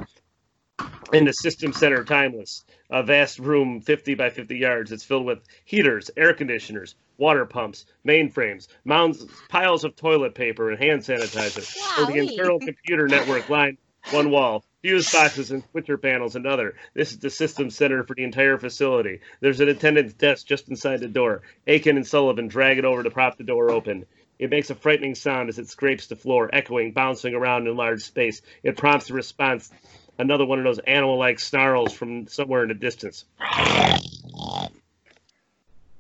[1.14, 2.65] In the system center, timeless.
[2.90, 4.91] A vast room, 50 by 50 yards.
[4.91, 10.81] It's filled with heaters, air conditioners, water pumps, mainframes, mounds, piles of toilet paper, and
[10.81, 11.64] hand sanitizer.
[11.95, 13.77] For the internal computer network line,
[14.10, 14.65] one wall.
[14.81, 16.73] Fuse boxes and switcher panels, another.
[16.95, 19.19] This is the system center for the entire facility.
[19.40, 21.44] There's an attendant's desk just inside the door.
[21.68, 24.06] Aiken and Sullivan drag it over to prop the door open.
[24.40, 28.02] It makes a frightening sound as it scrapes the floor, echoing, bouncing around in large
[28.02, 28.41] space.
[28.64, 29.72] It prompts a response.
[30.18, 33.26] Another one of those animal like snarls from somewhere in the distance.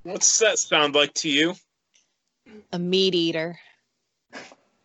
[0.03, 1.55] What's that sound like to you?
[2.71, 3.57] A meat eater.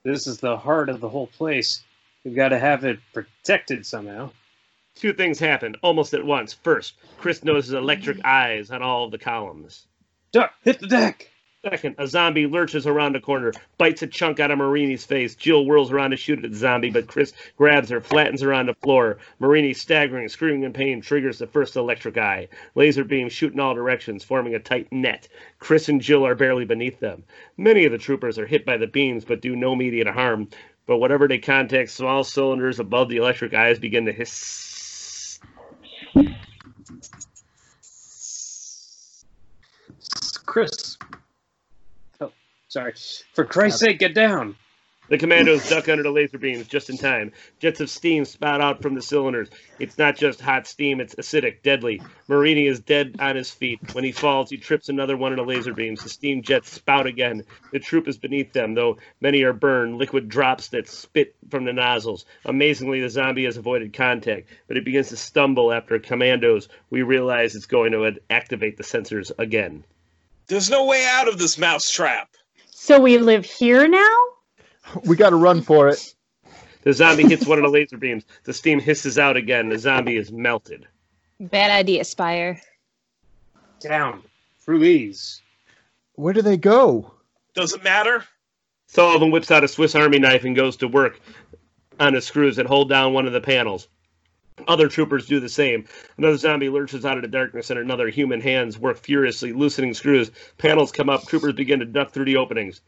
[0.05, 1.83] This is the heart of the whole place.
[2.25, 4.31] We've got to have it protected somehow.
[4.95, 6.53] Two things happen almost at once.
[6.53, 8.25] First, Chris notices electric mm.
[8.25, 9.87] eyes on all of the columns.
[10.33, 11.31] Duck, hit the deck!
[11.71, 15.35] Second, a zombie lurches around a corner, bites a chunk out of Marini's face.
[15.35, 18.65] Jill whirls around to shoot at the zombie, but Chris grabs her, flattens her on
[18.65, 19.19] the floor.
[19.39, 22.49] Marini, staggering, screaming in pain, triggers the first electric eye.
[22.75, 25.29] Laser beams shoot in all directions, forming a tight net.
[25.59, 27.23] Chris and Jill are barely beneath them.
[27.59, 30.49] Many of the troopers are hit by the beams, but do no immediate harm.
[30.87, 35.39] But whatever they contact, small cylinders above the electric eyes begin to hiss.
[40.47, 40.97] Chris.
[42.69, 42.93] Sorry.
[43.33, 44.55] For Christ's sake, get down!
[45.09, 47.33] The commandos duck under the laser beams just in time.
[47.61, 49.49] Jets of steam spout out from the cylinders.
[49.79, 52.03] It's not just hot steam, it's acidic, deadly.
[52.29, 53.81] Marini is dead on his feet.
[53.95, 56.03] When he falls, he trips another one of the laser beams.
[56.03, 57.43] The steam jets spout again.
[57.73, 61.73] The troop is beneath them, though many are burned, liquid drops that spit from the
[61.73, 62.27] nozzles.
[62.45, 66.69] Amazingly, the zombie has avoided contact, but it begins to stumble after commandos.
[66.91, 69.85] We realize it's going to activate the sensors again.
[70.49, 72.29] There's no way out of this mousetrap.
[72.81, 74.17] So we live here now?
[75.05, 76.15] We got to run for it.
[76.85, 78.25] The zombie hits one of the laser beams.
[78.45, 79.69] The steam hisses out again.
[79.69, 80.87] The zombie is melted.
[81.39, 82.59] Bad idea, Speyer.
[83.81, 84.23] Down.
[84.61, 85.43] Through these.
[86.15, 87.13] Where do they go?
[87.53, 88.25] Doesn't matter.
[88.87, 91.21] Sullivan whips out a Swiss Army knife and goes to work
[92.01, 93.89] on the screws that hold down one of the panels.
[94.67, 95.85] Other troopers do the same.
[96.17, 100.31] Another zombie lurches out of the darkness, and another human hands work furiously, loosening screws.
[100.59, 101.27] Panels come up.
[101.27, 102.81] Troopers begin to duck through the openings.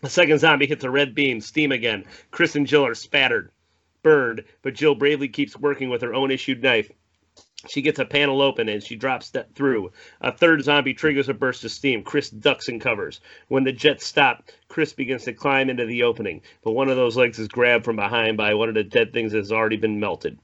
[0.00, 2.04] The second zombie hits a red beam, steam again.
[2.30, 3.50] Chris and Jill are spattered,
[4.02, 6.90] burned, but Jill bravely keeps working with her own issued knife.
[7.68, 9.90] She gets a panel open and she drops that through.
[10.20, 12.02] A third zombie triggers a burst of steam.
[12.02, 13.20] Chris ducks and covers.
[13.48, 17.16] When the jets stop, Chris begins to climb into the opening, but one of those
[17.16, 19.98] legs is grabbed from behind by one of the dead things that has already been
[20.00, 20.38] melted.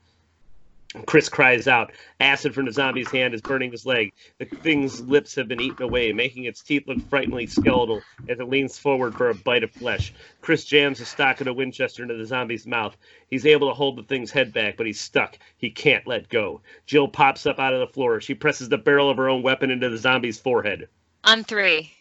[1.07, 1.93] Chris cries out.
[2.19, 4.13] Acid from the zombie's hand is burning his leg.
[4.39, 8.49] The thing's lips have been eaten away, making its teeth look frighteningly skeletal as it
[8.49, 10.13] leans forward for a bite of flesh.
[10.41, 12.97] Chris jams the stock of the Winchester into the zombie's mouth.
[13.29, 15.39] He's able to hold the thing's head back, but he's stuck.
[15.59, 16.61] He can't let go.
[16.87, 18.21] Jill pops up out of the floor.
[18.21, 20.89] She presses the barrel of her own weapon into the zombie's forehead.
[21.23, 21.93] On three.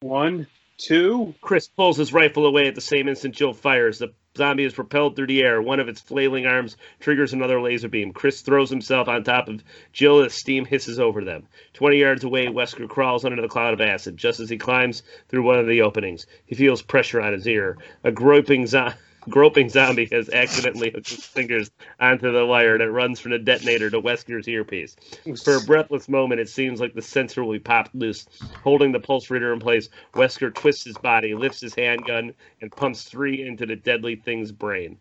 [0.00, 1.34] One, two.
[1.40, 3.98] Chris pulls his rifle away at the same instant Jill fires.
[3.98, 5.60] The zombie is propelled through the air.
[5.60, 8.12] One of its flailing arms triggers another laser beam.
[8.12, 11.48] Chris throws himself on top of Jill as steam hisses over them.
[11.72, 14.16] Twenty yards away, Wesker crawls under the cloud of acid.
[14.16, 17.76] Just as he climbs through one of the openings, he feels pressure on his ear.
[18.04, 18.94] A groping zombie.
[19.28, 23.90] Groping zombie has accidentally hooked his fingers onto the wire that runs from the detonator
[23.90, 24.96] to Wesker's earpiece.
[25.44, 28.26] For a breathless moment, it seems like the sensor will be popped loose.
[28.62, 32.32] Holding the pulse reader in place, Wesker twists his body, lifts his handgun,
[32.62, 34.98] and pumps three into the deadly thing's brain.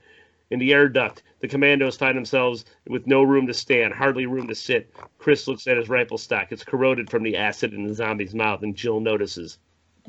[0.51, 4.47] In the air duct, the commandos find themselves with no room to stand, hardly room
[4.47, 4.93] to sit.
[5.17, 6.51] Chris looks at his rifle stock.
[6.51, 9.59] It's corroded from the acid in the zombie's mouth, and Jill notices.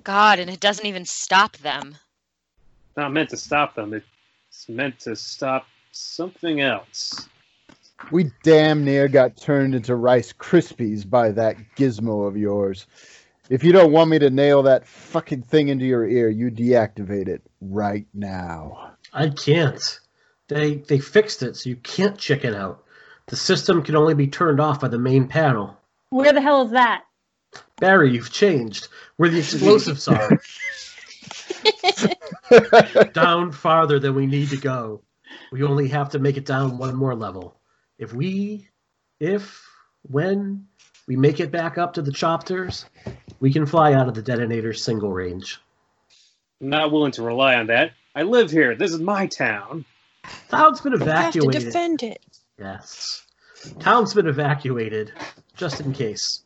[0.03, 1.97] God, and it doesn't even stop them.
[3.01, 3.94] Not meant to stop them.
[3.94, 7.31] It's meant to stop something else.
[8.10, 12.86] We damn near got turned into Rice Krispies by that gizmo of yours.
[13.48, 17.28] If you don't want me to nail that fucking thing into your ear, you deactivate
[17.28, 18.93] it right now.
[19.14, 19.82] I can't.
[20.48, 22.85] They they fixed it, so you can't chicken out.
[23.28, 25.74] The system can only be turned off by the main panel.
[26.10, 27.05] Where the hell is that?
[27.78, 28.89] Barry, you've changed.
[29.16, 30.39] Where the explosives are.
[33.12, 35.02] down farther than we need to go.
[35.52, 37.60] We only have to make it down one more level.
[37.98, 38.68] If we,
[39.20, 39.62] if,
[40.02, 40.66] when
[41.06, 42.85] we make it back up to the chopters,
[43.40, 45.60] we can fly out of the detonator's single range.
[46.60, 47.93] I'm not willing to rely on that.
[48.14, 48.74] I live here.
[48.74, 49.85] This is my town.
[50.48, 51.62] Town's been You have to evacuated.
[51.64, 52.22] defend it.
[52.59, 53.24] Yes.
[53.78, 55.12] Town's been evacuated,
[55.56, 56.43] just in case.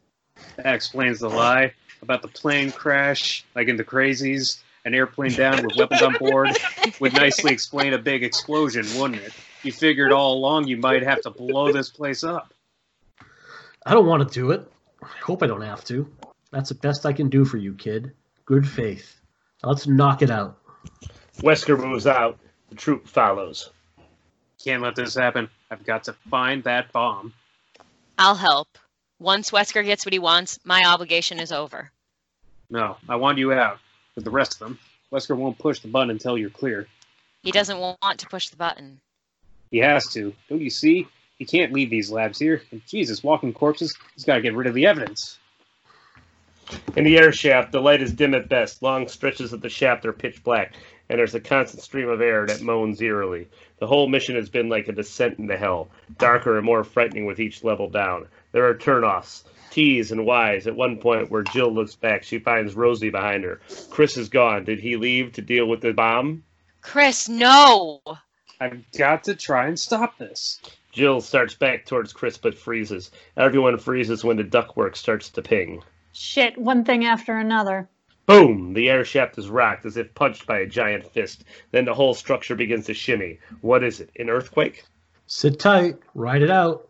[0.56, 1.72] That explains the lie
[2.02, 4.58] about the plane crash, like in the crazies.
[4.86, 6.50] An airplane down with weapons on board
[7.00, 9.32] would nicely explain a big explosion, wouldn't it?
[9.62, 12.52] You figured all along you might have to blow this place up.
[13.86, 14.70] I don't want to do it.
[15.02, 16.06] I hope I don't have to.
[16.50, 18.12] That's the best I can do for you, kid.
[18.44, 19.20] Good faith.
[19.62, 20.58] Now let's knock it out.
[21.38, 22.38] Wesker moves out.
[22.68, 23.70] The troop follows.
[24.62, 25.48] Can't let this happen.
[25.70, 27.32] I've got to find that bomb.
[28.18, 28.68] I'll help.
[29.18, 31.90] Once Wesker gets what he wants, my obligation is over.
[32.68, 33.78] No, I want you out
[34.14, 34.78] with the rest of them.
[35.12, 36.86] Wesker won't push the button until you're clear.
[37.42, 39.00] He doesn't want to push the button.
[39.70, 40.34] He has to.
[40.48, 41.06] Don't you see?
[41.38, 42.62] He can't leave these labs here.
[42.70, 45.38] And Jesus, walking corpses, he's got to get rid of the evidence.
[46.96, 48.82] In the air shaft, the light is dim at best.
[48.82, 50.74] Long stretches of the shaft are pitch black.
[51.10, 53.48] and there's a constant stream of air that moans eerily.
[53.78, 57.40] The whole mission has been like a descent into hell, darker and more frightening with
[57.40, 58.26] each level down.
[58.52, 59.42] There are turnoffs,
[59.74, 60.68] T's and Y's.
[60.68, 63.60] At one point, where Jill looks back, she finds Rosie behind her.
[63.90, 64.64] Chris is gone.
[64.64, 66.44] Did he leave to deal with the bomb?
[66.80, 68.00] Chris, no.
[68.60, 70.60] I've got to try and stop this.
[70.92, 73.10] Jill starts back towards Chris but freezes.
[73.36, 75.82] Everyone freezes when the ductwork starts to ping.
[76.12, 77.88] Shit, one thing after another.
[78.26, 78.74] Boom!
[78.74, 81.42] The air shaft is rocked as if punched by a giant fist.
[81.72, 83.40] Then the whole structure begins to shimmy.
[83.60, 84.10] What is it?
[84.20, 84.84] An earthquake?
[85.26, 85.96] Sit tight.
[86.14, 86.88] Ride it out.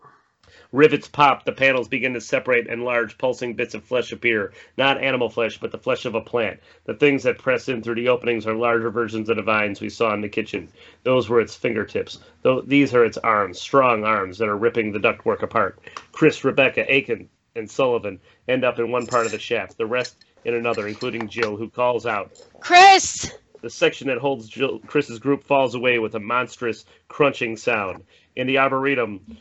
[0.74, 4.52] Rivets pop, the panels begin to separate, and large pulsing bits of flesh appear.
[4.76, 6.58] Not animal flesh, but the flesh of a plant.
[6.84, 9.88] The things that press in through the openings are larger versions of the vines we
[9.88, 10.68] saw in the kitchen.
[11.04, 12.18] Those were its fingertips.
[12.42, 15.78] Though these are its arms, strong arms that are ripping the ductwork apart.
[16.10, 18.18] Chris, Rebecca, Aiken, and Sullivan
[18.48, 21.70] end up in one part of the shaft, the rest in another, including Jill, who
[21.70, 23.32] calls out, Chris!
[23.62, 28.02] The section that holds Jill, Chris's group falls away with a monstrous crunching sound.
[28.36, 29.38] In the arboretum,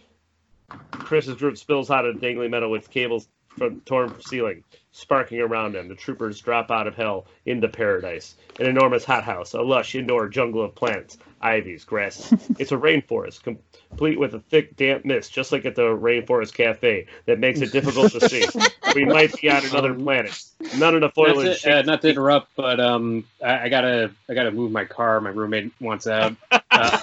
[0.92, 3.28] Chris's group spills out of dangling metal with cables
[3.58, 5.88] from torn ceiling, sparking around them.
[5.88, 8.36] The troopers drop out of hell into paradise.
[8.60, 12.32] An enormous hothouse, a lush indoor jungle of plants, ivies, grasses.
[12.60, 17.08] it's a rainforest, complete with a thick, damp mist, just like at the Rainforest Cafe,
[17.26, 18.46] that makes it difficult to see.
[18.96, 20.44] we might be on another planet.
[20.78, 24.12] None of the foil Not to, uh, not to interrupt, but um, I, I gotta
[24.30, 25.20] I gotta move my car.
[25.22, 26.36] My roommate wants out.
[26.76, 26.98] Uh,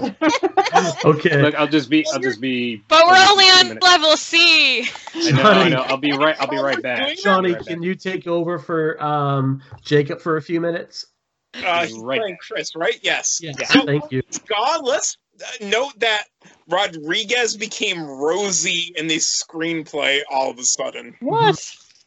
[1.04, 1.42] okay.
[1.42, 2.82] Look, I'll just be I'll just be.
[2.88, 4.88] But we're only just be a on level C.
[5.14, 5.82] I know, I know.
[5.82, 6.36] I'll be right.
[6.40, 7.16] I'll be right back.
[7.18, 7.66] Johnny, Right back.
[7.66, 11.06] can you take over for um, Jacob for a few minutes?
[11.54, 12.98] Uh, Right playing Chris, right?
[13.02, 13.40] Yes.
[13.42, 13.52] Yeah.
[13.64, 14.22] So, Thank you.
[14.48, 16.24] God, let's uh, note that
[16.68, 21.16] Rodriguez became Rosie in the screenplay all of a sudden.
[21.20, 21.58] What?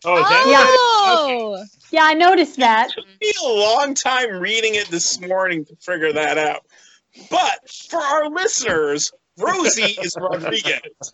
[0.05, 1.63] Oh, is that Oh!
[1.91, 2.89] Yeah, I noticed that.
[2.91, 6.65] took me a long time reading it this morning to figure that out.
[7.29, 10.81] But for our listeners, Rosie is Rodriguez.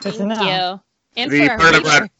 [0.00, 0.80] Good to Thank you.
[1.16, 2.10] And The for our part of Rod-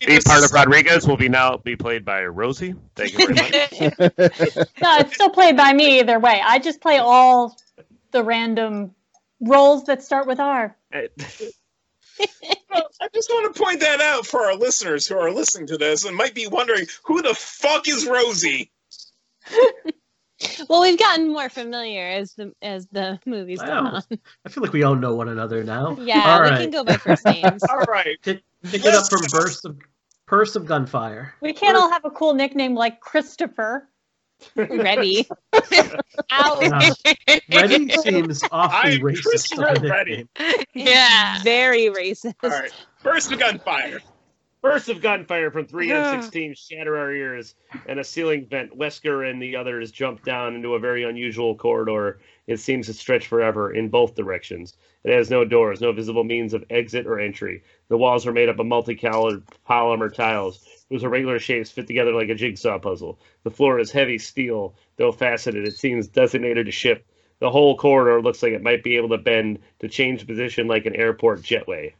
[0.00, 2.74] the part of Rodriguez will be now be played by Rosie.
[2.96, 4.68] Thank you very much.
[4.80, 6.40] No, it's still played by me either way.
[6.44, 7.58] I just play all
[8.12, 8.94] the random
[9.40, 10.76] roles that start with R.
[12.70, 15.78] Well, I just want to point that out for our listeners who are listening to
[15.78, 18.70] this and might be wondering who the fuck is Rosie?
[20.68, 23.86] Well, we've gotten more familiar as the as the movies go Wow.
[23.96, 24.02] on.
[24.44, 25.96] I feel like we all know one another now.
[26.00, 26.60] Yeah, All we right.
[26.62, 27.62] can go by first names.
[27.68, 28.16] All right.
[28.22, 29.78] Pick, pick it up from burst of
[30.26, 31.34] purse of gunfire.
[31.42, 33.88] We can't all have a cool nickname like Christopher.
[34.56, 35.28] Ready.
[36.32, 36.60] Ow.
[36.62, 36.94] Uh,
[37.52, 39.22] Reddy seems awfully I'm racist.
[39.24, 40.28] Christopher of a Reddy.
[40.38, 40.64] nickname.
[40.74, 41.42] yeah.
[41.42, 42.34] Very racist.
[42.42, 42.72] All right.
[43.02, 44.00] First of gunfire.
[44.62, 47.54] Bursts of gunfire from three M16 shatter our ears,
[47.86, 48.76] and a ceiling vent.
[48.76, 52.20] Wesker and the others jump down into a very unusual corridor.
[52.46, 54.76] It seems to stretch forever in both directions.
[55.02, 57.62] It has no doors, no visible means of exit or entry.
[57.88, 62.28] The walls are made up of multicolored polymer tiles, whose irregular shapes fit together like
[62.28, 63.18] a jigsaw puzzle.
[63.44, 65.66] The floor is heavy steel, though faceted.
[65.66, 67.06] It seems designated to shift.
[67.38, 70.84] The whole corridor looks like it might be able to bend to change position like
[70.84, 71.94] an airport jetway.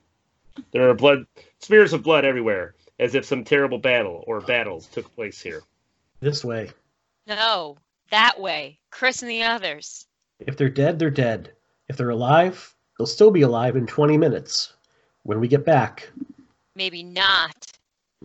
[0.73, 1.27] There are blood
[1.61, 5.63] smears of blood everywhere, as if some terrible battle or battles took place here.
[6.21, 6.71] This way.
[7.27, 7.77] No,
[8.11, 8.79] that way.
[8.91, 10.07] Chris and the others.
[10.39, 11.53] If they're dead, they're dead.
[11.89, 14.73] If they're alive, they'll still be alive in 20 minutes.
[15.23, 16.11] When we get back,
[16.75, 17.67] Maybe not.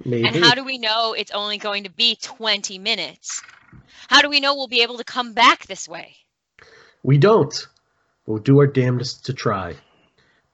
[0.06, 0.28] maybe.
[0.28, 3.42] And how do we know it's only going to be 20 minutes?
[4.08, 6.16] How do we know we'll be able to come back this way?
[7.04, 7.54] We don't.
[8.26, 9.76] We'll do our damnedest to try.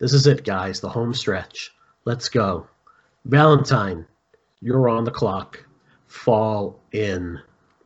[0.02, 1.72] This is it, guys, the home stretch.
[2.06, 2.66] Let's go.
[3.26, 4.08] Valentine,
[4.60, 5.64] you're on the clock.
[6.08, 7.40] Fall in.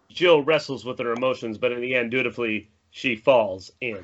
[0.07, 3.99] Jill wrestles with her emotions, but in the end, dutifully, she falls in.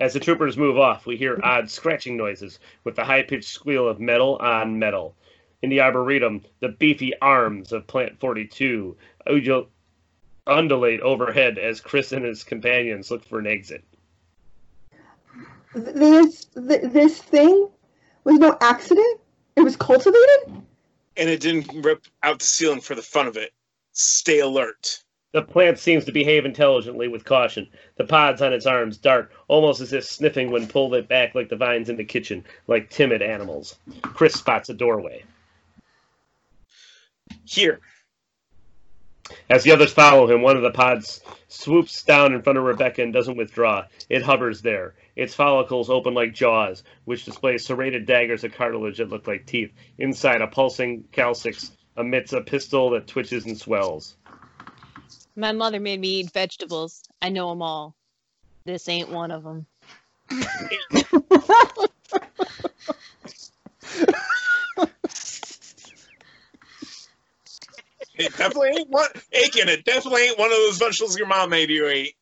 [0.00, 3.86] As the troopers move off, we hear odd scratching noises with the high pitched squeal
[3.86, 5.14] of metal on metal.
[5.62, 8.96] In the arboretum, the beefy arms of Plant 42
[10.48, 13.84] undulate overhead as Chris and his companions look for an exit.
[15.74, 17.68] This th- this thing
[18.24, 19.20] was no accident.
[19.56, 20.62] It was cultivated.
[21.16, 23.52] And it didn't rip out the ceiling for the fun of it.
[23.92, 25.02] Stay alert.
[25.32, 27.68] The plant seems to behave intelligently with caution.
[27.96, 31.48] The pods on its arms dart, almost as if sniffing when pulled it back like
[31.48, 33.76] the vines in the kitchen, like timid animals.
[34.02, 35.24] Chris spots a doorway.
[37.44, 37.80] Here.
[39.48, 43.02] As the others follow him, one of the pods swoops down in front of Rebecca
[43.02, 43.84] and doesn't withdraw.
[44.10, 44.94] It hovers there.
[45.14, 49.72] Its follicles open like jaws, which display serrated daggers of cartilage that look like teeth.
[49.98, 54.16] Inside, a pulsing calcix emits a pistil that twitches and swells.
[55.36, 57.02] My mother made me eat vegetables.
[57.20, 57.94] I know them all.
[58.64, 59.66] This ain't one of them.
[68.14, 69.08] It definitely ain't one.
[69.32, 72.14] Aiken, it definitely ain't one of those vegetables your mom made you eat.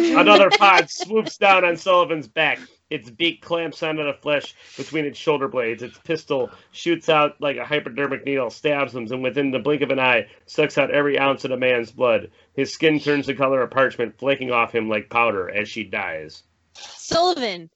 [0.00, 2.58] Another pod swoops down on Sullivan's back.
[2.88, 5.82] Its beak clamps onto the flesh between its shoulder blades.
[5.82, 9.90] Its pistil shoots out like a hypodermic needle, stabs him, and within the blink of
[9.90, 12.30] an eye, sucks out every ounce of the man's blood.
[12.54, 16.44] His skin turns the color of parchment, flaking off him like powder as she dies.
[16.74, 17.70] Sullivan!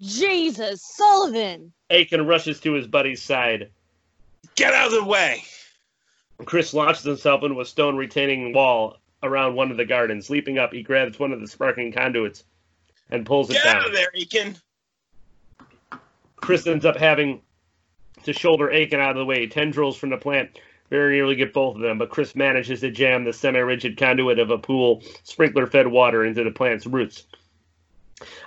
[0.00, 1.72] Jesus, Sullivan!
[1.90, 3.70] Aiken rushes to his buddy's side.
[4.54, 5.44] Get out of the way!
[6.44, 10.30] Chris launches himself into a stone retaining wall around one of the gardens.
[10.30, 12.44] Leaping up, he grabs one of the sparking conduits
[13.10, 13.76] and pulls it Get down.
[13.76, 14.56] out of there, Aiken!
[16.36, 17.40] Chris ends up having
[18.24, 19.46] to shoulder Aiken out of the way.
[19.46, 20.58] Tendrils from the plant
[20.90, 24.38] very nearly get both of them, but Chris manages to jam the semi rigid conduit
[24.38, 27.24] of a pool sprinkler fed water into the plant's roots.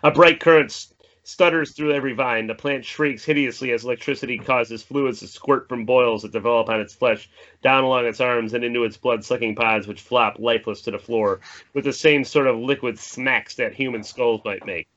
[0.04, 0.88] A bright current
[1.28, 2.48] stutters through every vine.
[2.48, 6.80] The plant shrieks hideously as electricity causes fluids to squirt from boils that develop on
[6.80, 7.30] its flesh,
[7.62, 10.98] down along its arms and into its blood sucking pods, which flop lifeless to the
[10.98, 11.42] floor,
[11.74, 14.88] with the same sort of liquid smacks that human skulls might make.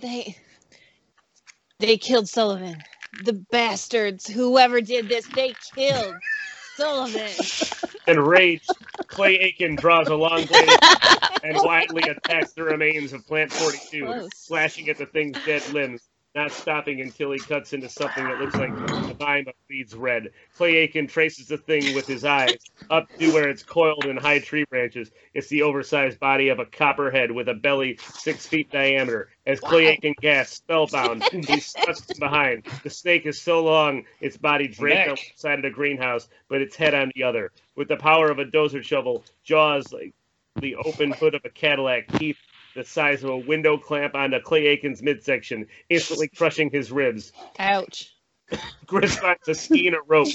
[0.00, 0.36] They.
[1.78, 2.82] They killed Sullivan.
[3.24, 4.26] The bastards.
[4.26, 6.14] Whoever did this, they killed
[6.76, 7.30] Sullivan.
[8.08, 8.70] Enraged,
[9.06, 10.68] Clay Aiken draws a long blade
[11.44, 14.30] and wildly attacks the remains of Plant 42, Close.
[14.34, 16.00] slashing at the thing's dead limbs,
[16.34, 20.30] not stopping until he cuts into something that looks like a vine but bleeds red.
[20.56, 22.56] Clay Aiken traces the thing with his eyes
[22.90, 25.10] up to where it's coiled in high tree branches.
[25.34, 29.28] It's the oversized body of a copperhead with a belly six feet diameter.
[29.46, 32.64] As Clay Aiken gasps, spellbound, he's stuck behind.
[32.82, 36.62] The snake is so long, its body draped on one side of the greenhouse, but
[36.62, 37.52] its head on the other.
[37.76, 40.14] With the power of a dozer shovel, jaws like
[40.56, 42.36] the open hood of a Cadillac, teeth
[42.74, 47.32] the size of a window clamp onto Clay Aiken's midsection, instantly crushing his ribs.
[47.58, 48.14] Ouch.
[48.86, 50.28] Chris finds a ski and a rope.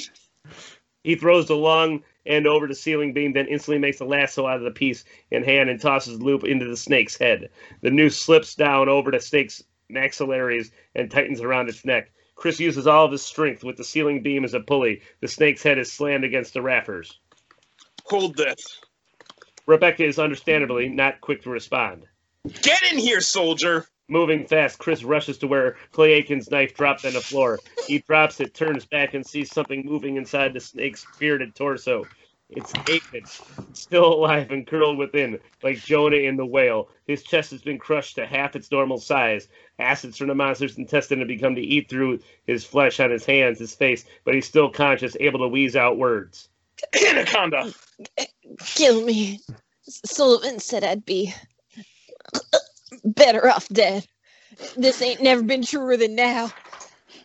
[1.04, 4.58] He throws the long end over the ceiling beam, then instantly makes a lasso out
[4.58, 7.50] of the piece in hand and tosses the loop into the snake's head.
[7.82, 12.12] The noose slips down over the snake's maxillaries and tightens around its neck.
[12.36, 15.02] Chris uses all of his strength with the ceiling beam as a pulley.
[15.22, 17.20] The snake's head is slammed against the rafters.
[18.06, 18.82] Hold this.
[19.66, 22.06] Rebecca is understandably not quick to respond.
[22.62, 23.86] Get in here, soldier!
[24.10, 27.60] Moving fast, Chris rushes to where Clay Aiken's knife dropped on the floor.
[27.88, 32.06] He drops it, turns back, and sees something moving inside the snake's bearded torso.
[32.50, 33.26] It's Aiken,
[33.74, 36.88] still alive and curled within, like Jonah in the whale.
[37.06, 39.50] His chest has been crushed to half its normal size.
[39.80, 43.60] Acids from the monster's intestine have begun to eat through his flesh on his hands,
[43.60, 46.48] his face, but he's still conscious, able to wheeze out words.
[47.06, 47.74] Anaconda!
[48.60, 49.42] Kill me.
[49.82, 51.34] Sullivan said I'd be
[53.04, 54.06] better off dead.
[54.76, 56.52] This ain't never been truer than now.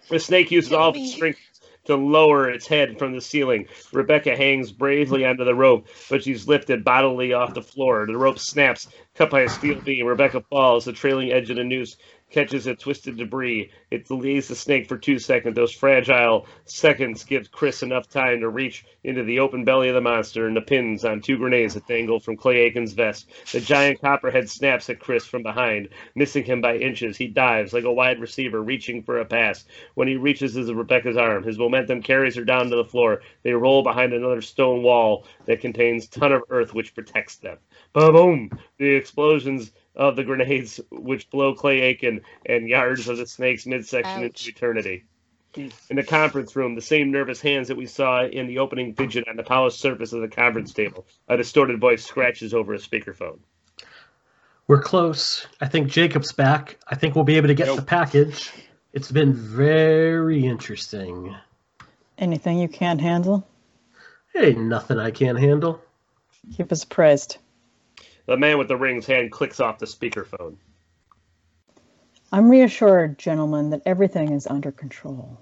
[0.09, 1.41] The snake uses all its strength
[1.85, 3.67] to lower its head from the ceiling.
[3.93, 8.07] Rebecca hangs bravely onto the rope, but she's lifted bodily off the floor.
[8.07, 10.07] The rope snaps, cut by a steel beam.
[10.07, 10.85] Rebecca falls.
[10.85, 11.97] The trailing edge of the noose
[12.33, 13.71] catches a twisted debris.
[13.91, 15.55] It delays the snake for two seconds.
[15.55, 20.01] Those fragile seconds give Chris enough time to reach into the open belly of the
[20.01, 23.31] monster and the pins on two grenades that dangle from Clay Aiken's vest.
[23.53, 27.17] The giant copperhead snaps at Chris from behind, missing him by inches.
[27.17, 29.65] He dives like a wide receiver reaching for a pass.
[29.95, 33.21] When he reaches his Rebecca's arm, his momentum carries her down to the floor.
[33.43, 37.59] They roll behind another stone wall that contains ton of earth which protects them.
[37.93, 38.51] Boom!
[38.79, 44.23] The explosions of the grenades which blow Clay Aiken and yards of the snake's midsection
[44.23, 45.05] into eternity.
[45.55, 45.69] Hmm.
[45.91, 49.29] In the conference room, the same nervous hands that we saw in the opening fidget
[49.29, 51.07] on the polished surface of the conference table.
[51.29, 53.39] A distorted voice scratches over a speakerphone.
[54.67, 55.47] We're close.
[55.61, 56.79] I think Jacob's back.
[56.89, 58.51] I think we'll be able to get the package.
[58.93, 61.35] It's been very interesting.
[62.17, 63.47] Anything you can't handle?
[64.33, 65.83] Hey, nothing I can't handle.
[66.57, 67.39] Keep us appraised.
[68.27, 70.57] The man with the ring's hand clicks off the speakerphone.
[72.31, 75.39] I'm reassured, gentlemen, that everything is under control.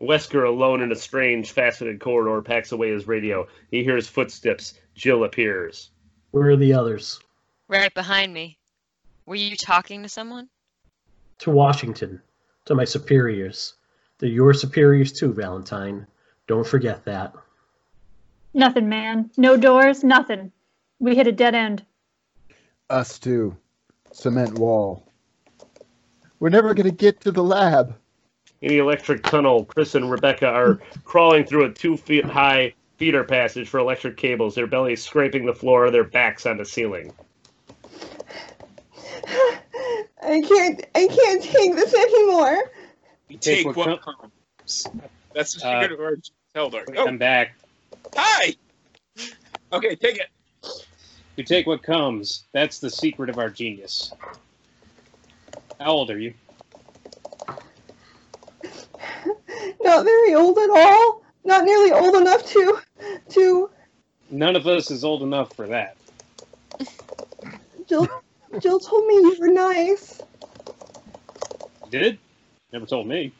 [0.00, 3.48] Wesker, alone in a strange, faceted corridor, packs away his radio.
[3.70, 4.74] He hears footsteps.
[4.94, 5.90] Jill appears.
[6.30, 7.20] Where are the others?
[7.68, 8.58] Right behind me.
[9.26, 10.48] Were you talking to someone?
[11.40, 12.20] To Washington.
[12.66, 13.74] To my superiors.
[14.18, 16.06] They're your superiors too, Valentine.
[16.46, 17.34] Don't forget that.
[18.52, 19.30] Nothing, man.
[19.36, 20.52] No doors, nothing.
[20.98, 21.84] We hit a dead end.
[22.90, 23.56] Us too.
[24.12, 25.06] Cement wall.
[26.40, 27.94] We're never going to get to the lab.
[28.60, 33.24] In the electric tunnel, Chris and Rebecca are crawling through a two feet high feeder
[33.24, 37.12] passage for electric cables, their bellies scraping the floor, their backs on the ceiling.
[40.22, 40.86] I can't.
[40.94, 42.70] I can't take this anymore.
[43.28, 44.86] You Take take, what what comes.
[45.34, 46.22] That's the Uh, secret word.
[46.54, 46.84] Heldar.
[46.88, 47.54] Wait, Oh, I'm back.
[48.16, 48.54] hi.
[49.72, 50.28] Okay, take it.
[51.36, 52.44] You take what comes.
[52.52, 54.12] That's the secret of our genius.
[55.80, 56.34] How old are you?
[59.82, 61.22] Not very old at all.
[61.44, 62.78] Not nearly old enough to,
[63.30, 63.70] to.
[64.30, 65.96] None of us is old enough for that.
[67.88, 68.08] Jill,
[68.60, 70.22] Jill told me you were nice.
[71.90, 72.18] Did?
[72.72, 73.32] Never told me.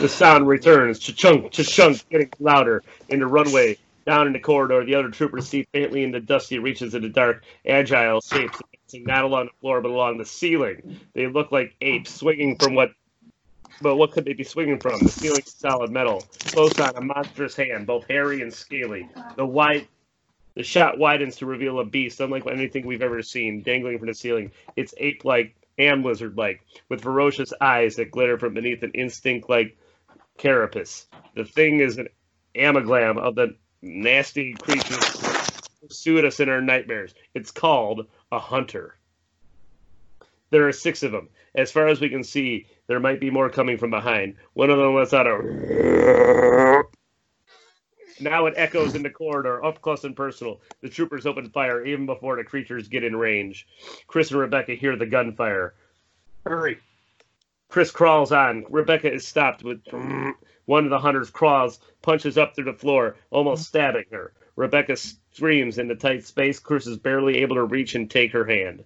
[0.00, 4.84] The sound returns, cha-chunk, cha-chunk, getting louder in the runway, down in the corridor.
[4.84, 9.04] The other troopers see faintly in the dusty reaches of the dark, agile shapes dancing
[9.04, 11.00] not along the floor but along the ceiling.
[11.14, 12.92] They look like apes swinging from what.
[13.82, 14.98] But what could they be swinging from?
[14.98, 19.08] The ceiling is solid metal, close on a monstrous hand, both hairy and scaly.
[19.36, 19.88] The wide,
[20.54, 24.14] the shot widens to reveal a beast unlike anything we've ever seen, dangling from the
[24.14, 24.50] ceiling.
[24.76, 26.60] It's ape-like and lizard-like,
[26.90, 29.78] with ferocious eyes that glitter from beneath an instinct-like
[30.36, 31.06] carapace.
[31.34, 32.08] The thing is an
[32.54, 35.20] amalgam of the nasty creatures
[35.80, 37.14] pursued us in our nightmares.
[37.34, 38.96] It's called a hunter.
[40.50, 41.28] There are six of them.
[41.54, 44.36] As far as we can see, there might be more coming from behind.
[44.54, 46.84] One of them lets out a.
[48.20, 50.60] Now it echoes in the corridor, up close and personal.
[50.82, 53.66] The troopers open fire even before the creatures get in range.
[54.06, 55.74] Chris and Rebecca hear the gunfire.
[56.44, 56.78] Hurry.
[57.70, 58.66] Chris crawls on.
[58.68, 59.80] Rebecca is stopped with
[60.66, 64.32] one of the hunters crawls, punches up through the floor, almost stabbing her.
[64.56, 66.58] Rebecca screams in the tight space.
[66.58, 68.84] Chris is barely able to reach and take her hand.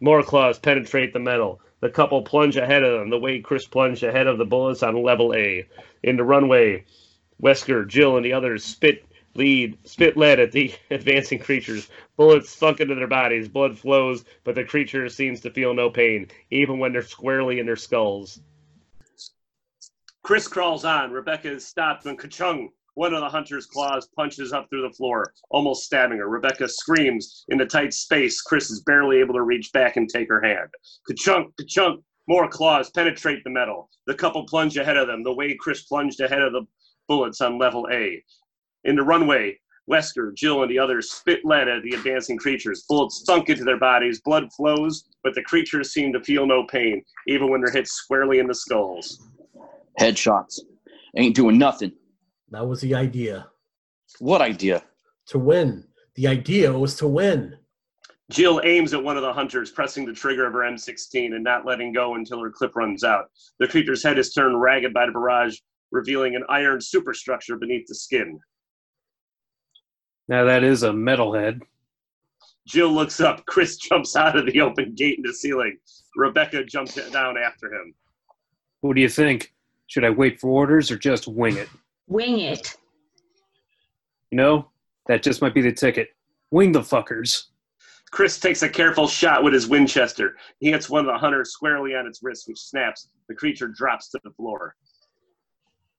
[0.00, 1.60] More claws penetrate the metal.
[1.80, 5.02] The couple plunge ahead of them, the way Chris plunged ahead of the bullets on
[5.02, 5.66] level A.
[6.02, 6.84] In the runway,
[7.40, 11.88] Wesker, Jill, and the others spit lead spit lead at the advancing creatures.
[12.16, 16.28] Bullets sunk into their bodies, blood flows, but the creature seems to feel no pain,
[16.50, 18.40] even when they're squarely in their skulls.
[20.22, 21.10] Chris crawls on.
[21.10, 25.34] Rebecca is stopped when Kachung, one of the hunter's claws, punches up through the floor,
[25.50, 26.28] almost stabbing her.
[26.28, 27.44] Rebecca screams.
[27.48, 30.70] In the tight space, Chris is barely able to reach back and take her hand.
[31.10, 33.90] Kachunk, Kachunk, more claws penetrate the metal.
[34.06, 36.62] The couple plunge ahead of them, the way Chris plunged ahead of the
[37.06, 38.22] bullets on level A.
[38.84, 39.58] In the runway,
[39.90, 42.84] Wesker, Jill, and the others spit lead at the advancing creatures.
[42.88, 47.02] Bullets sunk into their bodies, blood flows, but the creatures seem to feel no pain,
[47.26, 49.28] even when they're hit squarely in the skulls.
[50.00, 50.60] Headshots.
[51.16, 51.92] Ain't doing nothing.
[52.50, 53.46] That was the idea.
[54.18, 54.82] What idea?
[55.28, 55.84] To win.
[56.14, 57.56] The idea was to win.
[58.30, 61.66] Jill aims at one of the hunters, pressing the trigger of her M16 and not
[61.66, 63.26] letting go until her clip runs out.
[63.58, 65.58] The creature's head is turned ragged by the barrage,
[65.90, 68.40] revealing an iron superstructure beneath the skin.
[70.28, 71.60] Now that is a metalhead.
[72.66, 73.44] Jill looks up.
[73.46, 75.78] Chris jumps out of the open gate in the ceiling.
[76.16, 77.94] Rebecca jumps down after him.
[78.80, 79.52] What do you think?
[79.86, 81.68] Should I wait for orders or just wing it?
[82.06, 82.76] Wing it.
[84.30, 84.70] You know,
[85.06, 86.08] that just might be the ticket.
[86.50, 87.44] Wing the fuckers.
[88.10, 90.36] Chris takes a careful shot with his Winchester.
[90.60, 93.08] He hits one of the hunters squarely on its wrist, which snaps.
[93.28, 94.76] The creature drops to the floor.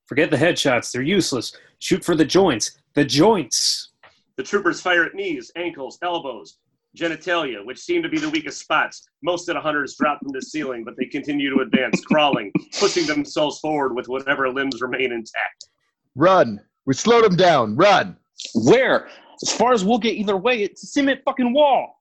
[0.06, 1.56] Forget the headshots, they're useless.
[1.78, 2.78] Shoot for the joints.
[2.94, 3.92] The joints!
[4.36, 6.58] The troopers fire at knees, ankles, elbows,
[6.96, 9.08] genitalia, which seem to be the weakest spots.
[9.22, 13.06] Most of the hunters drop from the ceiling, but they continue to advance, crawling, pushing
[13.06, 15.68] themselves forward with whatever limbs remain intact.
[16.14, 16.60] Run.
[16.84, 17.76] We slowed them down.
[17.76, 18.16] Run.
[18.54, 19.08] Where?
[19.42, 21.95] As far as we'll get either way, it's a cement fucking wall.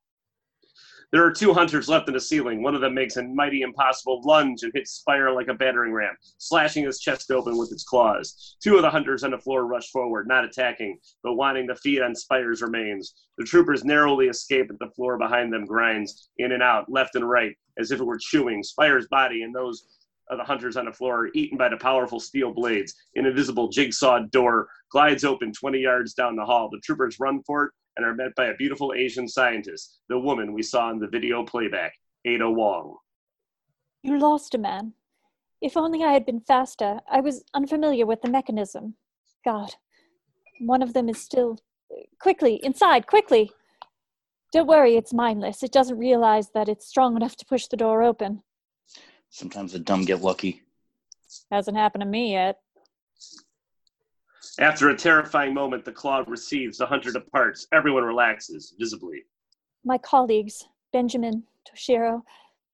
[1.16, 2.62] There are two hunters left in the ceiling.
[2.62, 6.14] One of them makes a mighty impossible lunge and hits Speyer like a battering ram,
[6.40, 8.58] slashing his chest open with its claws.
[8.62, 12.02] Two of the hunters on the floor rush forward, not attacking, but wanting to feed
[12.02, 13.16] on Speyer's remains.
[13.38, 17.30] The troopers narrowly escape as the floor behind them grinds in and out, left and
[17.30, 18.62] right, as if it were chewing.
[18.62, 19.88] Speyer's body and those
[20.30, 22.94] of the hunters on the floor are eaten by the powerful steel blades.
[23.16, 26.68] An invisible jigsaw door glides open 20 yards down the hall.
[26.70, 30.54] The troopers run for it and are met by a beautiful Asian scientist, the woman
[30.54, 31.94] we saw in the video playback,
[32.26, 32.98] Ada Wong.
[34.04, 34.94] You lost a man.
[35.62, 37.00] If only I had been faster.
[37.10, 38.96] I was unfamiliar with the mechanism.
[39.44, 39.76] God,
[40.60, 41.58] one of them is still.
[42.20, 43.52] Quickly, inside, quickly!
[44.52, 45.64] Don't worry, it's mindless.
[45.64, 48.42] It doesn't realize that it's strong enough to push the door open.
[49.30, 50.62] Sometimes the dumb get lucky.
[51.52, 52.60] Hasn't happened to me yet.
[54.58, 57.68] After a terrifying moment, the claw receives, the hunter departs.
[57.74, 59.24] Everyone relaxes, visibly.
[59.84, 60.64] My colleagues,
[60.94, 62.22] Benjamin, Toshiro,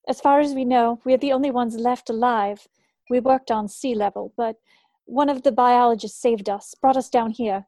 [0.08, 2.68] as far as we know, we are the only ones left alive.
[3.10, 4.58] We worked on sea level, but
[5.06, 7.66] one of the biologists saved us, brought us down here.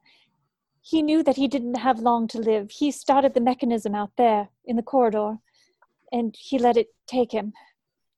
[0.80, 2.70] He knew that he didn't have long to live.
[2.70, 5.38] He started the mechanism out there in the corridor,
[6.12, 7.52] and he let it take him.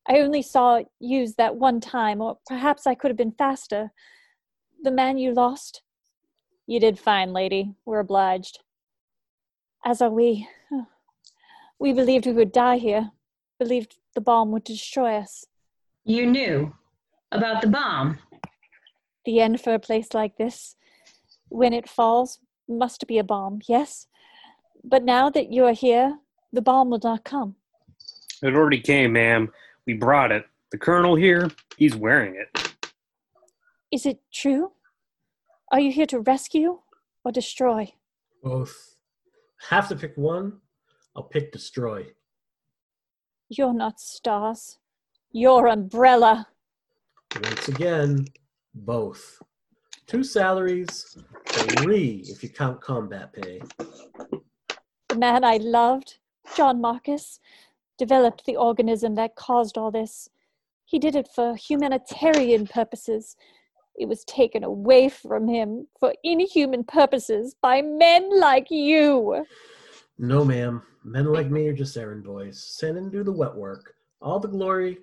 [0.06, 3.92] I only saw it used that one time, or perhaps I could have been faster.
[4.82, 5.82] The man you lost?
[6.66, 7.74] You did fine, lady.
[7.84, 8.58] We're obliged.
[9.84, 10.48] As are we.
[11.78, 13.10] We believed we would die here,
[13.58, 15.44] believed the bomb would destroy us.
[16.04, 16.74] You knew
[17.30, 18.18] about the bomb?
[19.24, 20.74] The end for a place like this.
[21.48, 24.06] When it falls, must be a bomb, yes?
[24.82, 26.18] But now that you are here,
[26.52, 27.56] the bomb will not come.
[28.42, 29.52] It already came, ma'am.
[29.86, 30.46] We brought it.
[30.72, 32.74] The colonel here, he's wearing it.
[33.92, 34.72] Is it true?
[35.72, 36.78] Are you here to rescue
[37.24, 37.92] or destroy?
[38.42, 38.96] Both.
[39.68, 40.60] Have to pick one.
[41.16, 42.06] I'll pick destroy.
[43.48, 44.78] You're not stars.
[45.32, 46.46] You're umbrella.
[47.34, 48.26] Once again,
[48.74, 49.42] both.
[50.06, 51.16] Two salaries,
[51.46, 53.60] three if you count combat pay.
[55.08, 56.18] The man I loved,
[56.56, 57.40] John Marcus,
[57.98, 60.28] developed the organism that caused all this.
[60.84, 63.36] He did it for humanitarian purposes.
[63.98, 69.44] It was taken away from him for inhuman purposes by men like you.
[70.18, 70.82] No, ma'am.
[71.04, 72.62] Men like me are just errand boys.
[72.62, 73.94] Send and do the wet work.
[74.20, 74.98] All the glory,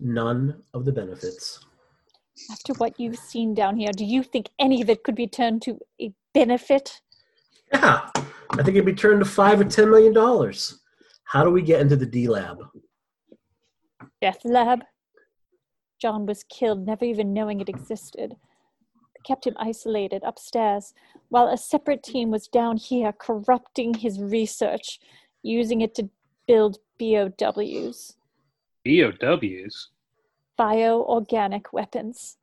[0.00, 1.60] none of the benefits.
[2.50, 5.62] After what you've seen down here, do you think any of it could be turned
[5.62, 7.00] to a benefit?
[7.72, 8.08] Yeah,
[8.50, 10.80] I think it'd be turned to five or ten million dollars.
[11.24, 12.58] How do we get into the D lab?
[14.20, 14.84] Death lab?
[16.04, 18.32] John was killed, never even knowing it existed.
[18.32, 20.92] They kept him isolated upstairs,
[21.30, 25.00] while a separate team was down here corrupting his research,
[25.40, 26.10] using it to
[26.46, 28.18] build BOWs,
[28.84, 29.88] BOWs?
[30.58, 32.36] bioorganic weapons.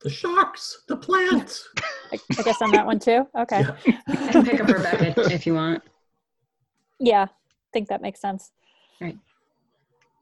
[0.00, 1.68] The sharks, the plants.
[2.10, 3.26] I, I guess on that one too.
[3.38, 3.66] Okay.
[4.08, 5.82] I can pick up Rebecca if you want.
[6.98, 8.50] Yeah, I think that makes sense.
[9.00, 9.18] Right.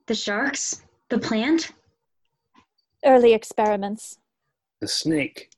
[0.07, 0.83] The sharks?
[1.09, 1.73] The plant?
[3.05, 4.19] Early experiments,
[4.81, 5.51] The snake.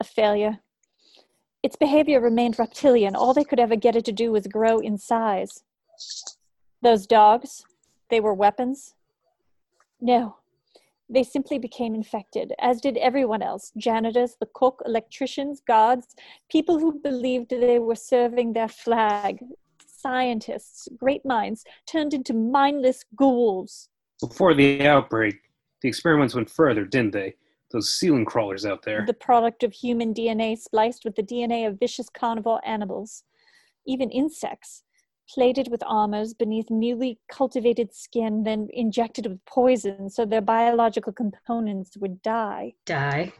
[0.00, 0.60] a failure.
[1.62, 3.14] Its behavior remained reptilian.
[3.16, 5.62] All they could ever get it to do was grow in size.
[6.82, 7.64] Those dogs,
[8.10, 8.94] they were weapons?
[10.00, 10.36] No.
[11.08, 16.16] They simply became infected, as did everyone else janitors, the cook, electricians, guards,
[16.50, 19.40] people who believed they were serving their flag,
[20.02, 23.88] scientists, great minds, turned into mindless ghouls.
[24.20, 25.36] Before the outbreak,
[25.80, 27.34] the experiments went further, didn't they?
[27.70, 29.04] Those ceiling crawlers out there.
[29.06, 33.24] the product of human DNA spliced with the DNA of vicious carnivore animals,
[33.86, 34.82] even insects,
[35.28, 41.96] plated with armors beneath newly cultivated skin, then injected with poison so their biological components
[41.96, 42.74] would die.
[42.84, 43.32] Die.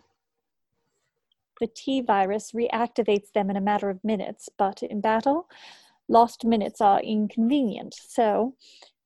[1.61, 5.49] The T virus reactivates them in a matter of minutes, but in battle,
[6.09, 7.95] lost minutes are inconvenient.
[7.95, 8.55] So,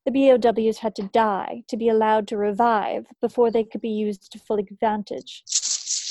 [0.05, 4.31] the BOWs had to die to be allowed to revive before they could be used
[4.33, 5.43] to full advantage.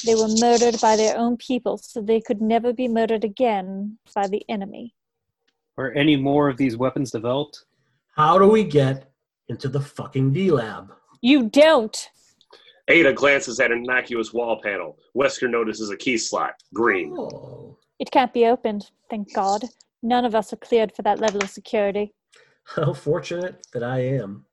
[0.05, 4.27] They were murdered by their own people so they could never be murdered again by
[4.27, 4.93] the enemy.
[5.77, 7.65] Are any more of these weapons developed?
[8.15, 9.11] How do we get
[9.47, 10.91] into the fucking D lab?
[11.21, 12.09] You don't!
[12.87, 14.97] Ada glances at an innocuous wall panel.
[15.17, 17.15] Wesker notices a key slot, green.
[17.17, 17.77] Oh.
[17.97, 19.63] It can't be opened, thank God.
[20.05, 22.13] None of us are cleared for that level of security.
[22.63, 24.45] How fortunate that I am.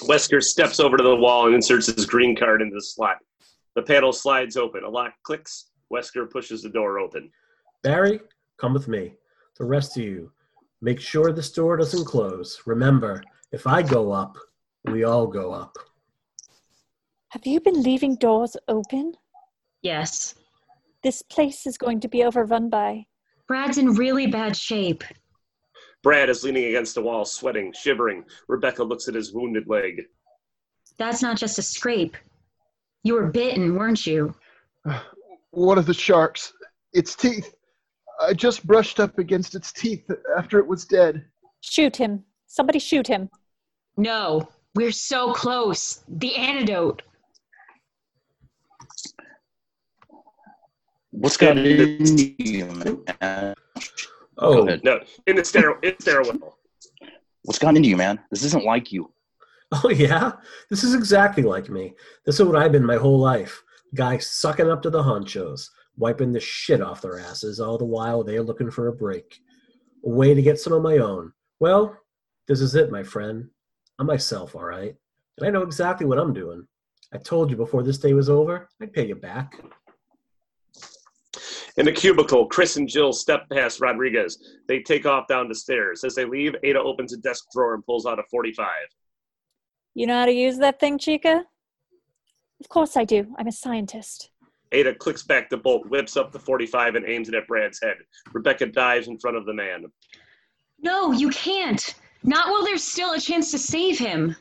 [0.00, 3.16] Wesker steps over to the wall and inserts his green card into the slot.
[3.76, 4.84] The panel slides open.
[4.84, 5.70] A lock clicks.
[5.90, 7.30] Wesker pushes the door open.
[7.82, 8.20] Barry,
[8.58, 9.14] come with me.
[9.58, 10.30] The rest of you,
[10.82, 12.60] make sure this door doesn't close.
[12.66, 13.22] Remember,
[13.52, 14.36] if I go up,
[14.84, 15.78] we all go up.
[17.30, 19.14] Have you been leaving doors open?
[19.80, 20.34] Yes.
[21.02, 23.06] This place is going to be overrun by.
[23.48, 25.04] Brad's in really bad shape.
[26.02, 28.24] Brad is leaning against the wall, sweating, shivering.
[28.48, 30.02] Rebecca looks at his wounded leg.
[30.98, 32.16] That's not just a scrape.
[33.04, 34.34] You were bitten, weren't you?
[35.50, 36.52] One of the sharks.
[36.92, 37.54] Its teeth.
[38.20, 41.24] I just brushed up against its teeth after it was dead.
[41.60, 42.24] Shoot him.
[42.46, 43.30] Somebody shoot him.
[43.96, 44.48] No.
[44.74, 46.04] We're so close.
[46.08, 47.02] The antidote.
[51.12, 52.64] What's got into you,
[53.20, 53.54] man?
[54.38, 56.58] Oh, No, in the stair, in the stairwell.
[57.42, 58.18] What's gotten into you, man?
[58.30, 59.12] This isn't like you.
[59.74, 60.32] Oh yeah,
[60.68, 61.94] this is exactly like me.
[62.26, 63.62] This is what I've been my whole life.
[63.94, 68.22] Guy sucking up to the honchos, wiping the shit off their asses, all the while
[68.22, 69.38] they're looking for a break.
[70.04, 71.32] A way to get some of my own.
[71.60, 71.96] Well,
[72.48, 73.48] this is it, my friend.
[73.98, 74.94] I'm myself, all right.
[75.38, 76.66] And I know exactly what I'm doing.
[77.14, 79.58] I told you before this day was over, I'd pay you back.
[81.78, 84.38] In the cubicle, Chris and Jill step past Rodriguez.
[84.68, 86.04] They take off down the stairs.
[86.04, 88.66] As they leave, Ada opens a desk drawer and pulls out a 45.
[89.94, 91.44] You know how to use that thing, Chica?
[92.60, 93.26] Of course I do.
[93.38, 94.30] I'm a scientist.
[94.72, 97.96] Ada clicks back the bolt, whips up the 45, and aims it at Brad's head.
[98.32, 99.86] Rebecca dives in front of the man.
[100.80, 101.94] No, you can't.
[102.22, 104.36] Not while there's still a chance to save him.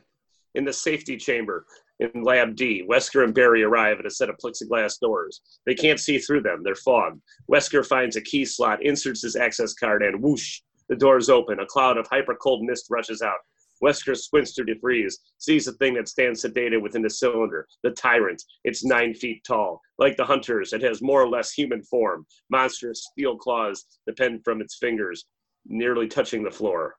[0.55, 1.65] In the safety chamber,
[2.01, 5.41] in Lab D, Wesker and Barry arrive at a set of plexiglass doors.
[5.67, 7.21] They can't see through them, they're fogged.
[7.49, 11.59] Wesker finds a key slot, inserts his access card, and whoosh, the doors open.
[11.59, 13.37] A cloud of hyper cold mist rushes out.
[13.83, 17.91] Wesker squints through the freeze, sees the thing that stands sedated within the cylinder, the
[17.91, 18.43] tyrant.
[18.63, 19.79] It's nine feet tall.
[19.97, 22.25] Like the hunters, it has more or less human form.
[22.49, 25.25] Monstrous steel claws depend from its fingers,
[25.65, 26.95] nearly touching the floor.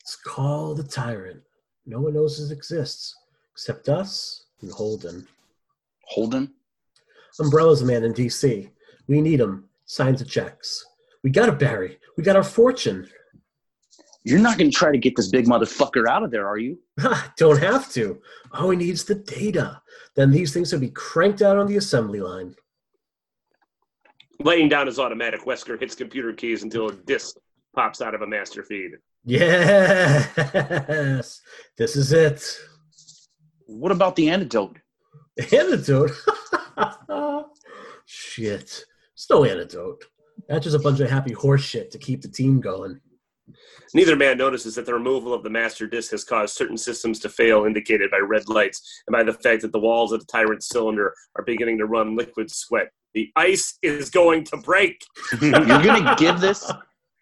[0.00, 1.42] It's called the Tyrant.
[1.86, 3.14] No one knows it exists
[3.56, 5.26] except us and Holden.
[6.04, 6.52] Holden?
[7.40, 8.68] Umbrella's a man in D.C.
[9.08, 9.64] We need him.
[9.86, 10.84] Signs of checks.
[11.24, 11.98] We got it, Barry.
[12.18, 13.08] We got our fortune.
[14.24, 16.78] You're not going to try to get this big motherfucker out of there, are you?
[17.38, 18.20] Don't have to.
[18.52, 19.80] All he needs the data.
[20.16, 22.54] Then these things will be cranked out on the assembly line.
[24.40, 27.36] Laying down his automatic, Wesker hits computer keys until a disc
[27.74, 28.98] pops out of a master feed.
[29.24, 30.30] Yes,
[31.78, 32.60] this is it.
[33.66, 34.78] What about the antidote?
[35.52, 36.12] Antidote?
[38.06, 38.84] shit.
[39.14, 40.04] It's no antidote.
[40.48, 43.00] That's just a bunch of happy horse shit to keep the team going.
[43.94, 47.28] Neither man notices that the removal of the master disc has caused certain systems to
[47.28, 50.62] fail, indicated by red lights and by the fact that the walls of the tyrant
[50.62, 52.88] cylinder are beginning to run liquid sweat.
[53.14, 55.00] The ice is going to break.
[55.40, 56.70] You're going to give this?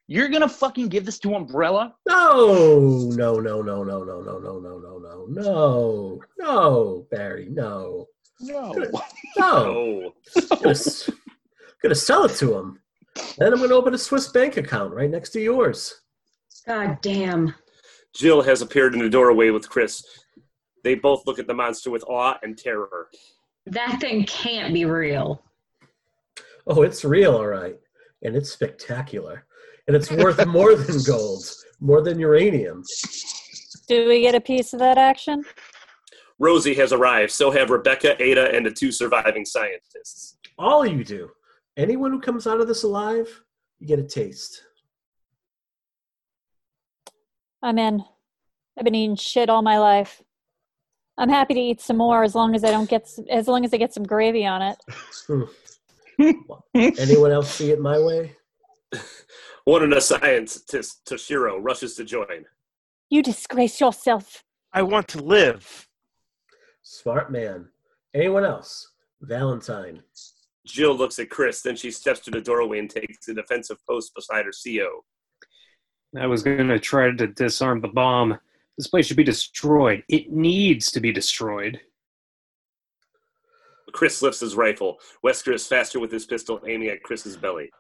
[0.07, 1.95] You're going to fucking give this to Umbrella?
[2.07, 8.07] No, no, no, no, no, no, no, no, no, no, no, no, no, Barry, no.
[8.41, 8.75] No.
[9.37, 10.13] No.
[10.61, 10.75] gonna,
[11.83, 12.81] gonna sell it to him.
[13.39, 16.01] Then I'm gonna open a Swiss bank account right next to yours.
[16.67, 17.55] God damn.
[18.15, 20.05] Jill has appeared in the doorway with Chris.
[20.83, 23.09] They both look at the monster with awe and terror.
[23.67, 25.43] That thing can't be real.
[26.67, 27.77] Oh, it's real, all right.
[28.23, 29.47] And it's spectacular.
[29.87, 31.45] And it's worth more than gold,
[31.81, 32.83] more than uranium.
[33.89, 35.45] Do we get a piece of that action?
[36.39, 37.33] Rosie has arrived.
[37.33, 40.39] So have Rebecca, Ada, and the two surviving scientists.
[40.59, 41.29] All of you do.
[41.77, 43.29] Anyone who comes out of this alive,
[43.79, 44.63] you get a taste.
[47.63, 48.03] I'm in.
[48.79, 50.23] I've been eating shit all my life.
[51.17, 53.65] I'm happy to eat some more as long as I don't get s- as long
[53.65, 54.77] as I get some gravy on it.
[56.99, 58.37] Anyone else see it my way?
[59.65, 62.45] One of the scientists, Toshiro, rushes to join.
[63.09, 64.45] You disgrace yourself.
[64.73, 65.89] I want to live.
[66.83, 67.69] Smart man.
[68.13, 68.91] Anyone else?
[69.23, 70.03] Valentine.
[70.67, 74.15] Jill looks at Chris, then she steps to the doorway and takes a defensive post
[74.15, 75.05] beside her CO.
[76.19, 78.39] I was going to try to disarm the bomb.
[78.77, 80.05] This place should be destroyed.
[80.09, 81.81] It needs to be destroyed.
[83.93, 84.99] Chris lifts his rifle.
[85.25, 87.71] Wesker is faster with his pistol, aiming at Chris's belly.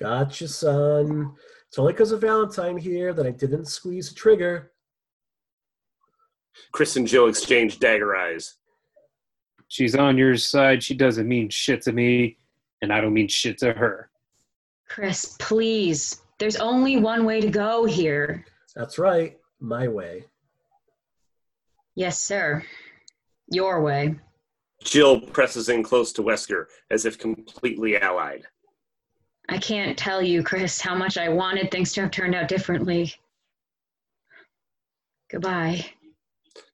[0.00, 1.32] Gotcha, son.
[1.68, 4.72] It's only because of Valentine here that I didn't squeeze the trigger.
[6.72, 8.56] Chris and Jill exchange dagger eyes.
[9.68, 10.82] She's on your side.
[10.82, 12.38] She doesn't mean shit to me,
[12.82, 14.10] and I don't mean shit to her.
[14.88, 16.22] Chris, please.
[16.38, 18.44] There's only one way to go here.
[18.74, 19.36] That's right.
[19.60, 20.24] My way.
[21.94, 22.64] Yes, sir.
[23.48, 24.18] Your way.
[24.82, 28.46] Jill presses in close to Wesker, as if completely allied.
[29.50, 33.12] I can't tell you, Chris, how much I wanted things to have turned out differently.
[35.28, 35.84] Goodbye.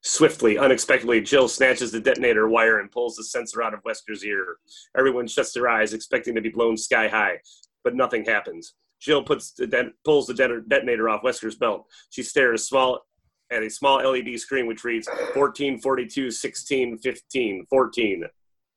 [0.03, 4.57] Swiftly, unexpectedly, Jill snatches the detonator wire and pulls the sensor out of Wesker's ear.
[4.97, 7.39] Everyone shuts their eyes, expecting to be blown sky high,
[7.83, 8.75] but nothing happens.
[9.01, 11.87] Jill puts the det- pulls the det- detonator off Wesker's belt.
[12.11, 13.07] She stares small
[13.51, 18.25] at a small LED screen which reads 14, 42, 16, 15, 14.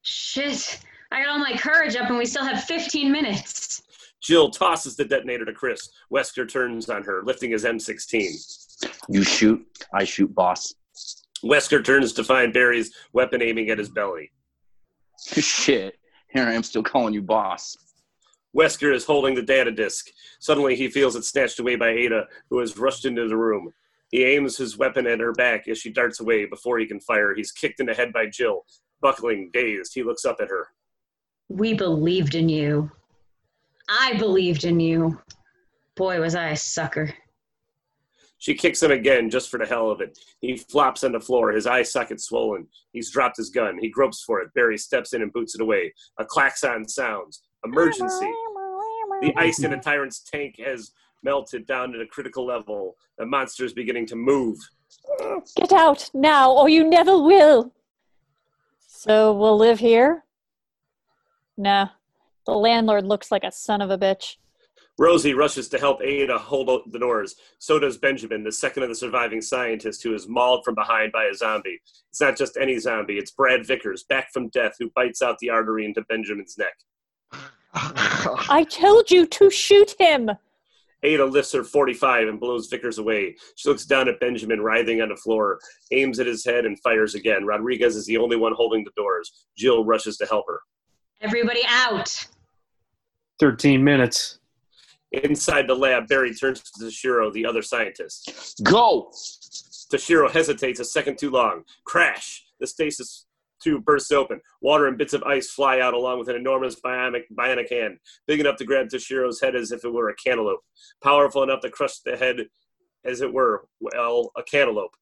[0.03, 0.79] Shit.
[1.11, 3.81] I got all my courage up and we still have 15 minutes.
[4.21, 5.89] Jill tosses the detonator to Chris.
[6.11, 8.89] Wesker turns on her, lifting his M16.
[9.09, 10.73] You shoot, I shoot, boss.
[11.43, 14.31] Wesker turns to find Barry's weapon aiming at his belly.
[15.19, 15.95] Shit.
[16.31, 17.75] Here I am still calling you boss.
[18.55, 20.07] Wesker is holding the data disk.
[20.39, 23.71] Suddenly, he feels it snatched away by Ada, who has rushed into the room.
[24.11, 26.45] He aims his weapon at her back as she darts away.
[26.45, 28.65] Before he can fire, he's kicked in the head by Jill.
[29.01, 30.67] Buckling, dazed, he looks up at her.
[31.47, 32.91] We believed in you.
[33.89, 35.19] I believed in you.
[35.95, 37.13] Boy, was I a sucker.
[38.37, 40.17] She kicks him again just for the hell of it.
[40.39, 42.67] He flops on the floor, his eye socket swollen.
[42.93, 43.77] He's dropped his gun.
[43.77, 44.53] He gropes for it.
[44.53, 45.93] Barry steps in and boots it away.
[46.19, 47.41] A klaxon sounds.
[47.65, 48.31] Emergency.
[49.21, 50.91] The ice in the tyrant's tank has
[51.21, 52.95] melted down to a critical level.
[53.17, 54.57] The monster is beginning to move.
[55.57, 57.73] Get out now, or you never will.
[58.87, 60.23] So we'll live here?
[61.57, 61.89] Nah.
[62.49, 64.37] The landlord looks like a son of a bitch.
[64.97, 67.35] Rosie rushes to help Ada hold out the doors.
[67.59, 71.25] So does Benjamin, the second of the surviving scientists who is mauled from behind by
[71.25, 71.79] a zombie.
[72.09, 75.51] It's not just any zombie, it's Brad Vickers, back from death, who bites out the
[75.51, 76.73] artery into Benjamin's neck.
[77.75, 80.31] I told you to shoot him.
[81.03, 83.35] Ada lifts her 45 and blows Vickers away.
[83.57, 85.59] She looks down at Benjamin writhing on the floor,
[85.91, 87.45] aims at his head, and fires again.
[87.45, 89.45] Rodriguez is the only one holding the doors.
[89.55, 90.61] Jill rushes to help her.
[91.21, 92.25] Everybody out.
[93.39, 94.39] 13 minutes.
[95.11, 98.61] Inside the lab, Barry turns to Toshiro, the other scientist.
[98.63, 99.11] Go!
[99.91, 101.63] Toshiro hesitates a second too long.
[101.83, 102.45] Crash!
[102.59, 103.25] The stasis
[103.61, 104.39] tube bursts open.
[104.61, 107.97] Water and bits of ice fly out along with an enormous bionic, bionic hand,
[108.27, 110.63] big enough to grab Toshiro's head as if it were a cantaloupe,
[111.03, 112.47] powerful enough to crush the head
[113.05, 114.95] as it were, well, a cantaloupe.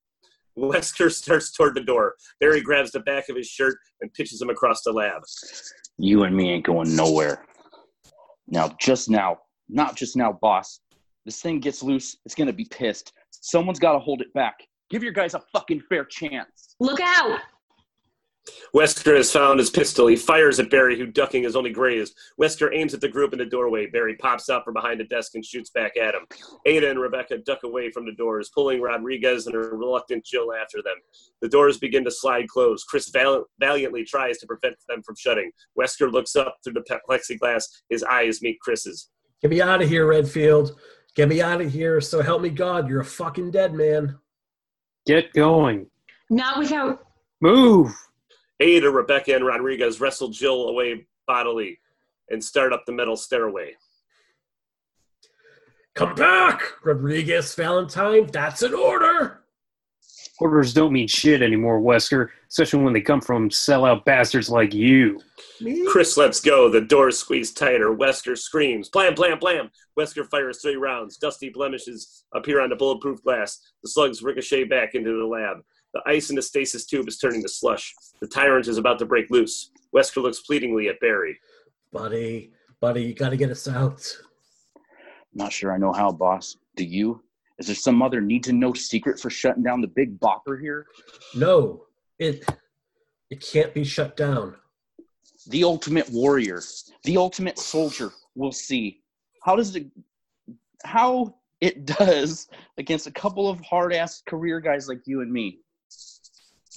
[0.57, 2.15] Wesker starts toward the door.
[2.39, 5.21] Barry grabs the back of his shirt and pitches him across the lab.
[5.97, 7.43] You and me ain't going nowhere.
[8.47, 10.79] Now, just now, not just now, boss.
[11.25, 13.11] This thing gets loose, it's gonna be pissed.
[13.31, 14.55] Someone's gotta hold it back.
[14.89, 16.75] Give your guys a fucking fair chance.
[16.79, 17.39] Look out!
[18.75, 20.07] Wesker has found his pistol.
[20.07, 22.15] He fires at Barry, who ducking is only grazed.
[22.39, 23.87] Wesker aims at the group in the doorway.
[23.87, 26.21] Barry pops out from behind the desk and shoots back at him.
[26.65, 30.81] Ada and Rebecca duck away from the doors, pulling Rodriguez and her reluctant Jill after
[30.81, 30.95] them.
[31.41, 32.87] The doors begin to slide closed.
[32.87, 35.51] Chris val- valiantly tries to prevent them from shutting.
[35.77, 37.63] Wesker looks up through the pe- plexiglass.
[37.89, 39.09] His eyes meet Chris's.
[39.41, 40.79] Get me out of here, Redfield.
[41.15, 41.99] Get me out of here.
[42.01, 44.17] So help me God, you're a fucking dead man.
[45.05, 45.87] Get going.
[46.29, 46.99] Not without.
[47.41, 47.93] Move.
[48.59, 51.79] Ada, Rebecca, and Rodriguez wrestle Jill away bodily
[52.29, 53.75] and start up the metal stairway.
[55.95, 58.27] Come back, Rodriguez Valentine.
[58.27, 59.43] That's an order.
[60.39, 65.19] Orders don't mean shit anymore, Wesker, especially when they come from sellout bastards like you.
[65.59, 65.87] Me?
[65.89, 66.69] Chris lets go.
[66.69, 67.89] The doors squeeze tighter.
[67.89, 68.89] Wesker screams.
[68.89, 69.71] Blam, blam, blam.
[69.99, 71.17] Wesker fires three rounds.
[71.17, 73.59] Dusty blemishes appear on the bulletproof glass.
[73.81, 75.57] The slugs ricochet back into the lab.
[75.93, 77.93] The ice in the stasis tube is turning to slush.
[78.21, 79.71] The tyrant is about to break loose.
[79.95, 81.39] Wesker looks pleadingly at Barry.
[81.91, 82.51] Buddy,
[82.81, 84.05] buddy, you gotta get us out.
[85.33, 86.57] Not sure I know how, boss.
[86.75, 87.23] Do you?
[87.59, 90.85] Is there some other need to know secret for shutting down the big bopper here?
[91.35, 91.85] No,
[92.19, 92.43] it
[93.29, 94.55] it can't be shut down.
[95.47, 96.61] The ultimate warrior,
[97.03, 98.11] the ultimate soldier.
[98.35, 99.01] We'll see.
[99.43, 99.87] How does it?
[100.83, 102.47] How it does
[102.77, 105.59] against a couple of hard ass career guys like you and me?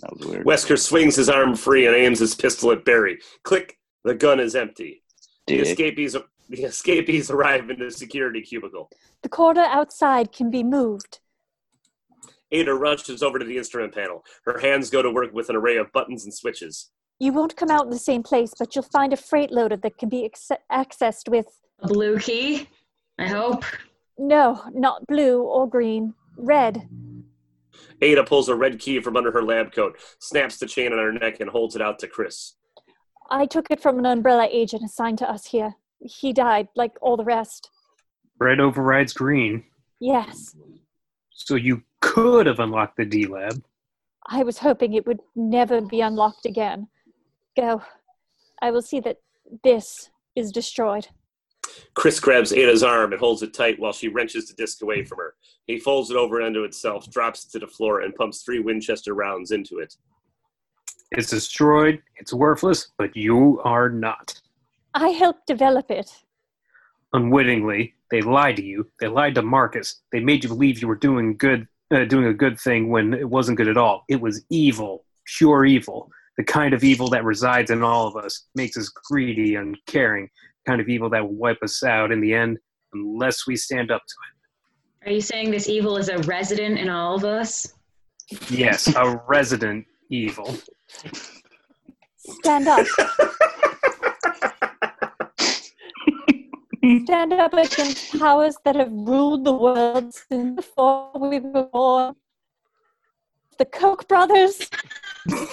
[0.01, 0.47] That was weird.
[0.47, 3.19] Wesker swings his arm free and aims his pistol at Barry.
[3.43, 3.79] Click.
[4.05, 5.03] The gun is empty.
[5.47, 6.17] The escapees,
[6.49, 8.89] the escapees arrive in the security cubicle.
[9.23, 11.21] The corridor outside can be moved.
[12.53, 14.25] Ada rushes over to the instrument panel.
[14.45, 16.91] Her hands go to work with an array of buttons and switches.
[17.19, 19.99] You won't come out in the same place, but you'll find a freight loader that
[19.99, 21.47] can be acce- accessed with.
[21.81, 22.69] A blue key?
[23.19, 23.65] I hope.
[24.19, 26.15] No, not blue or green.
[26.37, 26.89] Red.
[28.01, 31.13] Ada pulls a red key from under her lab coat, snaps the chain on her
[31.13, 32.55] neck, and holds it out to Chris.
[33.31, 35.75] I took it from an umbrella agent assigned to us here.
[36.01, 37.71] He died, like all the rest.
[38.39, 39.65] Red overrides green.
[40.01, 40.57] Yes.
[41.33, 43.63] So you could have unlocked the D lab.
[44.27, 46.89] I was hoping it would never be unlocked again.
[47.57, 47.83] Go.
[48.63, 49.19] I will see that
[49.65, 51.09] this is destroyed.
[51.95, 55.19] Chris grabs Ada's arm and holds it tight while she wrenches the disc away from
[55.19, 55.35] her.
[55.67, 59.15] He folds it over onto itself, drops it to the floor, and pumps three Winchester
[59.15, 59.97] rounds into it.
[61.13, 64.41] It's destroyed, it's worthless, but you are not.
[64.95, 66.11] I helped develop it.
[67.13, 68.89] Unwittingly, they lied to you.
[69.01, 70.03] They lied to Marcus.
[70.13, 73.29] They made you believe you were doing good, uh, doing a good thing when it
[73.29, 74.05] wasn't good at all.
[74.09, 76.11] It was evil, pure evil.
[76.37, 80.31] The kind of evil that resides in all of us makes us greedy, uncaring.
[80.67, 82.59] Kind of evil that will wipe us out in the end,
[82.93, 85.09] unless we stand up to it.
[85.09, 87.73] Are you saying this evil is a resident in all of us?
[88.51, 90.55] Yes, a resident evil.
[92.17, 92.87] Stand up.
[97.05, 102.15] Stand up against powers that have ruled the world since before we were born.
[103.59, 104.71] The Koch brothers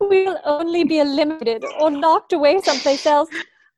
[0.00, 3.28] will only be eliminated or knocked away someplace else.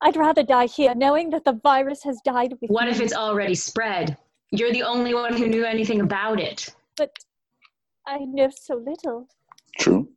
[0.02, 2.90] I'd rather die here knowing that the virus has died with What me.
[2.90, 4.16] if it's already spread?
[4.50, 6.68] You're the only one who knew anything about it.
[6.96, 7.16] But
[8.06, 9.28] I know so little.
[9.78, 10.08] True.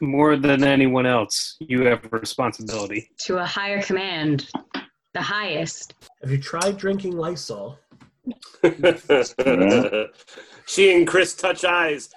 [0.00, 3.10] More than anyone else, you have a responsibility.
[3.26, 4.48] To a higher command.
[5.12, 5.94] The highest.
[6.22, 7.78] Have you tried drinking Lysol?
[10.66, 12.10] she and Chris touch eyes,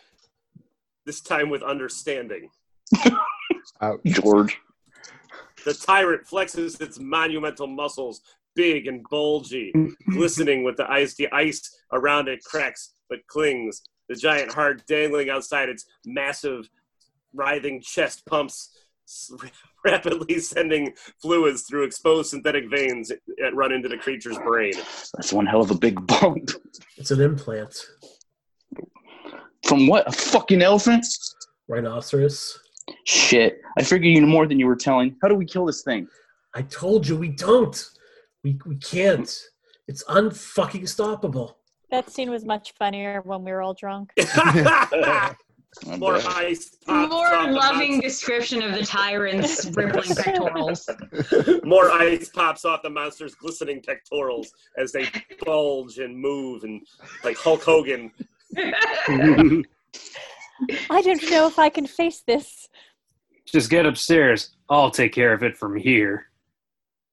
[1.05, 2.49] this time with understanding.
[4.05, 4.57] George.
[5.65, 8.21] The tyrant flexes its monumental muscles,
[8.55, 9.73] big and bulgy,
[10.11, 11.15] glistening with the ice.
[11.15, 13.81] The ice around it cracks but clings.
[14.07, 16.69] The giant heart dangling outside its massive,
[17.33, 18.75] writhing chest pumps,
[19.85, 24.73] rapidly sending fluids through exposed synthetic veins that run into the creature's brain.
[25.15, 26.51] That's one hell of a big bump.
[26.97, 27.75] It's an implant.
[29.67, 30.07] From what?
[30.07, 31.05] A fucking elephant?
[31.67, 32.59] Rhinoceros.
[33.05, 33.61] Shit.
[33.77, 35.15] I figured you knew more than you were telling.
[35.21, 36.07] How do we kill this thing?
[36.55, 37.83] I told you we don't.
[38.43, 39.31] We we can't.
[39.87, 41.55] It's unfucking stoppable.
[41.91, 44.11] That scene was much funnier when we were all drunk.
[45.97, 46.77] More ice.
[46.85, 50.89] pops More off the loving description of the tyrant's rippling pectorals.
[51.63, 55.07] More ice pops off the monster's glistening pectorals as they
[55.45, 56.81] bulge and move and
[57.23, 58.11] like Hulk Hogan.
[60.89, 62.67] I don't know if I can face this.
[63.45, 64.55] Just get upstairs.
[64.69, 66.25] I'll take care of it from here.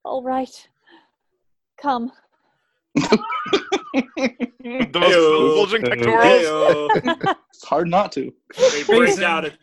[0.04, 0.68] All right.
[1.80, 2.12] Come.
[4.56, 7.36] Those bulging pectorals.
[7.56, 8.30] It's hard not to.
[8.58, 9.46] They break out.
[9.46, 9.54] At,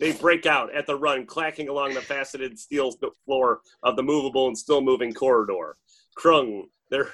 [0.00, 2.92] they break out at the run, clacking along the faceted steel
[3.24, 5.76] floor of the movable and still moving corridor.
[6.18, 7.12] Krung, they're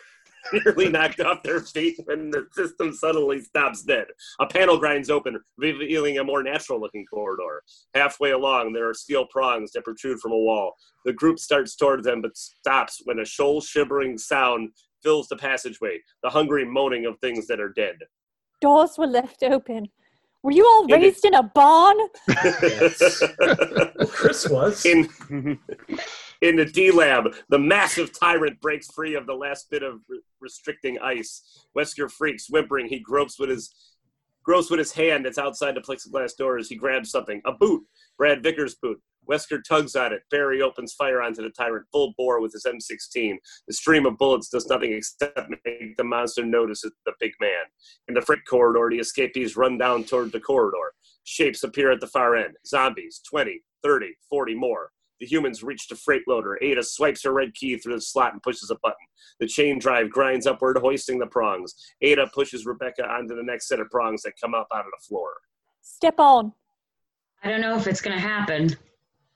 [0.52, 4.06] nearly knocked off their feet when the system suddenly stops dead.
[4.40, 7.62] A panel grinds open, revealing a more natural looking corridor.
[7.94, 10.74] Halfway along, there are steel prongs that protrude from a wall.
[11.04, 14.70] The group starts toward them but stops when a shoal shivering sound
[15.02, 17.96] fills the passageway, the hungry moaning of things that are dead.
[18.60, 19.88] Doors were left open.
[20.42, 21.96] Were you all It is- raised in a barn?
[24.08, 24.84] Chris was.
[24.84, 25.08] In
[26.40, 30.20] in the D lab, the massive tyrant breaks free of the last bit of re-
[30.40, 31.64] restricting ice.
[31.76, 32.88] Wesker freaks, whimpering.
[32.88, 33.72] He gropes with his
[34.42, 36.68] gropes with his hand that's outside the plexiglass doors.
[36.68, 37.84] He grabs something, a boot,
[38.18, 39.00] Brad Vickers' boot.
[39.28, 40.22] Wesker tugs at it.
[40.30, 43.36] Barry opens fire onto the tyrant full bore with his M16.
[43.68, 47.64] The stream of bullets does nothing except make the monster notice the big man.
[48.08, 50.92] In the freight corridor, the escapees run down toward the corridor.
[51.24, 52.54] Shapes appear at the far end.
[52.66, 54.90] Zombies, 20, 30, 40 more.
[55.20, 56.58] The humans reach the freight loader.
[56.60, 59.06] Ada swipes her red key through the slot and pushes a button.
[59.38, 61.74] The chain drive grinds upward, hoisting the prongs.
[62.00, 65.06] Ada pushes Rebecca onto the next set of prongs that come up out of the
[65.06, 65.30] floor.
[65.80, 66.54] Step on.
[67.42, 68.76] I don't know if it's gonna happen.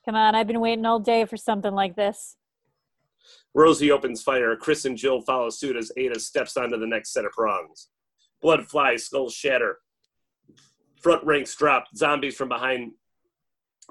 [0.05, 2.37] Come on, I've been waiting all day for something like this.
[3.55, 4.55] Rosie opens fire.
[4.55, 7.89] Chris and Jill follow suit as Ada steps onto the next set of prongs.
[8.41, 9.79] Blood flies, skulls shatter.
[11.01, 11.87] Front ranks drop.
[11.97, 12.93] Zombies from behind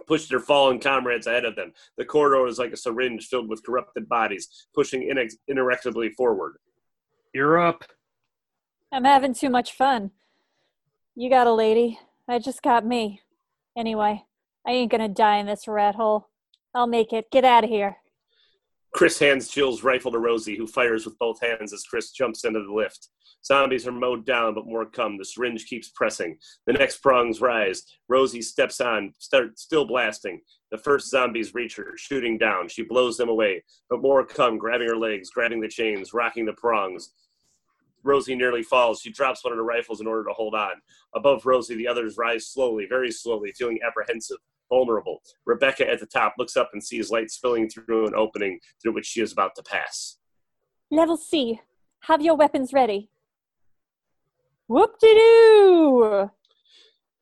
[0.07, 1.73] push their fallen comrades ahead of them.
[1.97, 6.57] The corridor is like a syringe filled with corrupted bodies, pushing inex- inerectably forward.
[7.33, 7.83] You're up.
[8.91, 10.11] I'm having too much fun.
[11.15, 11.99] You got a lady.
[12.27, 13.21] I just got me.
[13.77, 14.23] Anyway,
[14.65, 16.29] I ain't gonna die in this rat hole.
[16.73, 17.31] I'll make it.
[17.31, 17.97] Get out of here.
[18.93, 22.63] Chris hands Jill's rifle to Rosie, who fires with both hands as Chris jumps into
[22.63, 23.09] the lift.
[23.45, 25.17] Zombies are mowed down, but more come.
[25.17, 26.37] The syringe keeps pressing.
[26.65, 27.83] The next prongs rise.
[28.07, 30.39] Rosie steps on, start still blasting.
[30.71, 32.69] The first zombies reach her, shooting down.
[32.69, 36.53] She blows them away, but more come, grabbing her legs, grabbing the chains, rocking the
[36.53, 37.11] prongs.
[38.05, 39.01] Rosie nearly falls.
[39.01, 40.75] She drops one of the rifles in order to hold on.
[41.15, 44.37] Above Rosie, the others rise slowly, very slowly, feeling apprehensive,
[44.69, 45.21] vulnerable.
[45.45, 49.07] Rebecca at the top looks up and sees light spilling through an opening through which
[49.07, 50.17] she is about to pass.
[50.91, 51.59] Level C.
[52.01, 53.09] Have your weapons ready.
[54.67, 56.31] Whoop de doo!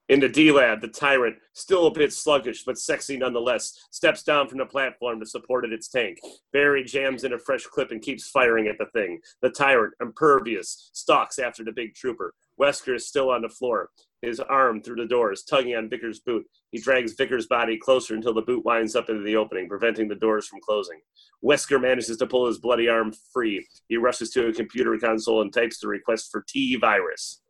[0.09, 4.49] In the D lab, the tyrant, still a bit sluggish but sexy nonetheless, steps down
[4.49, 6.19] from the platform to support its tank.
[6.51, 9.21] Barry jams in a fresh clip and keeps firing at the thing.
[9.41, 12.33] The tyrant, impervious, stalks after the big trooper.
[12.59, 16.45] Wesker is still on the floor, his arm through the doors, tugging on Vickers' boot.
[16.71, 20.15] He drags Vickers' body closer until the boot winds up into the opening, preventing the
[20.15, 20.99] doors from closing.
[21.43, 23.65] Wesker manages to pull his bloody arm free.
[23.87, 27.42] He rushes to a computer console and types the request for T virus.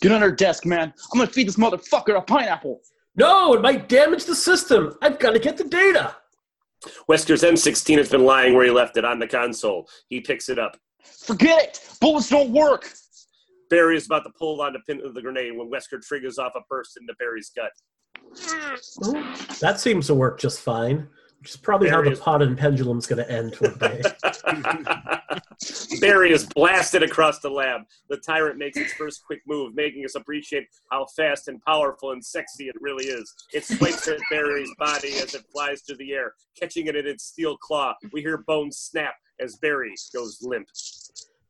[0.00, 0.92] Get on her desk, man.
[1.12, 2.80] I'm gonna feed this motherfucker a pineapple.
[3.16, 4.96] No, it might damage the system.
[5.00, 6.14] I've got to get the data.
[7.08, 9.88] Wesker's M16 has been lying where he left it on the console.
[10.08, 10.76] He picks it up.
[11.24, 11.96] Forget it.
[12.00, 12.92] Bullets don't work.
[13.70, 16.52] Barry is about to pull on the pin of the grenade when Wesker triggers off
[16.54, 17.72] a burst into Barry's gut.
[19.60, 21.08] That seems to work just fine.
[21.40, 24.02] Which is probably how There the pot and pendulum's going to end one day.
[26.00, 27.82] Barry is blasted across the lab.
[28.08, 32.24] The tyrant makes its first quick move, making us appreciate how fast and powerful and
[32.24, 33.32] sexy it really is.
[33.52, 37.24] It swipes at Barry's body as it flies through the air, catching it in its
[37.24, 37.94] steel claw.
[38.12, 40.68] We hear bones snap as Barry goes limp.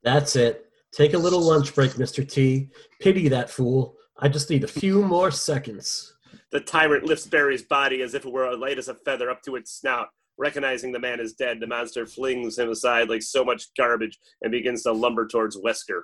[0.02, 0.66] That's it.
[0.92, 2.28] Take a little lunch break, Mr.
[2.28, 2.70] T.
[3.00, 3.96] Pity that fool.
[4.18, 6.15] I just need a few more seconds.
[6.52, 9.56] The tyrant lifts Barry's body as if it were light as a feather up to
[9.56, 10.08] its snout.
[10.38, 14.52] Recognizing the man is dead, the monster flings him aside like so much garbage and
[14.52, 16.02] begins to lumber towards Wesker.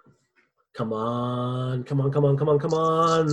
[0.74, 3.28] Come on, come on, come on, come on, come on.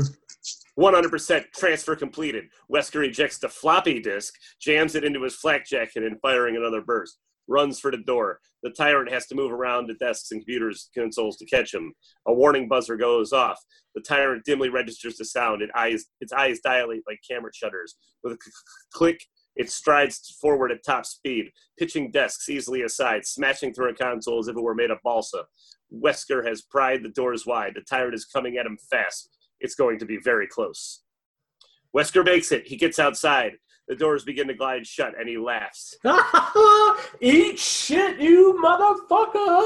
[0.77, 2.45] 100% transfer completed.
[2.71, 7.17] Wesker ejects the floppy disk, jams it into his flak jacket, and firing another burst.
[7.49, 8.39] Runs for the door.
[8.61, 11.93] The tyrant has to move around the desks and computers consoles to catch him.
[12.27, 13.59] A warning buzzer goes off.
[13.95, 15.61] The tyrant dimly registers the sound.
[15.61, 17.95] It eyes, its eyes dilate like camera shutters.
[18.23, 18.37] With a
[18.93, 24.39] click, it strides forward at top speed, pitching desks easily aside, smashing through a console
[24.39, 25.45] as if it were made of balsa.
[25.91, 27.73] Wesker has pried the doors wide.
[27.75, 29.29] The tyrant is coming at him fast.
[29.59, 31.01] It's going to be very close.
[31.95, 32.67] Wesker makes it.
[32.67, 33.53] He gets outside.
[33.89, 35.97] The doors begin to glide shut, and he laughs.
[37.21, 39.65] Eat shit, you motherfucker!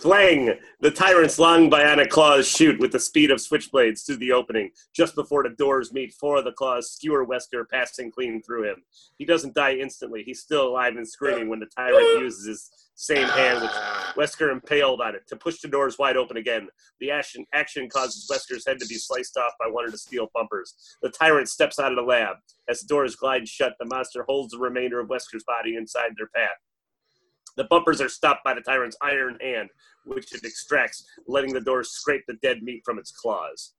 [0.00, 0.54] Flang!
[0.80, 4.70] The tyrant's long bionic claws shoot with the speed of switchblades through the opening.
[4.94, 8.82] Just before the doors meet, four of the claws skewer Wesker, passing clean through him.
[9.18, 10.22] He doesn't die instantly.
[10.22, 13.70] He's still alive and screaming when the tyrant uses his same hand with
[14.16, 16.66] Wesker impaled on it to push the doors wide open again.
[16.98, 20.28] The action, action causes Wesker's head to be sliced off by one of the steel
[20.34, 20.74] bumpers.
[21.02, 22.36] The tyrant steps out of the lab.
[22.68, 26.30] As the doors glide shut, the monster holds the remainder of Wesker's body inside their
[26.34, 26.56] path.
[27.58, 29.68] The bumpers are stopped by the tyrant's iron hand,
[30.06, 33.74] which it extracts, letting the doors scrape the dead meat from its claws.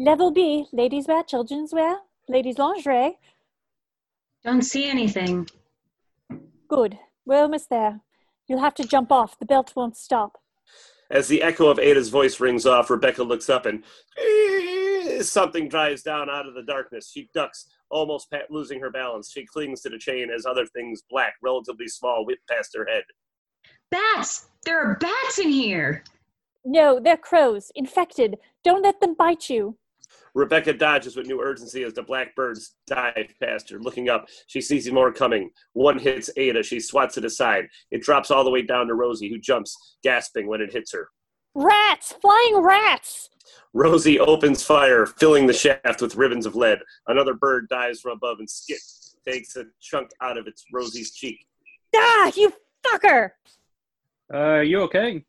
[0.00, 1.98] Level B, ladies wear, children's wear,
[2.28, 3.18] ladies lingerie.
[4.44, 5.48] Don't see anything.
[6.68, 6.98] Good.
[7.28, 8.00] We're almost there.
[8.48, 9.38] You'll have to jump off.
[9.38, 10.38] The belt won't stop.
[11.10, 13.84] As the echo of Ada's voice rings off, Rebecca looks up and
[14.18, 17.10] eh, something drives down out of the darkness.
[17.12, 19.30] She ducks, almost pa- losing her balance.
[19.30, 23.04] She clings to the chain as other things, black, relatively small, whip past her head.
[23.90, 24.48] Bats!
[24.64, 26.04] There are bats in here!
[26.64, 27.70] No, they're crows.
[27.74, 28.36] Infected.
[28.64, 29.76] Don't let them bite you.
[30.38, 33.80] Rebecca dodges with new urgency as the blackbirds dive past her.
[33.80, 35.50] Looking up, she sees more coming.
[35.72, 36.62] One hits Ada.
[36.62, 37.66] She swats it aside.
[37.90, 41.08] It drops all the way down to Rosie, who jumps, gasping when it hits her.
[41.56, 42.14] Rats!
[42.22, 43.30] Flying rats!
[43.74, 46.78] Rosie opens fire, filling the shaft with ribbons of lead.
[47.08, 48.78] Another bird dives from above and Skit
[49.26, 51.44] takes a chunk out of its Rosie's cheek.
[51.96, 52.52] Ah, you
[52.86, 53.30] fucker!
[54.32, 55.24] Uh, you okay?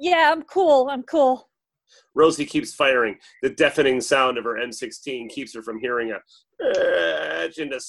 [0.00, 0.88] Yeah, I'm cool.
[0.90, 1.48] I'm cool.
[2.14, 3.16] Rosie keeps firing.
[3.42, 6.18] The deafening sound of her M16 keeps her from hearing a
[7.42, 7.80] edge into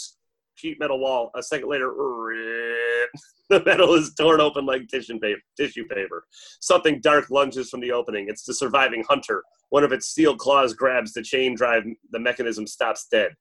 [0.56, 1.32] sheet metal wall.
[1.36, 1.88] A second later,
[3.50, 5.42] the metal is torn open like tissue paper.
[5.58, 6.26] Tissue paper.
[6.62, 8.28] Something dark lunges from the opening.
[8.30, 9.44] It's the surviving hunter.
[9.70, 11.84] One of its steel claws grabs the chain drive.
[12.12, 13.32] The mechanism stops dead.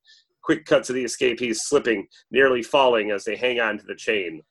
[0.43, 4.43] Quick cut to the escapees slipping, nearly falling as they hang on to the chain.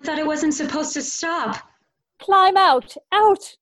[0.00, 1.56] I thought it wasn't supposed to stop.
[2.20, 2.96] Climb out!
[3.12, 3.56] Out!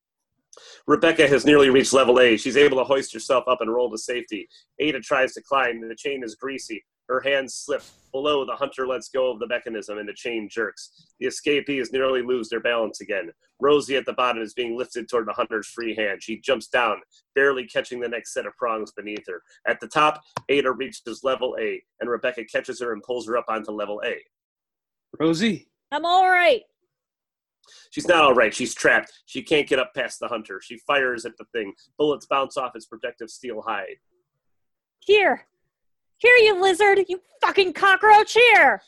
[0.86, 2.36] Rebecca has nearly reached level A.
[2.36, 4.48] She's able to hoist herself up and roll to safety.
[4.78, 6.84] Ada tries to climb, and the chain is greasy.
[7.08, 7.82] Her hands slip.
[8.12, 10.90] Below, the hunter lets go of the mechanism, and the chain jerks.
[11.20, 13.30] The escapees nearly lose their balance again.
[13.60, 16.22] Rosie at the bottom is being lifted toward the hunter's free hand.
[16.22, 16.96] She jumps down,
[17.34, 19.42] barely catching the next set of prongs beneath her.
[19.68, 23.46] At the top, Ada reaches level A, and Rebecca catches her and pulls her up
[23.48, 24.16] onto level A.
[25.20, 25.68] Rosie?
[25.92, 26.62] I'm all right.
[27.90, 28.54] She's not all right.
[28.54, 29.12] She's trapped.
[29.26, 30.60] She can't get up past the hunter.
[30.62, 31.72] She fires at the thing.
[31.98, 33.96] Bullets bounce off its protective steel hide.
[35.00, 35.46] Here.
[36.18, 37.00] Here, you lizard!
[37.08, 38.32] You fucking cockroach!
[38.32, 38.80] Here!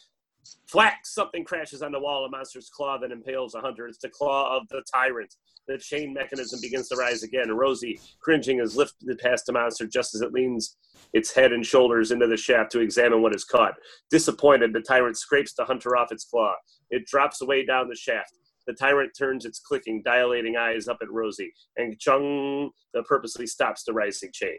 [0.66, 1.04] Flack!
[1.04, 2.24] Something crashes on the wall.
[2.24, 3.86] A monster's claw that impales a hunter.
[3.86, 5.36] It's the claw of the tyrant.
[5.66, 7.52] The chain mechanism begins to rise again.
[7.52, 10.76] Rosie, cringing, is lifted past the monster just as it leans
[11.12, 13.74] its head and shoulders into the shaft to examine what is caught.
[14.10, 16.54] Disappointed, the tyrant scrapes the hunter off its claw.
[16.90, 18.38] It drops away down the shaft.
[18.68, 23.82] The tyrant turns its clicking, dilating eyes up at Rosie, and chung, the purposely stops
[23.84, 24.58] the rising chain.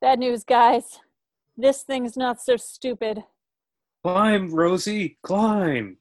[0.00, 0.98] Bad news, guys.
[1.58, 3.22] This thing's not so stupid.
[4.02, 5.98] Climb, Rosie, climb.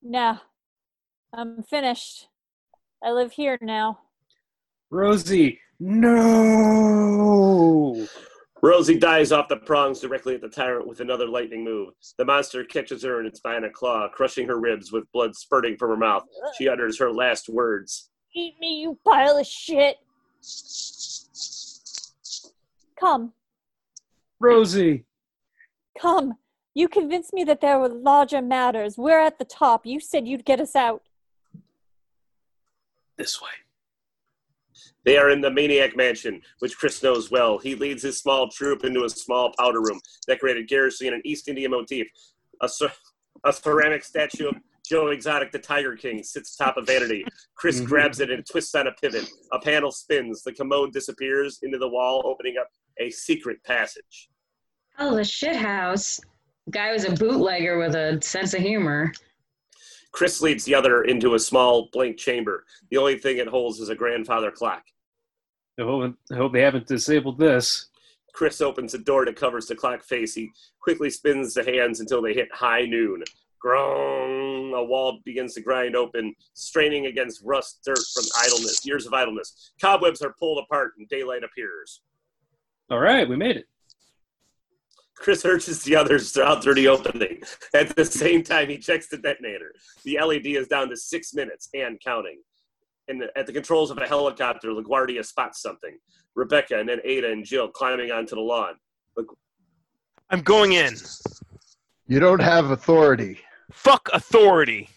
[0.00, 0.38] Nah.
[1.34, 2.28] I'm finished.
[3.02, 3.98] I live here now.
[4.90, 6.06] Rosie, no!
[8.64, 11.94] Rosie dives off the prongs directly at the tyrant with another lightning move.
[12.16, 15.90] The monster catches her in its bionic claw, crushing her ribs with blood spurting from
[15.90, 16.22] her mouth.
[16.56, 18.10] She utters her last words.
[18.34, 19.96] Eat me, you pile of shit!
[22.98, 23.32] Come,
[24.38, 25.06] Rosie,
[26.00, 26.34] come.
[26.74, 28.96] You convinced me that there were larger matters.
[28.96, 29.84] We're at the top.
[29.84, 31.02] You said you'd get us out.
[33.18, 33.50] This way.
[35.04, 37.58] They are in the Maniac Mansion, which Chris knows well.
[37.58, 41.48] He leads his small troop into a small powder room, decorated garishly in an East
[41.48, 42.06] India motif.
[42.60, 42.68] A,
[43.44, 44.54] a ceramic statue of
[44.88, 47.24] Joe Exotic, the Tiger King, sits atop a vanity.
[47.56, 47.86] Chris Mhm.
[47.86, 49.28] grabs it and twists on a pivot.
[49.52, 50.42] A panel spins.
[50.42, 52.68] The commode disappears into the wall, opening up
[52.98, 54.28] a secret passage.
[54.98, 56.20] Oh, the shit house.
[56.70, 59.12] Guy was a bootlegger with a sense of humor.
[60.12, 62.66] Chris leads the other into a small blank chamber.
[62.90, 64.84] The only thing it holds is a grandfather clock.
[65.82, 67.88] I hope, I hope they haven't disabled this.
[68.32, 70.34] Chris opens the door that covers the clock face.
[70.34, 70.50] He
[70.80, 73.24] quickly spins the hands until they hit high noon.
[73.60, 74.72] Grong!
[74.74, 79.72] A wall begins to grind open, straining against rust, dirt from idleness, years of idleness.
[79.80, 82.00] Cobwebs are pulled apart and daylight appears.
[82.90, 83.66] All right, we made it.
[85.16, 87.40] Chris urges the others out through the opening.
[87.74, 89.72] At the same time, he checks the detonator.
[90.04, 92.40] The LED is down to six minutes and counting.
[93.08, 95.98] And at the controls of a helicopter, LaGuardia spots something.
[96.34, 98.74] Rebecca and then Ada and Jill climbing onto the lawn.
[100.30, 100.94] I'm going in.
[102.06, 103.38] You don't have authority.
[103.70, 104.88] Fuck authority.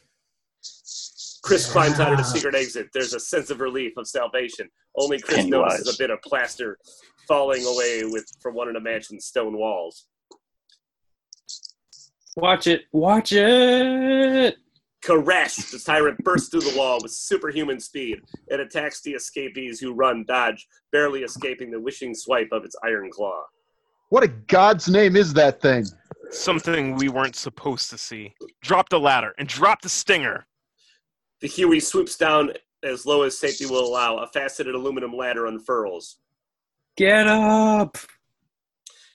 [1.43, 2.87] Chris climbs out of the secret exit.
[2.93, 4.69] There's a sense of relief, of salvation.
[4.97, 5.71] Only Chris Pennywise.
[5.73, 6.77] notices a bit of plaster
[7.27, 10.07] falling away with from one of the mansion's stone walls.
[12.35, 12.85] Watch it.
[12.91, 14.57] Watch it.
[15.05, 15.57] Crash!
[15.57, 18.21] The tyrant bursts through the wall with superhuman speed.
[18.47, 23.11] It attacks the escapees who run, dodge, barely escaping the wishing swipe of its iron
[23.11, 23.43] claw.
[24.09, 25.85] What a God's name is that thing?
[26.31, 28.33] Something we weren't supposed to see.
[28.63, 30.47] Drop the ladder and drop the stinger.
[31.41, 32.53] The Huey swoops down
[32.83, 34.17] as low as safety will allow.
[34.17, 36.17] A faceted aluminum ladder unfurls.
[36.97, 37.97] Get up.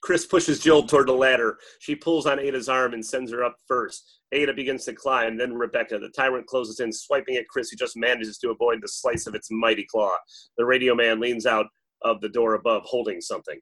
[0.03, 1.59] Chris pushes Jill toward the ladder.
[1.81, 4.20] She pulls on Ada's arm and sends her up first.
[4.33, 5.99] Ada begins to climb, then Rebecca.
[5.99, 9.35] The tyrant closes in, swiping at Chris, who just manages to avoid the slice of
[9.35, 10.15] its mighty claw.
[10.57, 11.67] The radio man leans out
[12.03, 13.59] of the door above, holding something.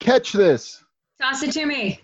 [0.00, 0.82] Catch this.
[1.20, 2.00] Toss it to me.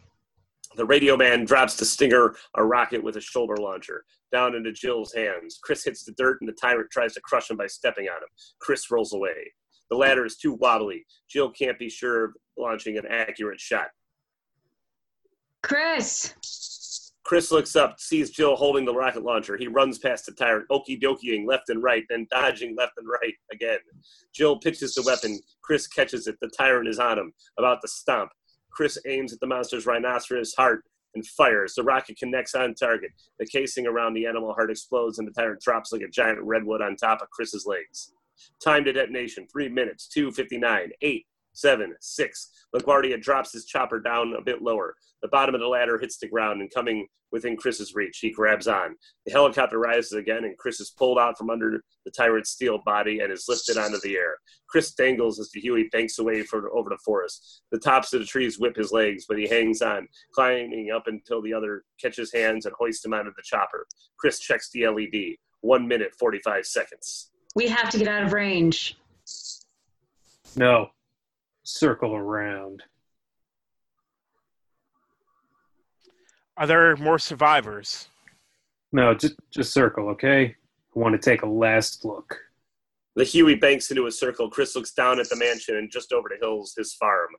[0.76, 5.14] The radio man drops the Stinger, a rocket with a shoulder launcher, down into Jill's
[5.14, 5.60] hands.
[5.62, 8.28] Chris hits the dirt, and the tyrant tries to crush him by stepping on him.
[8.60, 9.52] Chris rolls away.
[9.90, 11.06] The ladder is too wobbly.
[11.28, 13.86] Jill can't be sure of launching an accurate shot.
[15.62, 16.34] Chris.
[17.34, 19.56] Chris looks up, sees Jill holding the rocket launcher.
[19.56, 23.34] He runs past the tyrant, okey dokeying left and right, then dodging left and right
[23.50, 23.80] again.
[24.32, 25.40] Jill pitches the weapon.
[25.60, 26.36] Chris catches it.
[26.40, 28.30] The tyrant is on him, about to stomp.
[28.70, 30.84] Chris aims at the monster's rhinoceros heart
[31.16, 31.74] and fires.
[31.74, 33.10] The rocket connects on target.
[33.40, 36.82] The casing around the animal heart explodes, and the tyrant drops like a giant redwood
[36.82, 38.12] on top of Chris's legs.
[38.62, 42.50] Time to detonation: three minutes, two fifty-nine, eight, seven, six.
[42.74, 44.94] LaGuardia drops his chopper down a bit lower.
[45.22, 48.68] The bottom of the ladder hits the ground, and coming within Chris's reach, he grabs
[48.68, 48.94] on.
[49.26, 53.18] The helicopter rises again, and Chris is pulled out from under the tyrant's steel body
[53.18, 54.36] and is lifted onto the air.
[54.68, 57.62] Chris dangles as the Huey banks away for, over the forest.
[57.72, 61.42] The tops of the trees whip his legs, but he hangs on, climbing up until
[61.42, 63.86] the other catches hands and hoists him onto the chopper.
[64.16, 65.36] Chris checks the LED.
[65.60, 67.30] One minute, 45 seconds.
[67.56, 68.96] We have to get out of range.
[70.56, 70.90] No.
[71.64, 72.82] Circle around.
[76.56, 78.08] Are there more survivors?
[78.92, 80.44] No, just just circle, okay?
[80.44, 82.38] I want to take a last look.
[83.16, 84.48] The Huey banks into a circle.
[84.50, 87.30] Chris looks down at the mansion and just over the hills, his farm.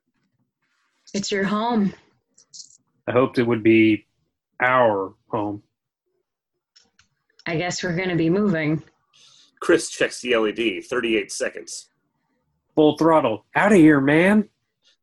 [1.13, 1.93] It's your home.
[3.07, 4.07] I hoped it would be
[4.59, 5.63] our home.
[7.45, 8.83] I guess we're going to be moving.
[9.59, 10.85] Chris checks the LED.
[10.85, 11.89] 38 seconds.
[12.75, 13.45] Full throttle.
[13.55, 14.49] Out of here, man.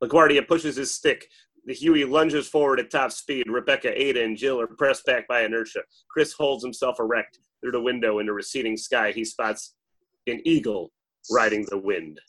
[0.02, 1.28] LaGuardia pushes his stick.
[1.64, 3.48] The Huey lunges forward at top speed.
[3.48, 5.80] Rebecca, Ada, and Jill are pressed back by inertia.
[6.10, 9.12] Chris holds himself erect through the window in the receding sky.
[9.12, 9.74] He spots
[10.26, 10.92] an eagle
[11.30, 12.20] riding the wind.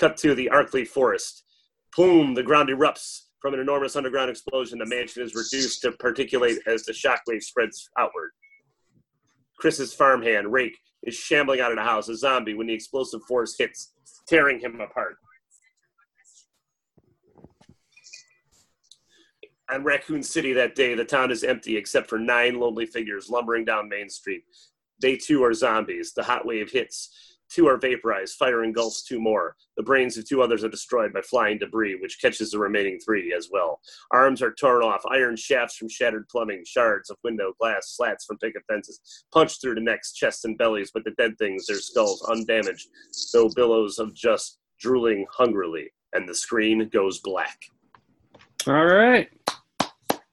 [0.00, 1.44] Cut to the Arklay forest.
[1.96, 2.34] Boom!
[2.34, 4.78] The ground erupts from an enormous underground explosion.
[4.78, 8.30] The mansion is reduced to particulate as the shockwave spreads outward.
[9.58, 13.56] Chris's farmhand, Rake, is shambling out of the house, a zombie, when the explosive force
[13.56, 13.92] hits,
[14.26, 15.16] tearing him apart.
[19.70, 23.64] On Raccoon City that day, the town is empty except for nine lonely figures lumbering
[23.64, 24.44] down Main Street.
[25.00, 26.12] They too are zombies.
[26.12, 27.33] The hot wave hits.
[27.54, 28.34] Two are vaporized.
[28.36, 29.54] Fire engulfs two more.
[29.76, 33.32] The brains of two others are destroyed by flying debris, which catches the remaining three
[33.32, 33.80] as well.
[34.10, 35.02] Arms are torn off.
[35.08, 39.00] Iron shafts from shattered plumbing, shards of window glass, slats from picket fences,
[39.32, 40.90] punched through the necks, chests, and bellies.
[40.92, 42.88] But the dead things, their skulls undamaged,
[43.32, 47.56] though billows of just drooling hungrily, and the screen goes black.
[48.66, 49.28] All right.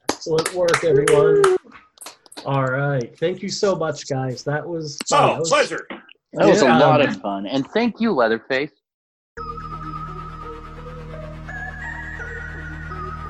[0.10, 1.44] Excellent work, everyone.
[2.48, 3.16] All right.
[3.20, 4.44] Thank you so much, guys.
[4.44, 5.86] That was Oh, that was- pleasure.
[6.34, 6.78] That was a Yeah.
[6.80, 7.46] lot of fun.
[7.46, 8.72] And thank you, Leatherface.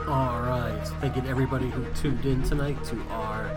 [0.08, 0.78] All right.
[1.00, 3.50] thank Thanking everybody who tuned in tonight to our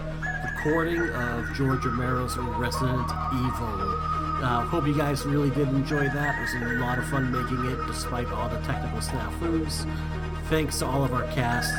[0.45, 4.01] recording of George Romero's Resident Evil.
[4.43, 6.39] Uh, hope you guys really did enjoy that.
[6.39, 9.87] It was a lot of fun making it despite all the technical snafus.
[10.49, 11.73] Thanks to all of our cast.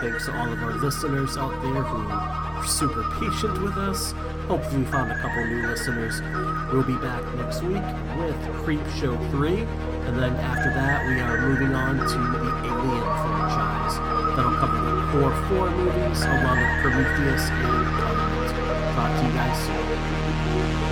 [0.00, 4.12] Thanks to all of our listeners out there who were super patient with us.
[4.48, 6.20] Hopefully, we found a couple new listeners.
[6.72, 7.82] We'll be back next week
[8.18, 9.60] with Creep Show 3.
[9.60, 13.98] And then after that, we are moving on to the Alien franchise.
[14.36, 18.50] That'll cover the core four movies along with Prometheus and Covenant.
[18.96, 20.85] Talk to you guys soon.